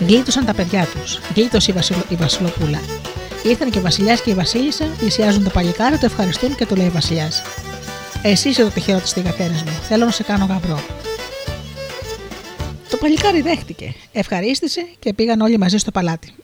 Γλίτωσαν 0.01 0.45
τα 0.45 0.55
παιδιά 0.55 0.89
τους. 0.95 1.21
Γλίτωσε 1.35 1.71
η, 1.71 1.75
βασιλο... 1.75 2.05
η 2.09 2.15
Βασιλοπούλα. 2.15 2.81
Ήρθαν 3.45 3.71
και 3.71 3.79
ο 3.79 3.81
Βασιλιάς 3.81 4.23
και 4.23 4.31
η 4.31 4.35
Βασίλισσα, 4.35 4.85
πλησιάζουν 4.99 5.45
το 5.45 5.51
παλικάρι, 5.51 5.99
το 5.99 6.07
ευχαριστούν 6.07 6.55
και 6.55 6.67
του 6.67 6.77
λέει 6.77 6.89
Βασιλιάς. 6.89 7.43
Εσύ 8.23 8.49
είσαι 8.49 8.63
το 8.63 8.71
τυχερό 8.71 8.99
τη 8.99 9.07
θηγατέρα 9.09 9.53
μου. 9.53 9.73
Θέλω 9.89 10.05
να 10.05 10.11
σε 10.11 10.23
κάνω 10.23 10.45
γαμπρό. 10.45 10.81
Το 12.91 12.97
παλικάρι 12.97 13.41
δέχτηκε, 13.41 13.95
ευχαρίστησε 14.13 14.87
και 14.99 15.13
πήγαν 15.13 15.41
όλοι 15.41 15.59
μαζί 15.59 15.77
στο 15.77 15.91
παλάτι. 15.91 16.35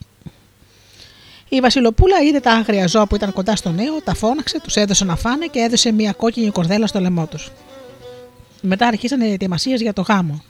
Η 1.48 1.60
Βασιλοπούλα 1.60 2.20
είδε 2.20 2.40
τα 2.40 2.52
άγρια 2.52 2.86
ζώα 2.86 3.06
που 3.06 3.14
ήταν 3.14 3.32
κοντά 3.32 3.56
στο 3.56 3.70
νέο, 3.70 4.00
τα 4.04 4.14
φώναξε, 4.14 4.60
τους 4.60 4.76
έδωσε 4.76 5.04
να 5.04 5.16
φάνε 5.16 5.46
και 5.46 5.58
έδωσε 5.58 5.92
μια 5.92 6.12
κόκκινη 6.12 6.50
κορδέλα 6.50 6.86
στο 6.86 7.00
λαιμό 7.00 7.26
τους. 7.26 7.50
Μετά 8.60 8.86
αρχίσαν 8.86 9.20
οι 9.20 9.32
ετοιμασίες 9.32 9.80
για 9.80 9.92
το 9.92 10.02
γάμο. 10.02 10.42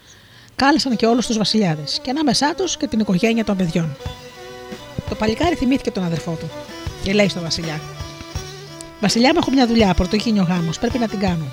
Κάλεσαν 0.57 0.97
και 0.97 1.07
όλους 1.07 1.27
τους 1.27 1.37
βασιλιάδες 1.37 2.01
και 2.03 2.11
ανάμεσά 2.11 2.55
τους 2.55 2.77
και 2.77 2.87
την 2.87 3.01
οικογένεια 3.01 3.45
των 3.45 3.57
παιδιών. 3.57 3.97
Το 5.09 5.15
παλικάρι 5.15 5.55
θυμήθηκε 5.55 5.91
τον 5.91 6.05
αδερφό 6.05 6.37
του 6.41 6.51
και 7.03 7.13
λέει 7.13 7.29
στο 7.29 7.41
Βασιλιά: 7.41 7.81
Βασιλιά 9.01 9.33
μου, 9.33 9.39
έχω 9.43 9.51
μια 9.51 9.67
δουλειά. 9.67 9.95
Πρωτογίνει 9.95 10.41
ο 10.41 10.47
γάμος. 10.49 10.79
Πρέπει 10.79 10.99
να 10.99 11.09
την 11.09 11.19
κάνω. 11.19 11.47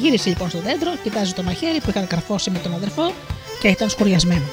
Γύρισε 0.00 0.28
λοιπόν 0.28 0.48
στο 0.48 0.58
δέντρο, 0.58 0.90
κοιτάζει 1.02 1.32
το 1.32 1.42
μαχαίρι 1.42 1.80
που 1.80 1.90
είχαν 1.90 2.06
καρφώσει 2.06 2.50
με 2.50 2.58
τον 2.58 2.74
αδερφό 2.74 3.12
και 3.60 3.68
ήταν 3.68 3.88
σκουριασμένο. 3.88 4.44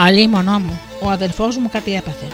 Αλλήμονό 0.00 0.58
μου, 0.58 0.80
ο 1.00 1.10
αδερφός 1.10 1.56
μου 1.56 1.68
κάτι 1.68 1.94
έπαθε. 1.94 2.26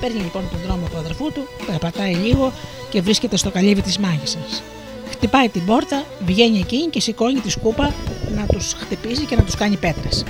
Παίρνει 0.00 0.20
λοιπόν 0.20 0.42
τον 0.50 0.60
δρόμο 0.66 0.88
του 0.90 0.96
αδερφού 0.98 1.32
του, 1.32 1.48
περπατάει 1.66 2.14
λίγο 2.14 2.52
και 2.90 3.00
βρίσκεται 3.00 3.36
στο 3.36 3.50
καλύβι 3.50 3.82
της 3.82 3.98
μάγισσας. 3.98 4.62
Χτυπάει 5.10 5.48
την 5.48 5.64
πόρτα, 5.64 6.04
βγαίνει 6.24 6.58
εκείνη 6.58 6.86
και 6.86 7.00
σηκώνει 7.00 7.40
τη 7.40 7.50
σκούπα 7.50 7.94
να 8.36 8.46
τους 8.46 8.72
χτυπήσει 8.72 9.24
και 9.24 9.36
να 9.36 9.42
τους 9.42 9.54
κάνει 9.54 9.76
πέτρες. 9.76 10.24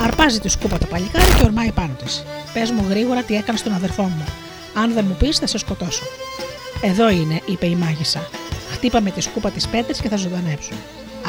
Αρπάζει 0.00 0.40
τη 0.40 0.48
σκούπα 0.48 0.78
το 0.78 0.86
παλικάρι 0.86 1.32
και 1.38 1.44
ορμάει 1.44 1.72
πάνω 1.72 1.94
της. 2.04 2.24
Πες 2.52 2.70
μου 2.70 2.86
γρήγορα 2.88 3.22
τι 3.22 3.34
έκανες 3.36 3.60
στον 3.60 3.72
αδερφό 3.72 4.02
μου. 4.02 4.24
Αν 4.74 4.92
δεν 4.92 5.04
μου 5.08 5.16
πεις, 5.18 5.38
θα 5.38 5.46
σε 5.46 5.58
σκοτώσω. 5.58 6.04
Εδώ 6.82 7.10
είναι, 7.10 7.40
είπε 7.46 7.66
η 7.66 7.74
μάγισσα. 7.74 8.28
Χτύπα 8.70 9.00
με 9.00 9.10
τη 9.10 9.20
σκούπα 9.20 9.50
τις 9.50 9.68
πέτρες 9.68 10.00
και 10.00 10.08
θα 10.08 10.16
ζωντανέψω. 10.16 10.72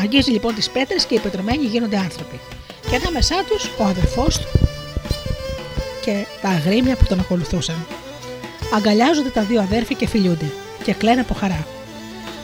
Αγγίζει 0.01 0.31
λοιπόν 0.31 0.55
τις 0.55 0.69
πέτρες 0.69 1.05
και 1.05 1.15
οι 1.15 1.19
πετρωμένοι 1.19 1.65
γίνονται 1.65 1.97
άνθρωποι. 1.97 2.39
Και 2.89 2.95
ανάμεσά 2.95 3.43
τους 3.47 3.69
ο 3.77 3.83
αδερφός 3.83 4.39
του 4.39 4.47
και 6.01 6.25
τα 6.41 6.49
αγρίμια 6.49 6.95
που 6.95 7.05
τον 7.05 7.19
ακολουθούσαν. 7.19 7.85
Αγκαλιάζονται 8.75 9.29
τα 9.29 9.41
δύο 9.41 9.61
αδέρφια 9.61 9.95
και 9.95 10.07
φιλιούνται 10.07 10.51
και 10.83 10.93
κλαίνε 10.93 11.21
από 11.21 11.33
χαρά. 11.33 11.67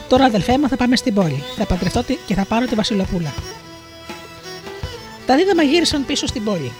Τώρα, 0.10 0.26
αδελφέ 0.26 0.58
μου, 0.58 0.68
θα 0.68 0.76
πάμε 0.76 0.96
στην 0.96 1.14
πόλη. 1.14 1.44
Θα 1.58 1.66
παντρευτώ 1.66 2.04
και 2.26 2.34
θα 2.34 2.46
πάρω 2.46 2.66
τη 2.66 2.76
Βασιλοπούλα. 2.76 3.34
Τα 5.26 5.36
δίδαμα 5.36 5.64
γύρισαν 5.64 6.06
πίσω 6.06 6.28
στην 6.28 6.44
πόλη 6.44 6.72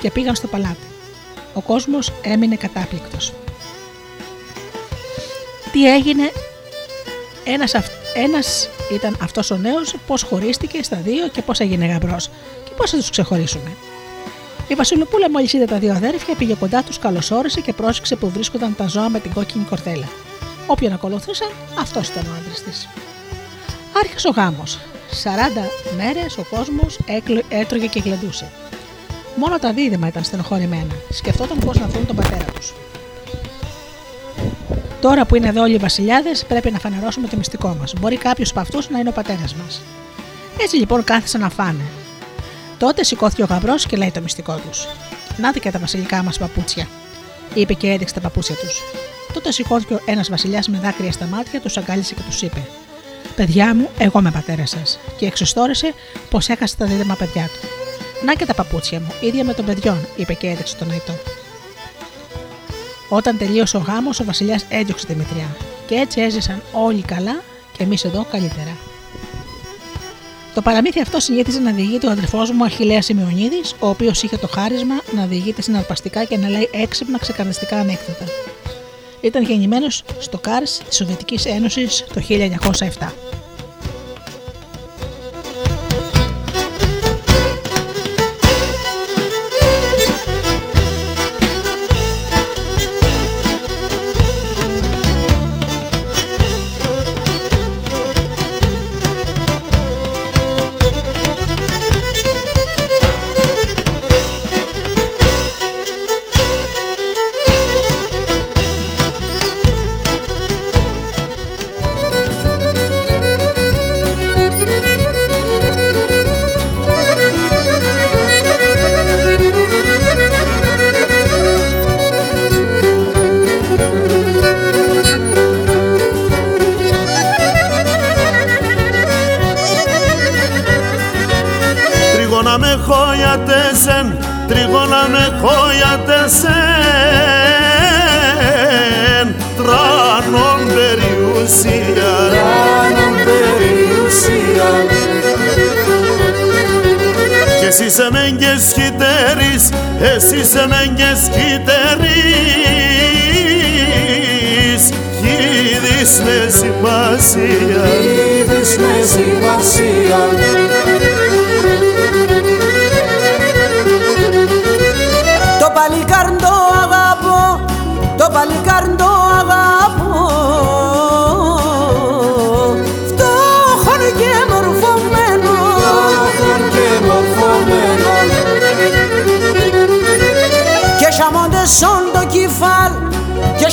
και 0.00 0.10
πήγαν 0.10 0.34
στο 0.34 0.46
παλάτι. 0.46 0.86
Ο 1.54 1.60
κόσμος 1.60 2.12
έμεινε 2.22 2.56
κατάπληκτος. 2.56 3.32
Τι 5.72 5.92
έγινε, 5.92 6.32
ένας, 7.44 7.74
ένας 8.14 8.68
ήταν 8.92 9.16
αυτός 9.22 9.50
ο 9.50 9.56
νέος, 9.56 9.94
πώς 10.06 10.22
χωρίστηκε 10.22 10.82
στα 10.82 10.96
δύο 10.96 11.28
και 11.28 11.42
πώς 11.42 11.60
έγινε 11.60 11.86
γαμπρός 11.86 12.30
και 12.64 12.70
πώς 12.76 12.90
θα 12.90 12.96
τους 12.96 13.10
ξεχωρίσουμε. 13.10 13.76
Η 14.68 14.74
Βασιλοπούλα 14.74 15.30
μόλις 15.30 15.52
είδε 15.52 15.64
τα 15.64 15.78
δύο 15.78 15.92
αδέρφια, 15.92 16.34
πήγε 16.34 16.54
κοντά 16.54 16.82
τους, 16.82 16.98
καλωσόρισε 16.98 17.60
και 17.60 17.72
πρόσεξε 17.72 18.16
που 18.16 18.30
βρίσκονταν 18.30 18.74
τα 18.76 18.86
ζώα 18.86 19.08
με 19.08 19.20
την 19.20 19.32
κόκκινη 19.32 19.64
κορδέλα. 19.64 20.08
Όποιον 20.66 20.92
ακολουθούσαν, 20.92 21.48
αυτός 21.78 22.08
ήταν 22.08 22.24
ο 22.26 22.30
άντρας 22.40 22.62
της. 22.62 22.88
Άρχισε 23.96 24.28
ο 24.28 24.30
γάμος. 24.30 24.78
40 25.22 25.70
μέρες 25.96 26.38
ο 26.38 26.44
κόσμος 26.50 26.98
έτρωγε 27.48 27.86
και 27.86 28.00
γλεντούσε. 28.00 28.50
Μόνο 29.36 29.58
τα 29.58 29.72
δίδυμα 29.72 30.06
ήταν 30.06 30.24
στενοχωρημένα. 30.24 30.94
Σκεφτόταν 31.10 31.58
πώς 31.58 31.78
να 31.78 31.86
βρουν 31.86 32.06
τον 32.06 32.16
πατέρα 32.16 32.44
τους. 32.44 32.74
Τώρα 35.04 35.24
που 35.26 35.34
είναι 35.36 35.48
εδώ 35.48 35.62
όλοι 35.62 35.74
οι 35.74 35.78
βασιλιάδες, 35.78 36.44
πρέπει 36.44 36.70
να 36.70 36.78
φανερώσουμε 36.78 37.28
το 37.28 37.36
μυστικό 37.36 37.76
μας. 37.80 37.92
Μπορεί 38.00 38.16
κάποιος 38.16 38.50
από 38.50 38.60
αυτούς 38.60 38.90
να 38.90 38.98
είναι 38.98 39.08
ο 39.08 39.12
πατέρας 39.12 39.54
μας. 39.54 39.80
Έτσι 40.60 40.76
λοιπόν 40.76 41.04
κάθισαν 41.04 41.40
να 41.40 41.48
φάνε. 41.48 41.84
Τότε 42.78 43.04
σηκώθηκε 43.04 43.42
ο 43.42 43.46
γαμπρός 43.46 43.86
και 43.86 43.96
λέει 43.96 44.10
το 44.10 44.20
μυστικό 44.20 44.60
τους. 44.68 44.86
Να 45.36 45.52
και 45.52 45.70
τα 45.70 45.78
βασιλικά 45.78 46.22
μας 46.22 46.38
παπούτσια, 46.38 46.88
είπε 47.54 47.72
και 47.72 47.90
έδειξε 47.90 48.14
τα 48.14 48.20
παπούτσια 48.20 48.54
τους. 48.54 48.82
Τότε 49.32 49.52
σηκώθηκε 49.52 49.98
ένας 50.04 50.30
βασιλιάς 50.30 50.68
με 50.68 50.78
δάκρυα 50.78 51.12
στα 51.12 51.26
μάτια, 51.26 51.60
τους 51.60 51.76
αγκάλισε 51.76 52.14
και 52.14 52.22
τους 52.22 52.42
είπε: 52.42 52.62
Παιδιά 53.36 53.74
μου, 53.74 53.88
εγώ 53.98 54.18
είμαι 54.18 54.30
πατέρας 54.30 54.70
σας. 54.70 54.98
Και 55.16 55.26
εξιστόρησε 55.26 55.94
πως 56.30 56.48
έχασε 56.48 56.76
τα 56.76 56.86
δίδυμα 56.86 57.14
παιδιά 57.14 57.44
του. 57.44 57.68
Να 58.24 58.34
και 58.34 58.46
τα 58.46 58.54
παπούτσια 58.54 59.00
μου, 59.00 59.12
ίδια 59.20 59.44
με 59.44 59.54
των 59.54 59.64
παιδιών, 59.64 60.06
είπε 60.16 60.34
και 60.34 60.46
έδειξε 60.46 60.76
τον 60.76 60.90
Αϊτό. 60.90 61.12
Όταν 63.16 63.38
τελείωσε 63.38 63.76
ο 63.76 63.80
γάμος, 63.80 64.20
ο 64.20 64.24
βασιλιάς 64.24 64.66
έδιωξε 64.68 65.06
τη 65.06 65.14
μητριά. 65.14 65.56
Και 65.86 65.94
έτσι 65.94 66.20
έζησαν 66.20 66.62
όλοι 66.72 67.02
καλά 67.02 67.42
και 67.76 67.82
εμείς 67.82 68.04
εδώ 68.04 68.26
καλύτερα. 68.30 68.76
Το 70.54 70.62
παραμύθι 70.62 71.00
αυτό 71.00 71.20
συνήθιζε 71.20 71.58
να 71.58 71.72
διηγείται 71.72 72.06
ο 72.06 72.10
αδερφό 72.10 72.38
μου 72.38 72.64
Αχηλέα 72.64 73.02
Σημειονίδη, 73.02 73.60
ο 73.78 73.88
οποίος 73.88 74.22
είχε 74.22 74.36
το 74.36 74.46
χάρισμα 74.46 74.94
να 75.14 75.26
διηγείται 75.26 75.62
συναρπαστικά 75.62 76.24
και 76.24 76.36
να 76.36 76.48
λέει 76.48 76.68
έξυπνα 76.72 77.18
ξεκαρδιστικά 77.18 77.76
ανέκδοτα. 77.76 78.24
Ήταν 79.20 79.42
γεννημένος 79.42 80.02
στο 80.18 80.38
ΚΑΡΣ 80.38 80.80
της 80.88 80.96
Σοβιετικής 80.96 81.44
Ένωσης 81.44 82.04
το 82.14 82.20
1907. 82.20 83.12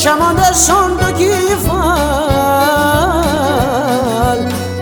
Και 0.02 0.08
σαμώντας 0.08 0.56
son 0.66 0.90
το 1.00 1.08
κεφάλ 1.18 1.98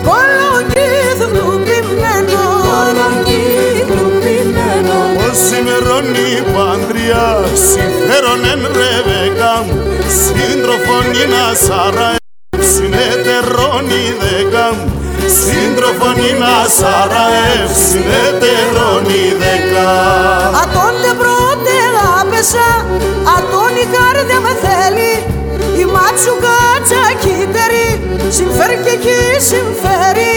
κολοκύθου 0.07 1.27
γλουπημένο 1.33 2.43
κολοκύθου 2.67 3.93
γλουπημένο 3.93 4.97
Ως 5.31 5.37
σημερώνει 5.47 6.31
παντριά 6.55 7.27
συμφέρον 7.71 8.43
εν 8.53 8.63
Ρεβέκα 8.79 9.55
σύντροφον 10.21 11.07
είναι 11.21 11.45
Σάρα 11.65 12.11
συνεταιρώνει 12.73 14.05
δέκα 14.21 14.67
σύντροφον 15.41 16.17
είναι 16.29 16.55
Σάρα 16.79 17.27
συνεταιρώνει 17.87 19.23
δέκα 19.43 19.89
Ατόντε 20.63 21.13
πρώτε 21.21 21.51
μέσα 22.41 22.67
Αντώνη 23.37 23.85
καρδιά 23.95 24.39
με 24.41 24.49
θέλει 24.49 24.60
η 26.21 26.23
μάτσου 26.23 26.41
κάτσα 26.47 27.03
κύτερη 27.21 28.01
συμφέρει 28.29 28.79
και 28.85 28.91
εκεί 28.91 29.41
συμφέρει. 29.41 30.35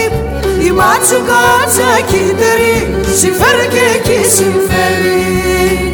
Η 0.66 0.70
μάτσου 0.70 1.18
κάτσα 1.30 2.00
κύτερη 2.06 2.74
συμφέρει 3.14 3.66
και 3.68 3.84
εκεί 3.96 4.28
συμφέρει 4.28 5.93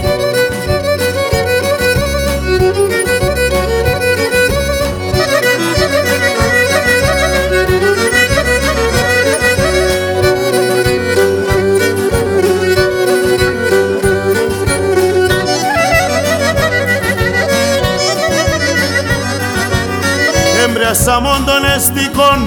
Έμπρασαμον 20.90 21.44
των 21.46 21.64
εστικών, 21.76 22.38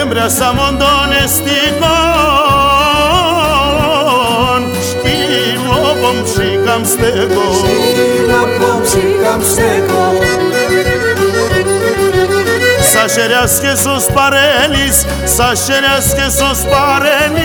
έμπρασαμον 0.00 0.78
των 0.78 1.12
εστικών 1.24 1.82
Σκύλο 4.88 6.22
ψήκαμ 6.24 6.84
στέκω 6.84 7.46
Σκύλο 7.58 8.42
ψήκαμ 8.82 9.40
στέκω 9.52 10.04
Σα 12.92 13.02
χεριάς 13.20 13.52
και 13.60 13.74
στους 13.76 14.04
παρέλεις, 14.04 14.96
σα 15.24 15.54
χεριάς 15.54 16.06
και 16.14 16.28
στους 16.30 16.60
παρέλεις. 16.72 17.42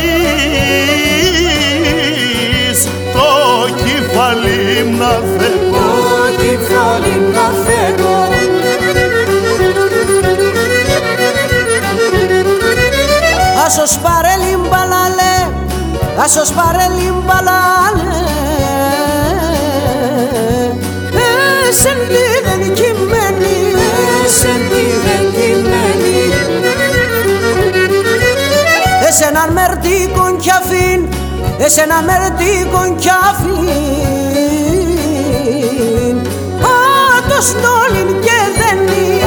Το 3.14 3.30
κεφάλι 3.76 4.60
να 5.00 5.12
φέγω 5.38 5.72
Το 5.72 6.44
κεφάλι 6.44 7.16
να 7.34 7.48
φέγω 13.68 13.84
Άσος 13.84 13.98
παρελίμπαλαλε, 13.98 15.36
άσος 16.24 16.52
παρελίμπαλαλε 16.52 18.24
Εσεν 21.70 21.98
τι 22.08 22.26
δεν 22.46 22.62
κειμένη, 22.74 23.58
Εσεν 24.26 24.62
τι 24.70 24.84
δεν 25.06 25.26
κειμένη 25.32 26.18
Εσέναν 29.08 29.52
μερτίκον 29.52 30.38
κι 30.38 30.50
αφήν, 30.50 31.08
εσέναν 31.58 32.04
μερτίκον 32.04 32.96
κι 32.98 33.10
αφήν. 33.30 34.58
Άτος 37.18 37.46
στόλιν 37.46 38.10
και 38.22 38.40
δένει, 38.58 39.22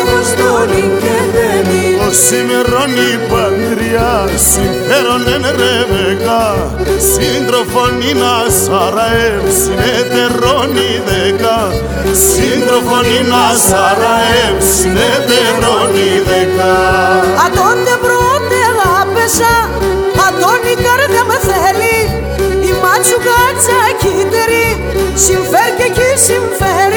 Άτος 0.00 0.26
στόλιν 0.26 0.90
και 1.00 1.16
δένει 1.32 1.77
Το 2.08 2.14
σημερώνει 2.14 3.10
παντριά, 3.30 4.12
συμφέρον 4.52 5.24
εν 5.34 5.44
ρεβεκά 5.60 6.46
Σύντροφον 7.12 7.94
είναι 8.08 8.34
Σαραεύ, 8.62 9.38
συνεταιρώνει 9.60 10.90
δεκά 11.08 11.60
Σύντροφον 12.26 13.06
είναι 13.14 13.44
Σαραεύ, 13.68 14.52
συνεταιρώνει 14.74 16.10
δεκά 16.28 16.76
Ατόντε 17.44 17.94
πρώτε 18.04 18.58
αγάπησα, 18.72 19.54
ατόν 20.26 20.62
η 20.72 20.76
καρδιά 20.84 21.24
με 21.30 21.38
θέλει. 21.48 21.98
Η 22.68 22.72
μάτσου 22.82 23.18
κάτσα 23.28 23.78
κύτερη, 24.02 24.66
συμφέρει 25.24 25.72
και 25.78 25.86
εκεί 25.90 26.10
συμφέρει 26.28 26.87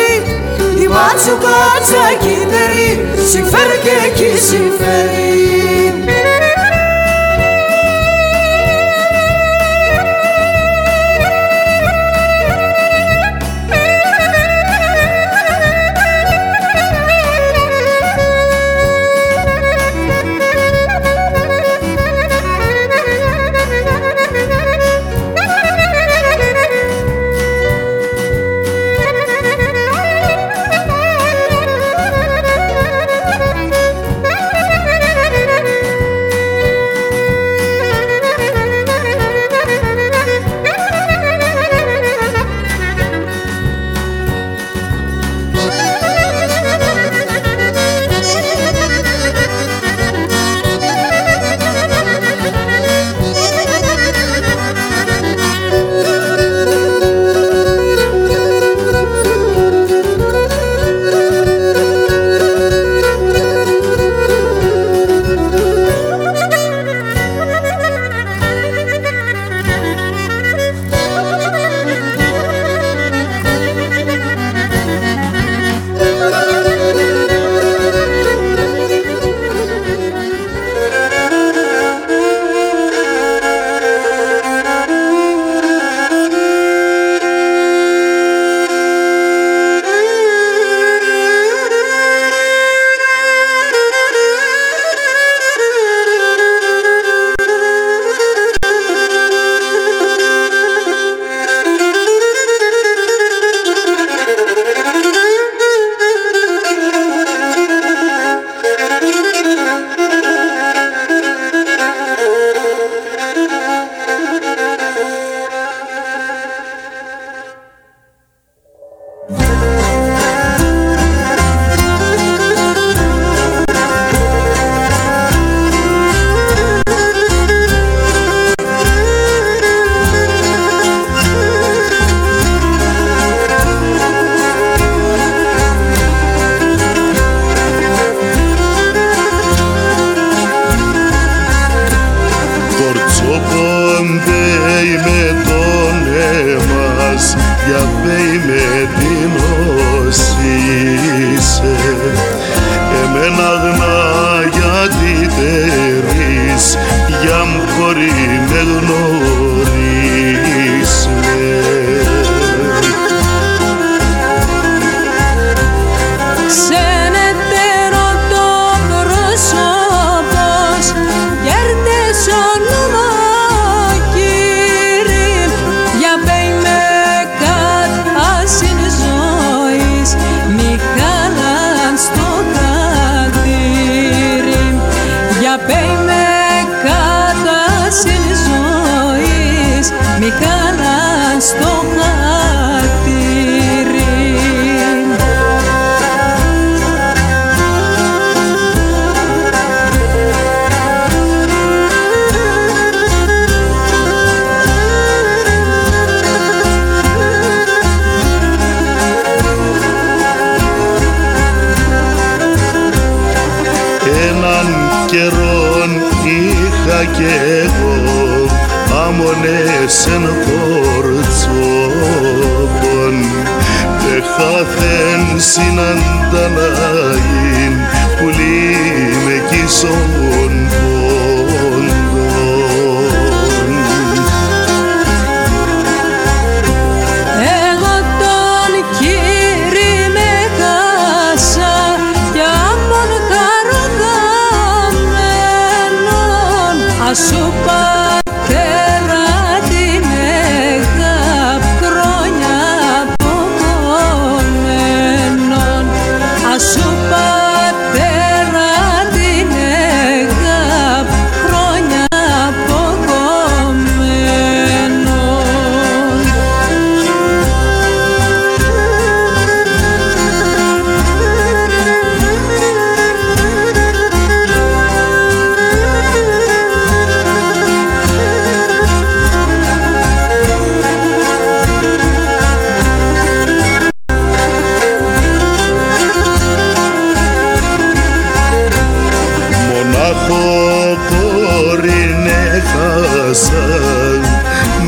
Η 1.01 1.03
μάτσου 1.03 1.37
κάτσα 1.45 2.03
κύτερη, 2.19 2.87
συμφέρει 3.29 3.77
και 3.83 3.95
εκεί 4.07 4.37
συμφέρει 4.37 5.60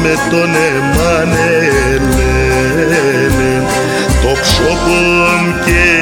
με 0.04 0.16
τον 0.30 0.50
εμάνε 0.56 2.00
λένε 2.16 3.64
το 4.22 4.32
ψώπον 4.42 5.66
και 5.66 5.93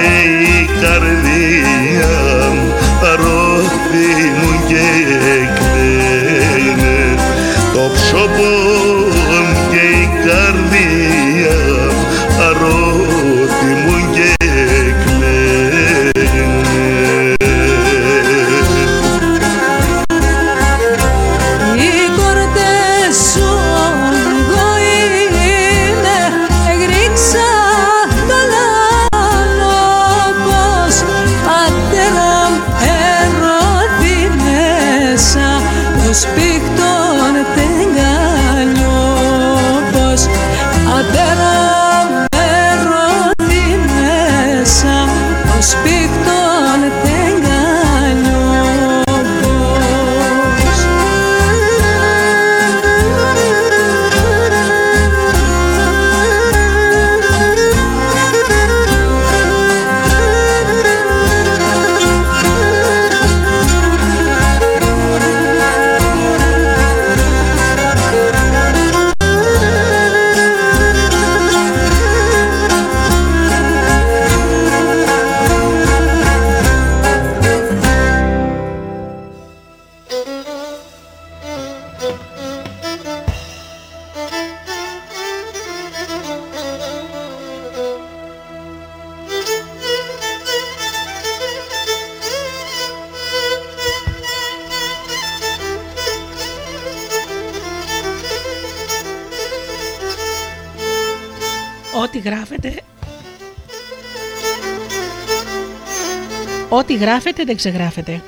γράφεται 107.01 107.43
δεν 107.43 107.55
ξεγράφεται. 107.55 108.21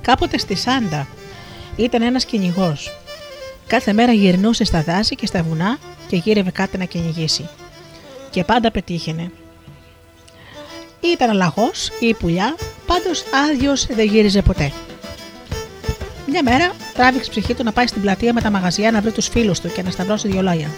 Κάποτε 0.00 0.38
στη 0.38 0.54
Σάντα 0.54 1.06
ήταν 1.76 2.02
ένας 2.02 2.24
κυνηγός. 2.24 2.98
Κάθε 3.66 3.92
μέρα 3.92 4.12
γυρνούσε 4.12 4.64
στα 4.64 4.82
δάση 4.82 5.14
και 5.14 5.26
στα 5.26 5.42
βουνά 5.42 5.78
και 6.08 6.16
γύρευε 6.16 6.50
κάτι 6.50 6.78
να 6.78 6.84
κυνηγήσει. 6.84 7.48
Και 8.30 8.44
πάντα 8.44 8.70
πετύχαινε. 8.70 9.30
Ή 11.00 11.08
ήταν 11.08 11.36
λαγός 11.36 11.90
ή 12.00 12.14
πουλιά, 12.14 12.56
πάντως 12.86 13.24
άδειος 13.50 13.86
δεν 13.86 14.06
γύριζε 14.06 14.42
ποτέ. 14.42 14.72
Μια 16.26 16.42
μέρα 16.42 16.72
τράβηξε 16.94 17.30
ψυχή 17.30 17.54
του 17.54 17.64
να 17.64 17.72
πάει 17.72 17.86
στην 17.86 18.02
πλατεία 18.02 18.32
με 18.32 18.40
τα 18.40 18.50
μαγαζιά 18.50 18.90
να 18.90 19.00
βρει 19.00 19.10
τους 19.10 19.28
φίλους 19.28 19.60
του 19.60 19.72
και 19.72 19.82
να 19.82 19.90
σταυρώσει 19.90 20.28
δυο 20.28 20.42
λόγια. 20.42 20.70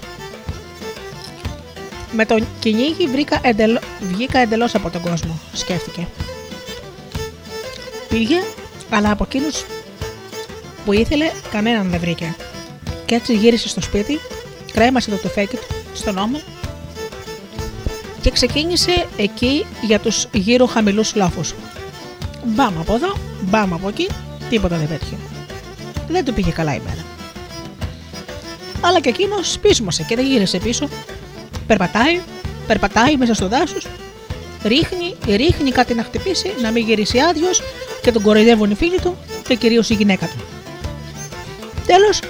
Με 2.12 2.24
τον 2.24 2.46
κυνήγι 2.60 3.06
βρήκα 3.06 3.40
εντελ... 3.42 3.78
βγήκα 4.00 4.38
εντελώς 4.38 4.74
από 4.74 4.90
τον 4.90 5.02
κόσμο, 5.02 5.38
σκέφτηκε. 5.52 6.06
Πήγε, 8.08 8.42
αλλά 8.90 9.10
από 9.10 9.24
εκείνους 9.24 9.64
που 10.84 10.92
ήθελε 10.92 11.30
κανέναν 11.50 11.90
δεν 11.90 12.00
βρήκε. 12.00 12.36
Και 13.04 13.14
έτσι 13.14 13.34
γύρισε 13.34 13.68
στο 13.68 13.80
σπίτι, 13.80 14.20
κρέμασε 14.72 15.10
το 15.10 15.16
τουφέκι 15.16 15.56
του 15.56 15.66
στον 15.92 16.18
ώμο 16.18 16.40
και 18.20 18.30
ξεκίνησε 18.30 19.06
εκεί 19.16 19.66
για 19.82 19.98
τους 19.98 20.26
γύρω 20.32 20.66
χαμηλούς 20.66 21.14
λόφους. 21.14 21.54
Μπαμ 22.44 22.78
από 22.78 22.94
εδώ, 22.94 23.16
μπαμ 23.40 23.74
από 23.74 23.88
εκεί, 23.88 24.08
τίποτα 24.50 24.76
δεν 24.76 24.88
πέτυχε. 24.88 25.16
Δεν 26.08 26.24
του 26.24 26.32
πήγε 26.34 26.50
καλά 26.50 26.74
η 26.74 26.80
μέρα. 26.84 27.04
Αλλά 28.80 29.00
και 29.00 29.08
εκείνος 29.08 29.58
πείσμωσε 29.58 30.02
και 30.02 30.16
δεν 30.16 30.26
γύρισε 30.26 30.58
πίσω. 30.58 30.88
Περπατάει, 31.66 32.20
περπατάει 32.66 33.16
μέσα 33.16 33.34
στο 33.34 33.48
δάσος, 33.48 33.86
ρίχνει, 34.64 35.14
ρίχνει 35.26 35.70
κάτι 35.70 35.94
να 35.94 36.02
χτυπήσει, 36.02 36.54
να 36.62 36.70
μην 36.70 36.84
γυρίσει 36.84 37.18
άδειος 37.18 37.62
και 38.08 38.14
τον 38.14 38.22
κοροϊδεύουν 38.22 38.70
οι 38.70 38.74
φίλοι 38.74 39.00
του 39.00 39.16
και 39.48 39.54
κυρίως 39.54 39.90
η 39.90 39.94
γυναίκα 39.94 40.26
του. 40.26 40.36
Τέλος, 41.86 42.20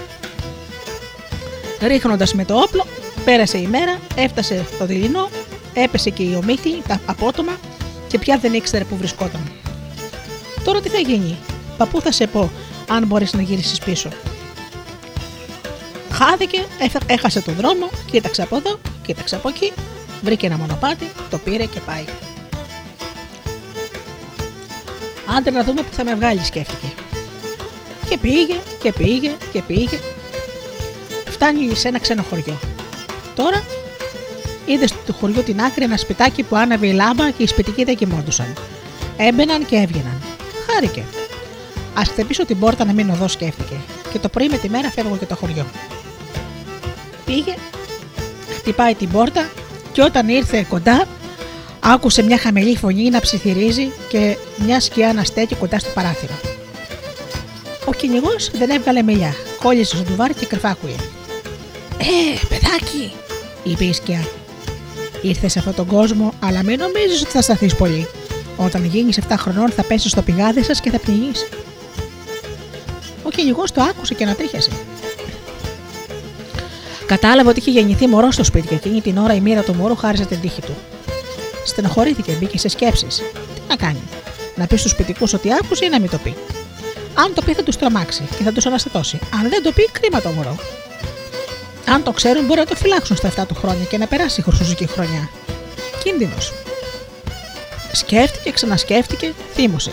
ρίχνοντας 1.80 2.34
με 2.34 2.44
το 2.44 2.55
όπλο, 2.60 2.86
πέρασε 3.24 3.59
η 3.59 3.66
μέρα, 3.66 3.98
έφτασε 4.14 4.66
το 4.78 4.86
δειλινό, 4.86 5.28
έπεσε 5.74 6.10
και 6.10 6.22
η 6.22 6.34
ομίχλη, 6.34 6.82
τα 6.88 7.00
απότομα 7.06 7.52
και 8.09 8.18
πια 8.18 8.38
δεν 8.38 8.52
ήξερε 8.55 8.84
που 8.84 8.96
βρισκόταν. 8.96 9.50
Τώρα 10.64 10.80
τι 10.80 10.88
θα 10.88 10.98
γίνει, 10.98 11.36
παππού 11.76 12.00
θα 12.00 12.12
σε 12.12 12.26
πω, 12.26 12.50
αν 12.88 13.06
μπορείς 13.06 13.32
να 13.32 13.42
γυρίσεις 13.42 13.78
πίσω. 13.78 14.09
Χάθηκε, 16.10 16.64
έφε- 16.78 17.10
έχασε 17.10 17.40
τον 17.40 17.55
δρόμο, 17.55 17.90
κοίταξε 18.10 18.42
από 18.42 18.56
εδώ, 18.56 18.78
κοίταξε 19.06 19.34
από 19.34 19.48
εκεί, 19.48 19.72
βρήκε 20.22 20.46
ένα 20.46 20.56
μονοπάτι, 20.56 21.10
το 21.30 21.38
πήρε 21.38 21.64
και 21.64 21.80
πάει. 21.86 22.05
Άντε 25.39 25.51
να 25.51 25.65
δούμε 25.65 25.82
που 25.82 25.93
θα 25.93 26.05
με 26.05 26.15
βγάλει, 26.15 26.44
σκέφτηκε. 26.44 26.86
Και 28.09 28.19
πήγε 28.19 28.55
και 28.82 28.93
πήγε 28.93 29.32
και 29.52 29.62
πήγε. 29.62 29.98
Φτάνει 31.27 31.74
σε 31.74 31.89
ένα 31.89 31.98
ξένο 31.98 32.23
χωριό. 32.23 32.59
Τώρα 33.35 33.62
είδες 34.66 34.90
στο 34.90 35.12
χωριό 35.12 35.43
την 35.43 35.60
άκρη 35.60 35.85
ένα 35.85 35.97
σπιτάκι 35.97 36.43
που 36.43 36.56
άναβε 36.56 36.86
η 36.86 36.93
λάμπα 36.93 37.31
και 37.31 37.43
οι 37.43 37.47
σπιτικοί 37.47 37.85
δεν 37.85 37.97
κοιμόντουσαν. 37.97 38.56
Έμπαιναν 39.16 39.66
και 39.66 39.77
έβγαιναν. 39.77 40.23
Χάρηκε. 40.66 41.01
Α 41.98 42.02
χτυπήσω 42.05 42.44
την 42.44 42.59
πόρτα 42.59 42.85
να 42.85 42.93
μείνω 42.93 43.12
εδώ, 43.12 43.28
σκέφτηκε. 43.28 43.74
και 44.12 44.19
το 44.19 44.28
πρωί 44.28 44.48
με 44.48 44.56
τη 44.56 44.69
μέρα 44.69 44.90
φεύγω 44.90 45.16
και 45.16 45.27
το 45.27 45.36
χωριό. 45.36 45.66
Πήγε, 47.24 47.55
χτυπάει 48.56 48.94
την 48.94 49.09
πόρτα 49.10 49.48
και 49.93 50.02
όταν 50.02 50.28
ήρθε 50.28 50.66
κοντά 50.69 51.06
άκουσε 51.93 52.23
μια 52.23 52.39
χαμηλή 52.39 52.77
φωνή 52.77 53.10
να 53.10 53.20
ψιθυρίζει 53.20 53.93
και 54.09 54.36
μια 54.65 54.81
σκιά 54.81 55.12
να 55.12 55.24
στέκει 55.24 55.55
κοντά 55.55 55.78
στο 55.78 55.90
παράθυρο. 55.94 56.32
Ο 57.85 57.93
κυνηγός 57.93 58.51
δεν 58.51 58.70
έβγαλε 58.70 59.02
μιλιά, 59.02 59.35
κόλλησε 59.62 59.97
στο 59.97 60.05
ντουβάρ 60.05 60.35
και 60.35 60.47
κρυφάκουε. 60.47 60.94
Ε, 61.98 62.47
παιδάκι, 62.48 63.12
είπε 63.62 63.85
η 63.85 63.93
σκιά. 63.93 64.27
Ήρθες 65.23 65.52
σε 65.52 65.59
αυτόν 65.59 65.74
τον 65.74 65.86
κόσμο, 65.86 66.32
αλλά 66.40 66.62
μην 66.62 66.78
νομίζεις 66.78 67.23
ότι 67.23 67.31
θα 67.31 67.43
σταθείς 67.43 67.74
πολύ. 67.74 68.06
Όταν 68.56 68.85
γίνεις 68.85 69.19
7 69.28 69.35
χρονών 69.39 69.70
θα 69.70 69.82
πέσεις 69.82 70.10
στο 70.10 70.23
πηγάδι 70.23 70.62
σας 70.62 70.81
και 70.81 70.90
θα 70.90 70.98
πνιγείς. 70.98 71.48
Ο 73.23 73.31
κυνηγός 73.31 73.73
το 73.73 73.82
άκουσε 73.82 74.15
και 74.15 74.24
ανατρίχιασε. 74.24 74.70
Κατάλαβε 77.06 77.48
ότι 77.48 77.59
είχε 77.59 77.70
γεννηθεί 77.70 78.06
μωρό 78.06 78.31
στο 78.31 78.44
σπίτι 78.44 78.66
και 78.66 78.74
εκείνη 78.74 79.01
την 79.01 79.19
ώρα 79.19 79.35
η 79.35 79.40
μοίρα 79.40 79.62
του 79.62 79.74
μωρού 79.74 79.97
χάριζε 79.97 80.24
την 80.24 80.40
τύχη 80.40 80.60
του. 80.60 80.77
Στενοχωρήθηκε, 81.69 82.32
μπήκε 82.32 82.59
σε 82.59 82.69
σκέψεις. 82.69 83.16
Τι 83.55 83.61
να 83.69 83.77
κάνει, 83.77 84.03
να 84.55 84.66
πει 84.66 84.77
στους 84.77 84.90
σπιτικού 84.90 85.27
ότι 85.35 85.53
άκουσε 85.53 85.85
ή 85.85 85.89
να 85.89 86.01
μην 86.01 86.11
το 86.11 86.19
πει. 86.19 86.35
Αν 87.15 87.35
το 87.35 87.43
πει 87.43 87.55
θα 87.55 87.62
τους 87.62 87.77
τρομάξει 87.77 88.23
και 88.36 88.43
θα 88.43 88.53
τους 88.53 88.66
αναστατώσει. 88.66 89.19
Αν 89.32 89.49
δεν 89.49 89.62
το 89.62 89.73
πει, 89.73 89.89
κρίμα 89.93 90.20
το 90.20 90.28
μωρό. 90.28 90.57
Αν 91.89 92.03
το 92.03 92.11
ξέρουν, 92.11 92.45
μπορεί 92.45 92.61
να 92.61 92.66
το 92.66 92.74
φυλάξουν 92.74 93.16
στα 93.16 93.28
7 93.28 93.47
του 93.49 93.55
χρόνια 93.55 93.85
και 93.85 93.99
να 93.99 94.07
περάσει 94.07 94.40
η 94.40 94.43
χρυσουζική 94.43 94.86
χρονιά. 94.86 95.31
Κίνδυνος. 96.03 96.53
Σκέφτηκε, 97.93 98.51
ξανασκέφτηκε, 98.51 99.32
θύμωσε. 99.55 99.93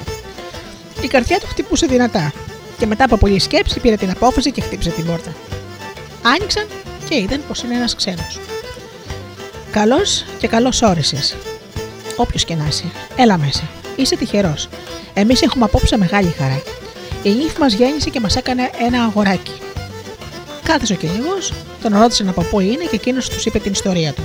Η 1.01 1.07
καρδιά 1.07 1.39
του 1.39 1.47
χτυπούσε 1.47 1.85
δυνατά 1.85 2.33
και 2.77 2.85
μετά 2.85 3.03
από 3.03 3.17
πολλή 3.17 3.39
σκέψη 3.39 3.79
πήρε 3.79 3.95
την 3.95 4.09
απόφαση 4.09 4.51
και 4.51 4.61
χτύπησε 4.61 4.89
την 4.89 5.05
πόρτα. 5.05 5.35
Άνοιξαν 6.21 6.67
και 7.09 7.15
είδαν 7.15 7.41
πως 7.47 7.63
είναι 7.63 7.75
ένας 7.75 7.95
ξένος. 7.95 8.39
Καλός 9.71 10.25
και 10.39 10.47
καλός 10.47 10.81
όρισες. 10.81 11.35
Όποιος 12.15 12.45
και 12.45 12.55
να 12.55 12.65
είσαι, 12.67 12.91
έλα 13.15 13.37
μέσα. 13.37 13.63
Είσαι 13.95 14.15
τυχερός. 14.15 14.69
Εμείς 15.13 15.41
έχουμε 15.41 15.65
απόψε 15.65 15.97
μεγάλη 15.97 16.29
χαρά. 16.37 16.61
Η 17.23 17.29
νύφη 17.29 17.59
μας 17.59 17.73
γέννησε 17.73 18.09
και 18.09 18.19
μας 18.19 18.35
έκανε 18.35 18.69
ένα 18.79 19.03
αγοράκι. 19.03 19.51
Κάθεσε 20.63 20.93
ο 20.93 20.95
κυνηγός, 20.95 21.53
τον 21.81 21.97
ρώτησαν 21.99 22.29
από 22.29 22.41
πού 22.41 22.59
είναι 22.59 22.83
και 22.83 22.95
εκείνος 22.95 23.29
τους 23.29 23.45
είπε 23.45 23.59
την 23.59 23.71
ιστορία 23.71 24.13
του. 24.13 24.23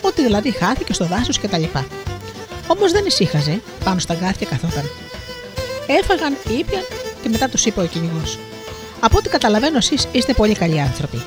Ότι 0.00 0.22
δηλαδή 0.22 0.50
χάθηκε 0.50 0.92
στο 0.92 1.04
δάσος 1.04 1.38
κτλ. 1.38 1.64
Όμως 2.66 2.92
δεν 2.92 3.04
ησύχαζε, 3.06 3.60
πάνω 3.84 3.98
στα 3.98 4.14
γκάθια 4.14 4.46
καθόταν. 4.46 4.90
Έφαγαν, 5.86 6.36
ήπιαν 6.58 6.82
και 7.22 7.28
μετά 7.28 7.48
τους 7.48 7.64
είπε 7.64 7.80
ο 7.80 7.86
κυνηγός. 7.86 8.38
Από 9.00 9.18
ό,τι 9.18 9.28
καταλαβαίνω, 9.28 9.76
εσείς 9.76 10.08
είστε 10.12 10.32
πολύ 10.32 10.54
καλοί 10.54 10.80
άνθρωποι. 10.80 11.22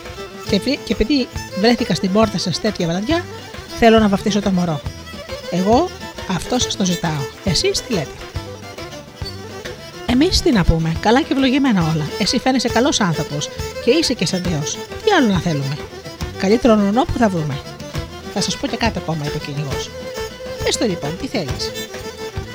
Και, 0.49 0.57
και 0.59 0.93
επειδή 0.93 1.27
βρέθηκα 1.59 1.95
στην 1.95 2.11
πόρτα 2.11 2.37
σας 2.37 2.61
τέτοια 2.61 2.87
βραδιά, 2.87 3.25
θέλω 3.79 3.99
να 3.99 4.07
βαφτίσω 4.07 4.41
το 4.41 4.49
μωρό. 4.51 4.81
Εγώ 5.51 5.89
αυτό 6.29 6.59
σας 6.59 6.75
το 6.75 6.85
ζητάω. 6.85 7.23
Εσείς 7.43 7.81
τι 7.81 7.93
λέτε; 7.93 8.15
Εμείς 10.05 10.41
τι 10.41 10.51
να 10.51 10.63
πούμε, 10.63 10.95
καλά 10.99 11.21
και 11.21 11.33
ευλογημένα 11.33 11.81
όλα. 11.81 12.05
Εσύ 12.19 12.39
φαίνεσαι 12.39 12.69
καλός 12.69 12.99
άνθρωπος 12.99 13.49
και 13.83 13.91
είσαι 13.91 14.13
και 14.13 14.25
σαν 14.25 14.43
Θεός. 14.43 14.77
Τι 15.03 15.11
άλλο 15.11 15.27
να 15.27 15.39
θέλουμε; 15.39 15.77
Καλύτερο 16.37 16.75
νονό 16.75 17.03
που 17.03 17.17
θα 17.17 17.29
βρούμε. 17.29 17.57
Θα 18.33 18.41
σας 18.41 18.57
πω 18.57 18.67
και 18.67 18.77
κάτι 18.77 18.97
ακόμα, 18.97 19.25
είπε 19.25 19.37
ο 19.37 19.39
κυνηγός. 19.45 19.89
Πες 20.63 20.77
το 20.77 20.85
λοιπόν, 20.85 21.17
τι 21.21 21.27
θέλεις; 21.27 21.71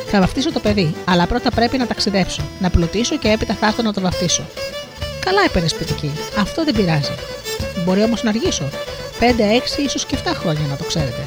Θα 0.06 0.20
βαφτίσω 0.20 0.52
το 0.52 0.60
παιδί, 0.60 0.94
αλλά 1.04 1.26
πρώτα 1.26 1.50
πρέπει 1.50 1.78
να 1.78 1.86
ταξιδέψω, 1.86 2.42
να 2.60 2.70
πλουτίσω 2.70 3.16
και 3.16 3.28
έπειτα 3.28 3.54
θα 3.54 3.66
έρθω 3.66 3.82
να 3.82 3.92
το 3.92 4.00
βαφτίσω. 4.00 4.42
Καλά 5.24 5.44
είπε 5.44 5.68
σπιτική, 5.68 6.12
αυτό 6.38 6.64
δεν 6.64 6.74
πειράζει. 6.74 7.12
Μπορεί 7.84 8.02
όμως 8.02 8.22
να 8.22 8.30
αργήσω. 8.30 8.68
5, 9.20 9.50
6, 9.50 9.82
ίσως 9.84 10.04
και 10.06 10.16
7 10.24 10.32
χρόνια 10.34 10.66
να 10.70 10.76
το 10.76 10.84
ξέρετε. 10.84 11.24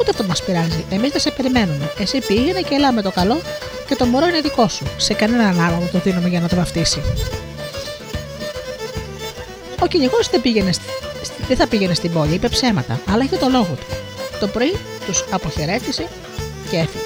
Ούτε 0.00 0.10
αυτό 0.10 0.24
μας 0.24 0.42
πειράζει. 0.42 0.84
Εμείς 0.90 1.10
θα 1.10 1.18
σε 1.18 1.30
περιμένουμε. 1.30 1.92
Εσύ 1.98 2.18
πήγαινε 2.18 2.60
και 2.60 2.74
έλα 2.74 2.92
με 2.92 3.02
το 3.02 3.10
καλό 3.10 3.40
και 3.86 3.94
το 3.94 4.06
μωρό 4.06 4.26
είναι 4.26 4.40
δικό 4.40 4.68
σου. 4.68 4.84
Σε 4.96 5.14
κανέναν 5.14 5.60
άλλο 5.60 5.88
το 5.92 5.98
δίνουμε 5.98 6.28
για 6.28 6.40
να 6.40 6.48
το 6.48 6.56
βαφτίσει. 6.56 7.02
Ο 9.82 9.86
κυνηγός 9.86 10.28
δεν, 10.30 10.40
πήγαινε, 10.40 10.70
δεν 11.48 11.56
θα 11.56 11.66
πήγαινε 11.66 11.94
στην 11.94 12.12
πόλη, 12.12 12.34
είπε 12.34 12.48
ψέματα, 12.48 13.00
αλλά 13.10 13.24
είχε 13.24 13.36
το 13.36 13.48
λόγο 13.48 13.76
του. 13.80 13.86
Το 14.40 14.46
πρωί 14.46 14.76
τους 15.06 15.24
αποχαιρέτησε 15.30 16.06
και 16.70 16.76
έφυγε. 16.76 17.04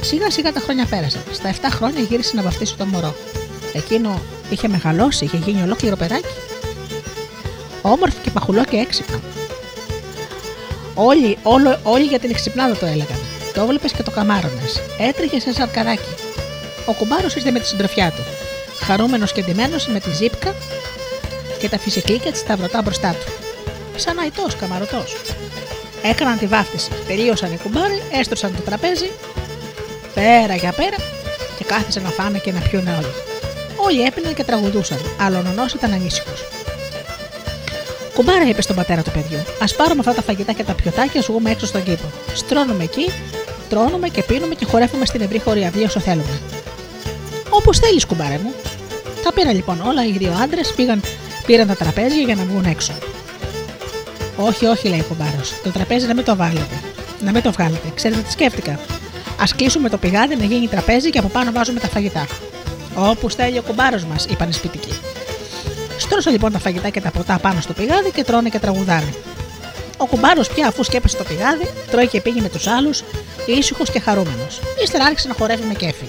Σιγά 0.00 0.30
σιγά 0.30 0.52
τα 0.52 0.60
χρόνια 0.60 0.86
πέρασαν. 0.86 1.22
Στα 1.32 1.52
7 1.52 1.54
χρόνια 1.70 2.00
γύρισε 2.00 2.36
να 2.36 2.42
βαφτίσει 2.42 2.76
το 2.76 2.86
μωρό. 2.86 3.14
Εκείνο 3.72 4.20
είχε 4.50 4.68
μεγαλώσει, 4.68 5.24
είχε 5.24 5.36
γίνει 5.36 5.62
ολόκληρο 5.62 5.96
περάκι. 5.96 6.34
Όμορφο 7.82 8.18
και 8.22 8.30
παχουλό 8.30 8.64
και 8.64 8.76
έξυπνο. 8.76 9.20
Όλοι, 10.94 11.38
όλο, 11.42 11.78
όλοι 11.82 12.04
για 12.04 12.18
την 12.18 12.30
εξυπνάδα 12.30 12.76
το 12.76 12.86
έλεγαν. 12.86 13.18
Το 13.54 13.60
έβλεπες 13.62 13.92
και 13.92 14.02
το 14.02 14.10
καμάρωνες. 14.10 14.80
Έτρεχες 14.98 15.42
σε 15.42 15.52
σαρκαδάκι. 15.52 16.14
Ο 16.86 16.92
κουμπάρος 16.92 17.34
ήρθε 17.34 17.50
με 17.50 17.58
τη 17.58 17.66
συντροφιά 17.66 18.10
του. 18.10 18.22
Χαρούμενος 18.84 19.32
και 19.32 19.42
ντυμένος 19.42 19.86
με 19.86 20.00
τη 20.00 20.10
ζύπκα 20.10 20.54
και 21.58 21.68
τα 21.68 21.78
φυσικλίκια 21.78 22.30
της 22.30 22.40
σταυρωτά 22.40 22.82
μπροστά 22.82 23.10
του. 23.10 23.32
Σαν 23.96 24.18
αϊτό, 24.18 24.46
καμαρωτός. 24.58 25.16
Έκαναν 26.02 26.38
τη 26.38 26.46
βάφτιση. 26.46 26.90
Τελείωσαν 27.06 27.52
οι 27.52 27.58
κουμπάροι, 27.62 28.02
έστρωσαν 28.12 28.54
το 28.56 28.62
τραπέζι, 28.62 29.10
πέρα 30.14 30.54
για 30.54 30.72
πέρα 30.72 30.96
και 31.58 31.64
κάθισαν 31.64 32.02
να 32.02 32.08
φάνε 32.08 32.38
και 32.38 32.52
να 32.52 32.60
πιούν 32.60 32.86
όλοι. 32.86 33.12
Όλοι 33.76 34.02
έπιναν 34.02 34.34
και 34.34 34.44
τραγουδούσαν, 34.44 34.98
αλλά 35.20 35.38
ο 35.38 35.42
νονός 35.42 35.72
ήταν 35.72 35.92
ανήσυχος. 35.92 36.44
Κουμπάρα, 38.14 38.48
είπε 38.48 38.62
στον 38.62 38.76
πατέρα 38.76 39.02
του 39.02 39.10
παιδιού, 39.10 39.38
ας 39.62 39.74
πάρουμε 39.74 40.00
αυτά 40.00 40.14
τα 40.14 40.22
φαγητά 40.22 40.52
και 40.52 40.64
τα 40.64 40.72
πιωτά 40.72 41.06
και 41.06 41.18
ας 41.18 41.26
βγούμε 41.26 41.50
έξω 41.50 41.66
στον 41.66 41.82
κήπο. 41.82 42.10
Στρώνουμε 42.34 42.84
εκεί, 42.84 43.10
τρώνουμε 43.68 44.08
και 44.08 44.22
πίνουμε 44.22 44.54
και 44.54 44.64
χορεύουμε 44.64 45.04
στην 45.04 45.20
ευρύ 45.20 45.38
χωρία 45.38 45.72
όσο 45.84 46.00
θέλουμε. 46.00 46.40
Όπως 47.50 47.78
θέλεις, 47.78 48.06
κουμπάρε 48.06 48.38
μου. 48.42 48.52
Τα 49.24 49.32
πήρα 49.32 49.52
λοιπόν 49.52 49.80
όλα, 49.86 50.06
οι 50.06 50.10
δύο 50.10 50.32
άντρες 50.42 50.74
πήραν 51.46 51.66
τα 51.66 51.74
τραπέζια 51.74 52.22
για 52.22 52.34
να 52.34 52.44
βγουν 52.44 52.64
έξω. 52.64 52.92
Όχι, 54.36 54.66
όχι, 54.66 54.88
λέει 54.88 55.00
ο 55.00 55.04
κουμπάρος. 55.08 55.52
Το 55.62 55.70
τραπέζι 55.70 56.06
να 56.06 56.14
μην 56.14 56.24
το 56.24 56.36
βάλετε. 56.36 56.80
Να 57.20 57.30
μην 57.30 57.42
το 57.42 57.52
βγάλετε. 57.52 57.88
Ξέρετε 57.94 58.20
τι 58.20 58.30
σκέφτηκα; 58.30 58.72
Α 59.40 59.44
κλείσουμε 59.56 59.88
το 59.88 59.98
πηγάδι 59.98 60.36
να 60.36 60.44
γίνει 60.44 60.68
τραπέζι 60.68 61.10
και 61.10 61.18
από 61.18 61.28
πάνω 61.28 61.52
βάζουμε 61.52 61.80
τα 61.80 61.88
φαγητά. 61.88 62.26
Όπως 62.94 63.34
θέλει 63.34 63.58
ο 63.58 63.62
κουμπάρος 63.62 64.04
μας, 64.04 64.24
είπαν 64.24 64.48
οι 64.48 64.52
σπιτικοί. 64.52 64.92
Στρώσα 66.12 66.30
λοιπόν 66.30 66.52
τα 66.52 66.58
φαγητά 66.58 66.88
και 66.88 67.00
τα 67.00 67.10
ποτά 67.10 67.38
πάνω 67.38 67.60
στο 67.60 67.72
πηγάδι 67.72 68.10
και 68.10 68.24
τρώνε 68.24 68.48
και 68.48 68.58
τραγουδάνε. 68.58 69.14
Ο 69.96 70.06
κουμπάρος 70.06 70.48
πια 70.48 70.66
αφού 70.66 70.82
σκέπασε 70.84 71.16
το 71.16 71.24
πηγάδι, 71.24 71.70
τρώει 71.90 72.08
και 72.08 72.20
πήγε 72.20 72.40
με 72.40 72.48
τους 72.48 72.66
άλλους, 72.66 73.02
ήσυχος 73.46 73.90
και 73.90 74.00
χαρούμενος. 74.00 74.60
Ύστερα 74.82 75.04
άρχισε 75.04 75.28
να 75.28 75.34
χορεύει 75.34 75.66
με 75.66 75.74
κέφι. 75.74 76.04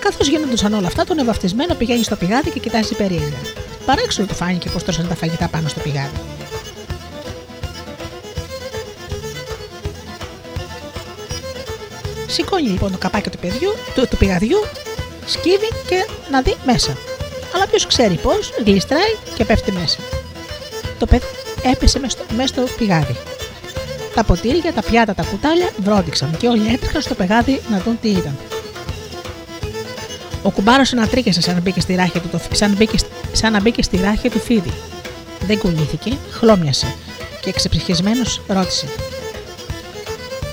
Καθώς 0.00 0.28
γίνονταν 0.28 0.74
όλα 0.74 0.86
αυτά, 0.86 1.04
τον 1.04 1.18
ευαυτισμένο 1.18 1.74
πηγαίνει 1.74 2.02
στο 2.02 2.16
πηγάδι 2.16 2.50
και 2.50 2.58
κοιτάζει 2.58 2.94
περίεργα. 2.94 3.38
Παράξενο 3.86 4.26
του 4.26 4.34
φάνηκε 4.34 4.70
πως 4.70 4.82
τρώσαν 4.82 5.08
τα 5.08 5.14
φαγητά 5.14 5.48
πάνω 5.48 5.68
στο 5.68 5.80
πηγάδι. 5.80 6.20
Σηκώνει 12.26 12.68
λοιπόν 12.68 12.92
το 12.92 12.98
καπάκι 12.98 13.30
του, 13.30 13.38
παιδιού, 13.38 13.70
του, 13.94 14.06
του 14.10 14.16
πηγαδιού, 14.16 14.58
σκύβει 15.26 15.68
και 15.88 16.06
να 16.30 16.42
δει 16.42 16.56
μέσα. 16.64 17.09
Αλλά 17.54 17.66
ποιος 17.66 17.86
ξέρει 17.86 18.14
πώς, 18.14 18.52
γλιστράει 18.64 19.16
και 19.34 19.44
πέφτει 19.44 19.72
μέσα. 19.72 19.98
Το 20.98 21.06
παιδί 21.06 21.24
έπεσε 21.62 21.98
μέσα 21.98 22.18
στο, 22.18 22.34
μέσα 22.34 22.48
στο 22.48 22.62
πηγάδι. 22.76 23.16
Τα 24.14 24.24
ποτήρια, 24.24 24.72
τα 24.72 24.82
πιάτα, 24.82 25.14
τα 25.14 25.22
κουτάλια 25.22 25.70
βρόντιξαν 25.76 26.36
και 26.36 26.48
όλοι 26.48 26.72
έτρεχαν 26.72 27.02
στο 27.02 27.14
πηγάδι 27.14 27.60
να 27.70 27.78
δουν 27.78 27.98
τι 28.00 28.08
ήταν. 28.08 28.38
Ο 30.42 30.50
κουμπάρος 30.50 30.92
ανατρίκησε 30.92 31.40
σαν 31.40 31.54
να 31.54 31.60
μπήκε 31.60 31.80
στη 31.80 31.94
ράχη 31.94 32.20
του, 32.20 32.40
σαν, 32.52 32.72
μπήκε, 32.72 32.98
σαν 33.32 33.52
να 33.52 33.60
μπήκε 33.60 33.82
στη 33.82 33.96
ράχη 33.96 34.28
του 34.28 34.40
φίδι. 34.40 34.72
Δεν 35.46 35.58
κουνήθηκε, 35.58 36.16
χλώμιασε 36.30 36.94
και 37.40 37.48
εξεψυχισμένο 37.48 38.22
ρώτησε. 38.46 38.86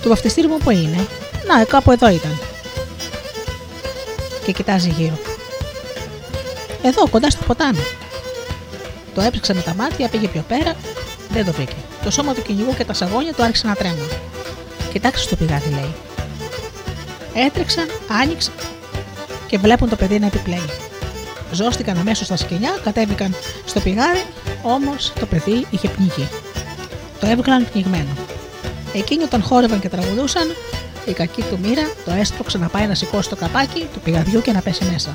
Το 0.04 0.10
βαφτιστήρι 0.10 0.48
μου 0.48 0.58
που 0.58 0.70
είναι, 0.70 1.08
να, 1.48 1.64
κάπου 1.64 1.92
εδώ 1.92 2.10
ήταν. 2.10 2.40
Και 4.46 4.52
κοιτάζει 4.52 4.90
γύρω. 4.90 5.37
Εδώ, 6.88 7.08
κοντά 7.10 7.30
στο 7.30 7.44
ποτάμι. 7.44 7.84
Το 9.16 9.22
έψαξε 9.22 9.54
με 9.54 9.62
τα 9.62 9.74
μάτια, 9.76 10.10
πήγε 10.10 10.28
πιο 10.28 10.44
πέρα, 10.48 10.76
δεν 11.30 11.46
το 11.46 11.52
βρήκε. 11.52 11.76
Το 12.04 12.12
σώμα 12.12 12.34
του 12.34 12.42
κυνηγού 12.42 12.74
και 12.78 12.86
τα 12.86 12.94
σαγόνια 12.94 13.34
του 13.34 13.44
άρχισαν 13.44 13.70
να 13.70 13.76
τρέμουν. 13.76 14.10
Κοιτάξτε 14.92 15.36
το 15.36 15.46
πηγάδι, 15.46 15.70
λέει. 15.70 15.96
Έτρεξαν, 17.46 17.88
άνοιξαν 18.22 18.54
και 19.48 19.58
βλέπουν 19.58 19.90
το 19.90 19.96
παιδί 19.96 20.20
να 20.20 20.26
επιπλέει. 20.26 20.70
Ζώστηκαν 21.52 21.98
αμέσως 21.98 22.26
στα 22.26 22.38
σκηνιά, 22.38 22.80
κατέβηκαν 22.84 23.36
στο 23.66 23.80
πηγάδι, 23.80 24.26
όμως 24.62 25.14
το 25.20 25.26
παιδί 25.26 25.66
είχε 25.70 25.88
πνιγεί. 25.88 26.28
Το 27.20 27.28
έβγαλαν 27.28 27.68
πνιγμένο. 27.72 28.16
Εκείνοι 28.94 29.24
όταν 29.24 29.44
χόρευαν 29.44 29.80
και 29.80 29.90
τραγουδούσαν, 29.90 30.56
η 31.06 31.14
κακή 31.14 31.42
του 31.42 31.60
μοίρα 31.62 31.84
το 32.06 32.12
έσπρωξε 32.12 32.58
να 32.58 32.68
πάει 32.68 32.88
να 32.88 32.96
σηκώσει 32.96 33.30
το 33.30 33.36
καπάκι 33.36 33.88
του 33.94 34.00
πηγαδιού 34.00 34.42
και 34.42 34.52
να 34.52 34.62
πέσει 34.62 34.86
μέσα. 34.92 35.12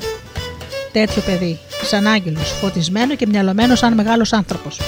Τέτοιο 0.93 1.21
παιδί, 1.21 1.59
σαν 1.83 2.07
άγγελος, 2.07 2.51
φωτισμένο 2.61 3.15
και 3.15 3.27
μυαλωμένο 3.27 3.75
σαν 3.75 3.93
μεγάλος 3.93 4.33
άνθρωπος. 4.33 4.79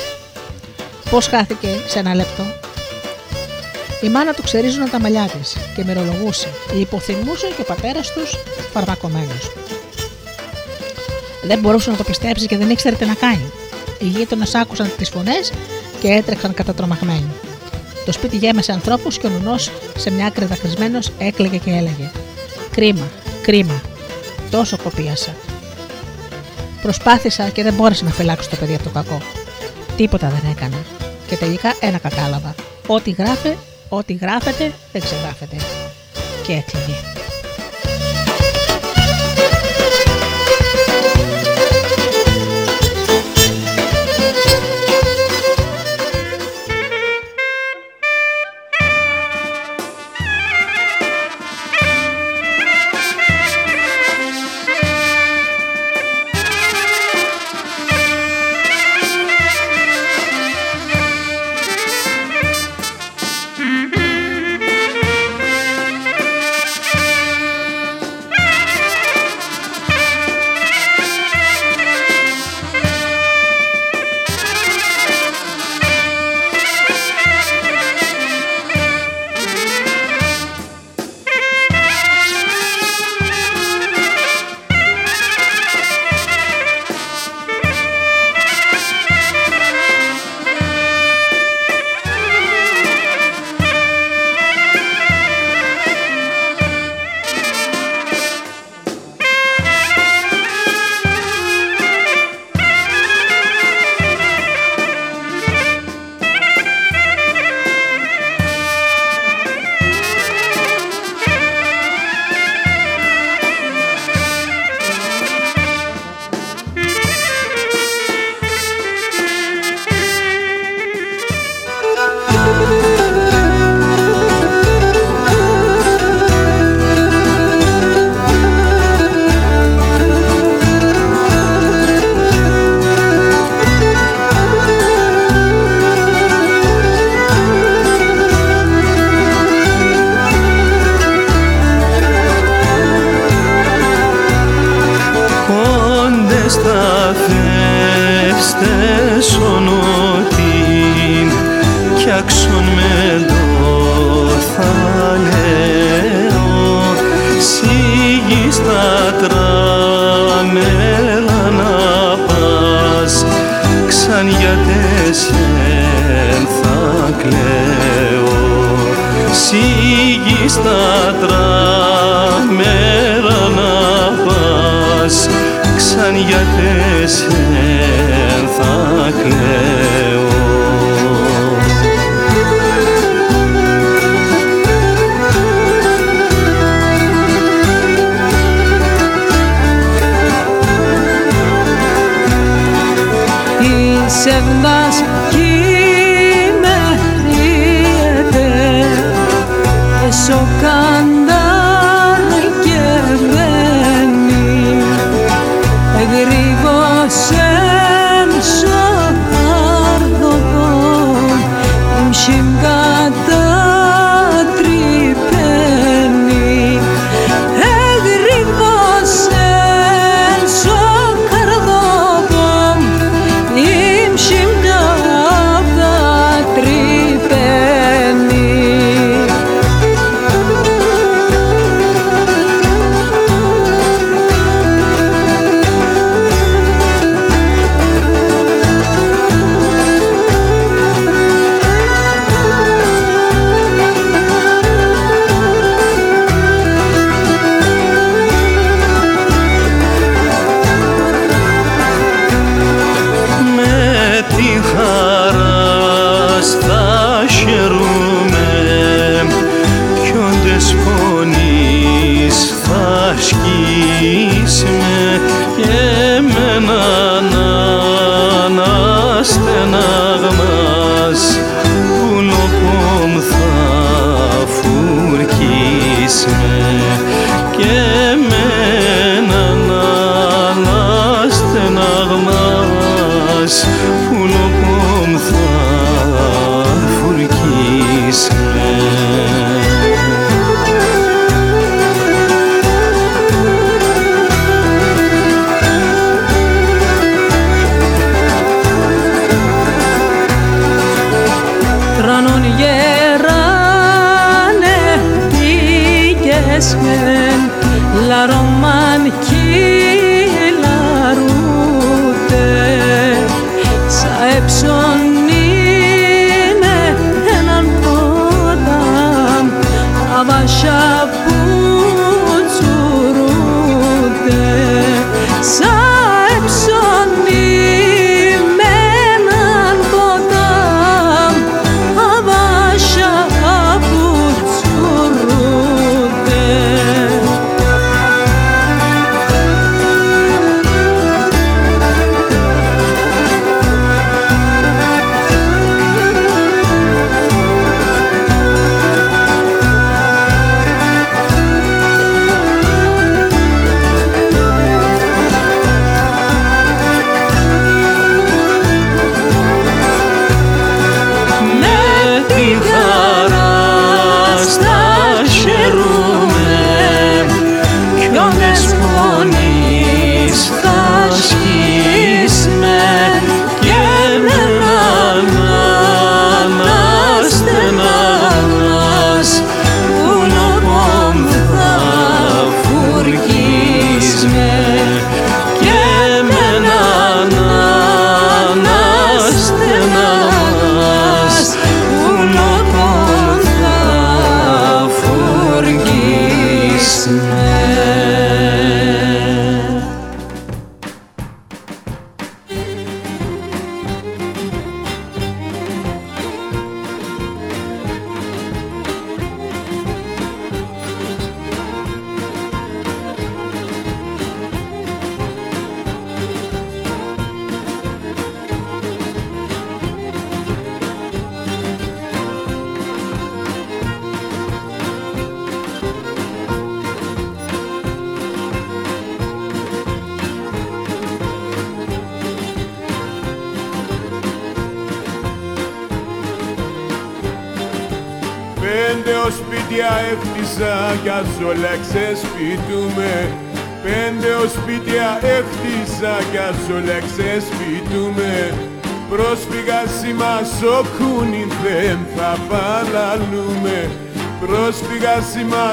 Πώς 1.09 1.27
χάθηκε 1.27 1.67
σε 1.87 1.99
ένα 1.99 2.15
λεπτό; 2.15 2.43
Η 4.01 4.09
μάνα 4.09 4.33
του 4.33 4.41
ξερίζουν 4.43 4.89
τα 4.89 4.99
μαλλιά 4.99 5.29
της 5.39 5.57
και 5.75 5.83
μυρολογούσε. 5.83 6.47
Υποθυμούσε 6.79 7.47
και 7.55 7.61
ο 7.61 7.63
πατέρας 7.63 8.13
τους 8.13 8.37
φαρμακομένο. 8.73 9.35
Δεν 11.43 11.59
μπορούσε 11.59 11.91
να 11.91 11.97
το 11.97 12.03
πιστέψει 12.03 12.47
και 12.47 12.57
δεν 12.57 12.69
ήξερε 12.69 12.95
τι 12.95 13.05
να 13.05 13.13
κάνει. 13.13 13.51
Οι 13.99 14.05
γείτονες 14.05 14.55
άκουσαν 14.55 14.91
τις 14.97 15.09
φωνές 15.09 15.51
και 15.99 16.07
έτρεξαν 16.07 16.53
κατατρομαγμένοι. 16.53 17.31
Το 18.05 18.11
σπίτι 18.11 18.37
γέμεσε 18.37 18.71
ανθρώπους 18.71 19.17
και 19.17 19.27
ο 19.27 19.29
νουνός 19.29 19.71
σε 19.97 20.11
μια 20.11 20.25
άκρη 20.25 20.45
δακρυσμένο 20.45 20.99
έκλαιγε 21.17 21.57
και 21.57 21.69
έλεγε: 21.69 22.11
Κρίμα, 22.71 23.07
κρίμα. 23.41 23.81
Τόσο 24.51 24.77
κοπίασα. 24.83 25.35
Προσπάθησα 26.85 27.49
και 27.49 27.63
δεν 27.63 27.73
μπόρεσα 27.73 28.03
να 28.03 28.11
φυλάξω 28.11 28.49
το 28.49 28.55
παιδί 28.55 28.73
από 28.75 28.83
το 28.83 28.89
κακό. 28.89 29.21
Τίποτα 29.95 30.27
δεν 30.29 30.51
έκανα. 30.51 30.77
Και 31.27 31.35
τελικά 31.35 31.75
ένα 31.79 31.97
κατάλαβα. 31.97 32.55
Ό,τι 32.87 33.11
γράφε, 33.11 33.57
ό,τι 33.89 34.13
γράφεται 34.13 34.73
δεν 34.91 35.01
ξεγράφεται. 35.01 35.55
Και 36.43 36.53
έκλαιγε. 36.53 37.14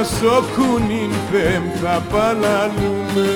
Στο 0.04 0.44
κουνίν 0.56 1.10
δεν 1.32 1.62
θα 1.82 2.02
παλαλούμε 2.10 3.30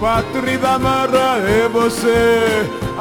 Πατρίδα 0.00 0.78
μαραεύωσε 0.78 2.20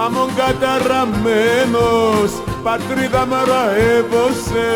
αμον 0.06 0.30
καταραμένος. 0.36 2.32
Πατρίδα 2.64 3.26
μαραεύωσε 3.26 4.70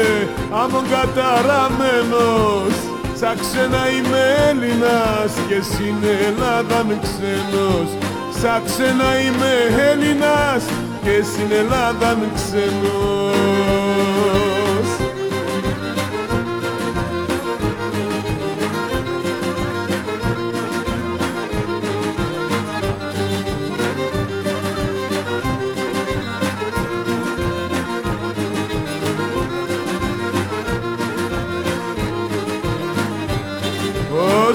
αμον 0.51 0.83
καταραμένος. 0.89 2.73
Σαν 3.19 3.35
ξένα 3.39 3.89
είμαι 3.89 4.23
Έλληνας 4.49 5.31
και 5.47 5.61
στην 5.61 5.95
Ελλάδα 6.27 6.85
ξένος. 7.01 7.89
Σαν 8.41 8.61
ξένα 8.65 9.19
είμαι 9.19 9.53
Έλληνας 9.91 10.63
και 11.07 11.23
στην 11.23 11.51
Ελλάδα 11.51 12.17
ξενός 12.35 13.37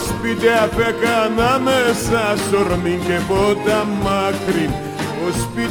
σπίτι 0.07 0.49
απέκανα 0.49 1.59
μέσα 1.59 2.37
σορμήν 2.51 3.01
και 3.01 3.21
πότα 3.29 3.85
μάκρυν 4.03 4.82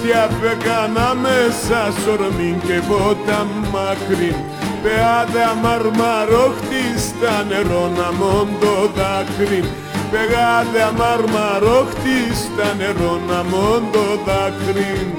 σπίτι 0.01 0.47
έκανα 0.51 1.15
μέσα 1.15 1.93
σορμήν 2.03 2.59
και 2.59 2.79
βότα 2.87 3.47
μακρύν. 3.71 4.35
Πεάδε 4.83 5.43
αμαρμαρόχτη 5.51 6.83
στα 6.97 7.43
νερό 7.49 7.91
να 7.97 8.11
μόντο 8.11 8.91
δάκρυν. 8.95 9.65
Πεγάδε 10.11 10.81
αμαρμαρόχτη 10.89 12.19
στα 12.41 12.73
νερό 12.77 13.21
να 13.27 13.43
μόντο 13.43 14.05
δάκρυν. 14.25 15.09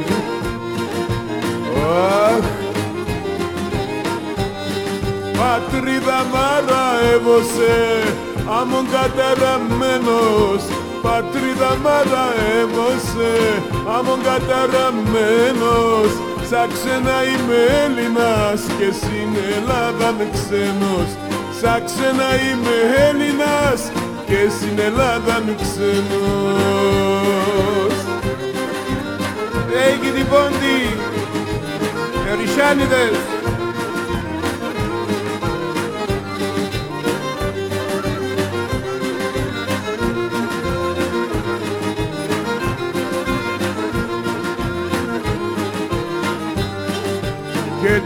Αχ. 2.26 2.44
Πατρίδα 5.38 6.26
μαραεύωσε 6.32 7.74
άμον 8.60 8.86
καταραμένος 8.92 10.81
πατρίδα 11.02 11.70
μαραεύωσε 11.84 13.32
άμον 13.96 14.20
καταραμένος. 14.28 16.10
Σαν 16.50 16.68
ξένα 16.76 17.16
είμαι 17.30 17.60
Έλληνας 17.84 18.60
και 18.78 18.88
στην 19.00 19.30
Ελλάδα 19.56 20.08
με 20.18 20.26
ξένος. 20.34 21.10
Σαν 21.60 21.80
ξένα 21.88 22.28
είμαι 22.44 22.76
Έλληνας 23.08 23.80
και 24.28 24.40
στην 24.56 24.78
Ελλάδα 24.88 25.34
με 25.46 25.54
ξένος. 25.62 27.02
Έγινε 29.86 30.16
την 30.16 30.26
πόντι, 30.30 30.80
Ερισάνιδες 32.30 33.16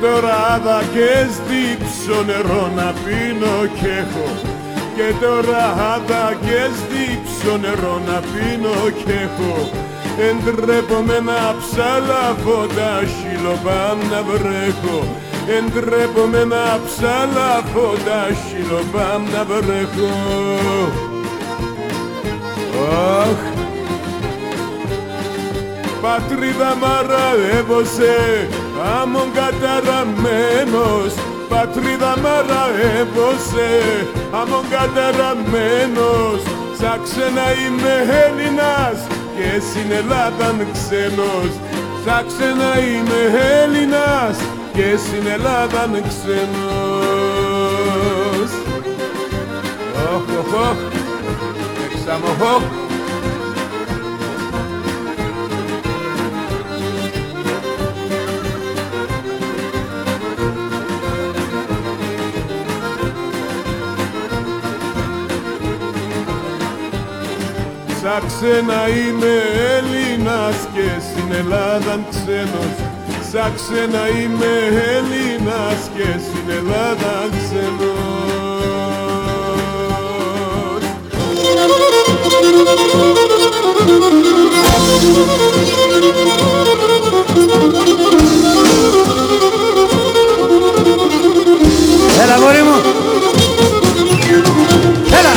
τώρα 0.06 0.60
δα 0.64 0.78
και 0.94 1.10
στύψω 1.36 2.18
νερό 2.26 2.64
να 2.76 2.88
πίνω 3.02 3.56
κι 3.76 3.90
έχω. 4.02 4.28
Και 4.96 5.08
τώρα 5.20 5.64
δα 6.08 6.24
και 6.44 6.60
στύψω 6.80 7.56
νερό 7.56 8.00
να 8.08 8.18
πίνω 8.30 8.76
κι 8.98 9.12
έχω. 9.24 9.54
Εντρέπομαι 10.28 11.18
να 11.30 11.40
ψαλαβώ 11.60 12.60
τα 12.76 12.92
σιλοπάμ 13.14 13.98
να 14.10 14.20
βρέχω. 14.28 14.98
Εντρέπομαι 15.56 16.44
να 16.44 16.64
ψαλαβώ 16.86 17.88
τα 18.06 18.20
σιλοπάμ 18.44 19.22
να 19.34 19.44
βρέχω. 19.50 20.14
Αχ, 23.20 23.40
πατρίδα 26.02 26.70
μαραεύωσε 26.82 28.14
Άμον 29.00 29.28
καταραμένος 29.34 31.12
πατρίδα 31.48 32.16
μαραεύωσε 32.22 33.70
Άμον 34.40 34.64
καταραμένος 34.70 36.40
σαν 36.78 37.00
ξένα 37.04 37.46
είμαι 37.60 37.94
Έλληνας 38.24 38.98
και 39.36 39.60
στην 39.68 39.88
Ελλάδαν 39.92 40.66
ξένος. 40.72 41.52
Σαν 42.04 42.26
ξένα 42.26 42.70
είμαι 42.86 43.20
Έλληνας 43.62 44.36
και 44.72 44.96
στην 45.04 45.26
Ελλάδαν 45.34 45.92
ξένος. 46.08 47.20
Οχ, 50.14 50.28
οχ, 50.40 50.52
οχ, 50.68 50.78
εξαμοχ, 51.86 52.62
Σαν 68.16 68.26
ξένα 68.26 68.88
είμαι 68.88 69.34
Έλληνας 69.76 70.56
και 70.74 70.88
στην 71.08 71.32
Ελλάδα 71.32 72.00
ξένος. 72.10 72.74
Σαν 73.32 73.52
ξένα 73.54 74.08
είμαι 74.08 74.52
Έλληνας 74.96 75.90
και 75.96 76.08
στην 76.24 76.50
Ελλάδα 76.50 77.28
ξένος. 77.30 77.96
Έλα 92.22 92.36
γόρι 92.36 92.62
μου. 92.62 92.76
Έλα. 95.18 95.32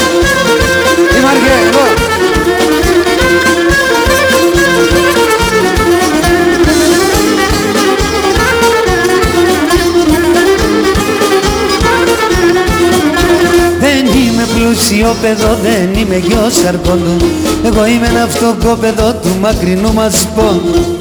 Είμαι 1.18 1.32
εδώ 1.68 1.99
πλούσιο 14.70 15.16
παιδό, 15.22 15.58
δεν 15.64 16.02
είμαι 16.02 16.18
γιος 16.18 16.66
αρκόντου 16.68 17.18
Εγώ 17.66 17.86
είμαι 17.86 18.08
ένα 18.08 18.28
φτωχό 18.30 18.76
του 19.22 19.38
μακρινού 19.42 19.94
μας 19.94 20.28
πόντου 20.36 20.98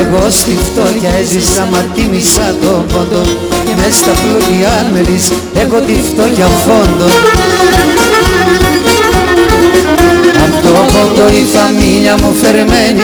Εγώ 0.00 0.30
στη 0.30 0.58
φτώχεια 0.64 1.10
έζησα 1.20 1.68
μα 1.72 1.78
τίμησα 1.94 2.54
το 2.62 2.84
πόντο. 2.92 3.22
Και 3.50 3.74
μες 3.80 3.94
στα 3.96 4.12
πλούτια 4.20 4.68
αν 4.68 4.86
με 4.92 5.00
δεις 5.00 5.32
έχω 5.54 5.78
τη 5.86 5.92
φτώχεια 5.92 6.46
φόντο 6.46 7.06
Αυτό 10.46 10.68
πόντο 10.68 11.28
η 11.28 11.44
φαμίλια 11.54 12.14
μου 12.20 12.34
φερμένη 12.42 13.02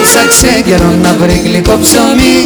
Έψαξε 0.00 0.62
καιρό 0.66 0.90
να 1.02 1.12
βρει 1.20 1.40
γλυκό 1.44 1.78
ψωμί. 1.82 2.36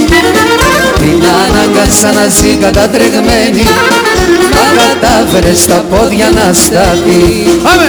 Την 0.99 1.23
αναγκάσα 1.45 2.13
να 2.13 2.27
ζει 2.29 2.57
κατατρεγμένη. 2.57 3.65
Μα 4.55 4.67
κατάφερε 4.81 5.55
στα 5.55 5.85
πόδια 5.91 6.31
να 6.31 6.53
σταθεί. 6.53 7.23
Πάμε! 7.63 7.89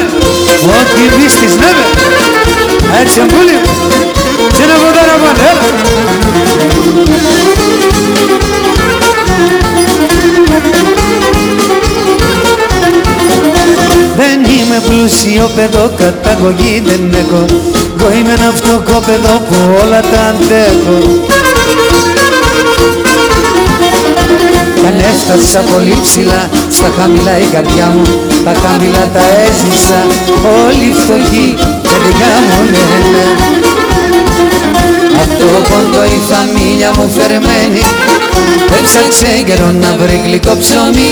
Ό,τι 0.79 1.15
βρίσκεις 1.15 1.55
ναι 1.55 1.71
Έτσι 3.01 3.19
αμπούλη 3.19 3.59
Τι 4.55 4.63
να 4.69 4.75
πω 4.81 4.87
τώρα 4.97 5.15
έλα. 5.49 5.67
Δεν 10.61 11.04
είμαι 14.59 14.79
πλούσιο 14.87 15.49
παιδό, 15.55 15.85
καταγωγή 15.97 16.83
δεν 16.85 17.03
έχω. 17.21 17.45
Εγώ 17.97 18.07
είμαι 18.17 18.33
ένα 18.39 18.51
φτωχό 18.57 18.99
παιδό 19.07 19.35
που 19.47 19.55
όλα 19.83 20.01
τα 20.11 20.21
αντέχω. 20.31 20.99
Κι 24.79 24.85
αν 24.91 24.97
έφτασα 25.11 25.59
πολύ 25.71 25.97
ψηλά, 26.01 26.41
στα 26.77 26.89
χαμηλά 26.97 27.35
η 27.45 27.47
καρδιά 27.53 27.87
μου 27.95 28.05
Τα 28.45 28.53
χαμηλά 28.63 29.03
τα 29.15 29.23
έζησα, 29.45 29.99
όλοι 30.65 30.87
φτωχοί, 30.99 31.47
παιδιά 32.01 32.33
μου 32.45 32.59
λένε. 32.73 33.23
Αυτό 35.23 35.45
πόντο 35.69 36.03
η 36.17 36.19
φαμίλια 36.29 36.91
μου 36.97 37.09
φερμένη. 37.15 37.83
Έψαξε 38.77 39.31
καιρό 39.45 39.71
να 39.81 39.95
βρει 39.99 40.21
γλυκό 40.25 40.53
ψωμί 40.59 41.09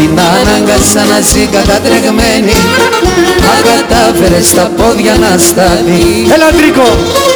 την 0.00 0.18
ανάγκασα 0.20 1.04
να 1.04 1.20
ζει 1.20 1.46
κατατρεγμένη 1.46 2.52
Μα 3.40 3.54
κατάφερε 3.70 4.42
στα 4.42 4.70
πόδια 4.76 5.14
να 5.14 5.38
σταθεί 5.38 6.32
Έλα 6.34 6.50
Τρίκο! 6.56 7.29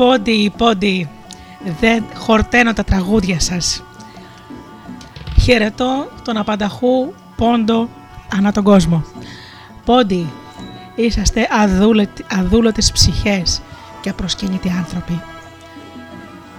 Πόντι, 0.00 0.52
πόντι, 0.56 1.08
δεν 1.80 2.04
χορταίνω 2.14 2.72
τα 2.72 2.84
τραγούδια 2.84 3.40
σας. 3.40 3.82
Χαιρετώ 5.40 6.08
τον 6.24 6.36
απανταχού 6.36 7.12
πόντο 7.36 7.88
ανά 8.36 8.52
τον 8.52 8.64
κόσμο. 8.64 9.04
Πόντι, 9.84 10.32
είσαστε 10.94 11.48
αδούλωτοι, 11.50 12.24
αδούλωτες 12.30 12.92
ψυχές 12.92 13.62
και 14.00 14.10
απροσκυνητοί 14.10 14.68
άνθρωποι. 14.78 15.20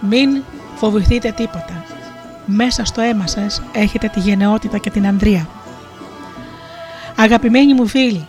Μην 0.09 0.43
φοβηθείτε 0.75 1.31
τίποτα. 1.31 1.85
Μέσα 2.45 2.85
στο 2.85 3.01
αίμα 3.01 3.27
σας 3.27 3.61
έχετε 3.71 4.07
τη 4.07 4.19
γενναιότητα 4.19 4.77
και 4.77 4.89
την 4.89 5.07
ανδρεία. 5.07 5.47
Αγαπημένοι 7.15 7.73
μου 7.73 7.87
φίλοι, 7.87 8.27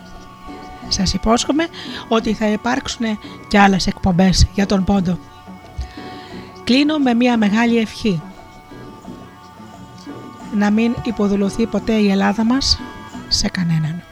σας 0.88 1.14
υπόσχομαι 1.14 1.66
ότι 2.08 2.32
θα 2.32 2.46
υπάρξουν 2.46 3.06
και 3.52 3.58
άλλες 3.58 3.86
εκπομπές 3.86 4.46
για 4.54 4.66
τον 4.66 4.84
πόντο. 4.84 5.18
Κλείνω 6.64 6.98
με 6.98 7.14
μια 7.14 7.36
μεγάλη 7.36 7.78
ευχή. 7.78 8.22
Να 10.54 10.70
μην 10.70 10.94
υποδουλωθεί 11.04 11.66
ποτέ 11.66 11.92
η 11.92 12.10
Ελλάδα 12.10 12.44
μας 12.44 12.78
σε 13.28 13.48
κανέναν. 13.48 14.02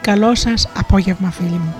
Καλό 0.00 0.34
σας 0.34 0.68
απόγευμα 0.76 1.30
φίλοι 1.30 1.48
μου. 1.50 1.74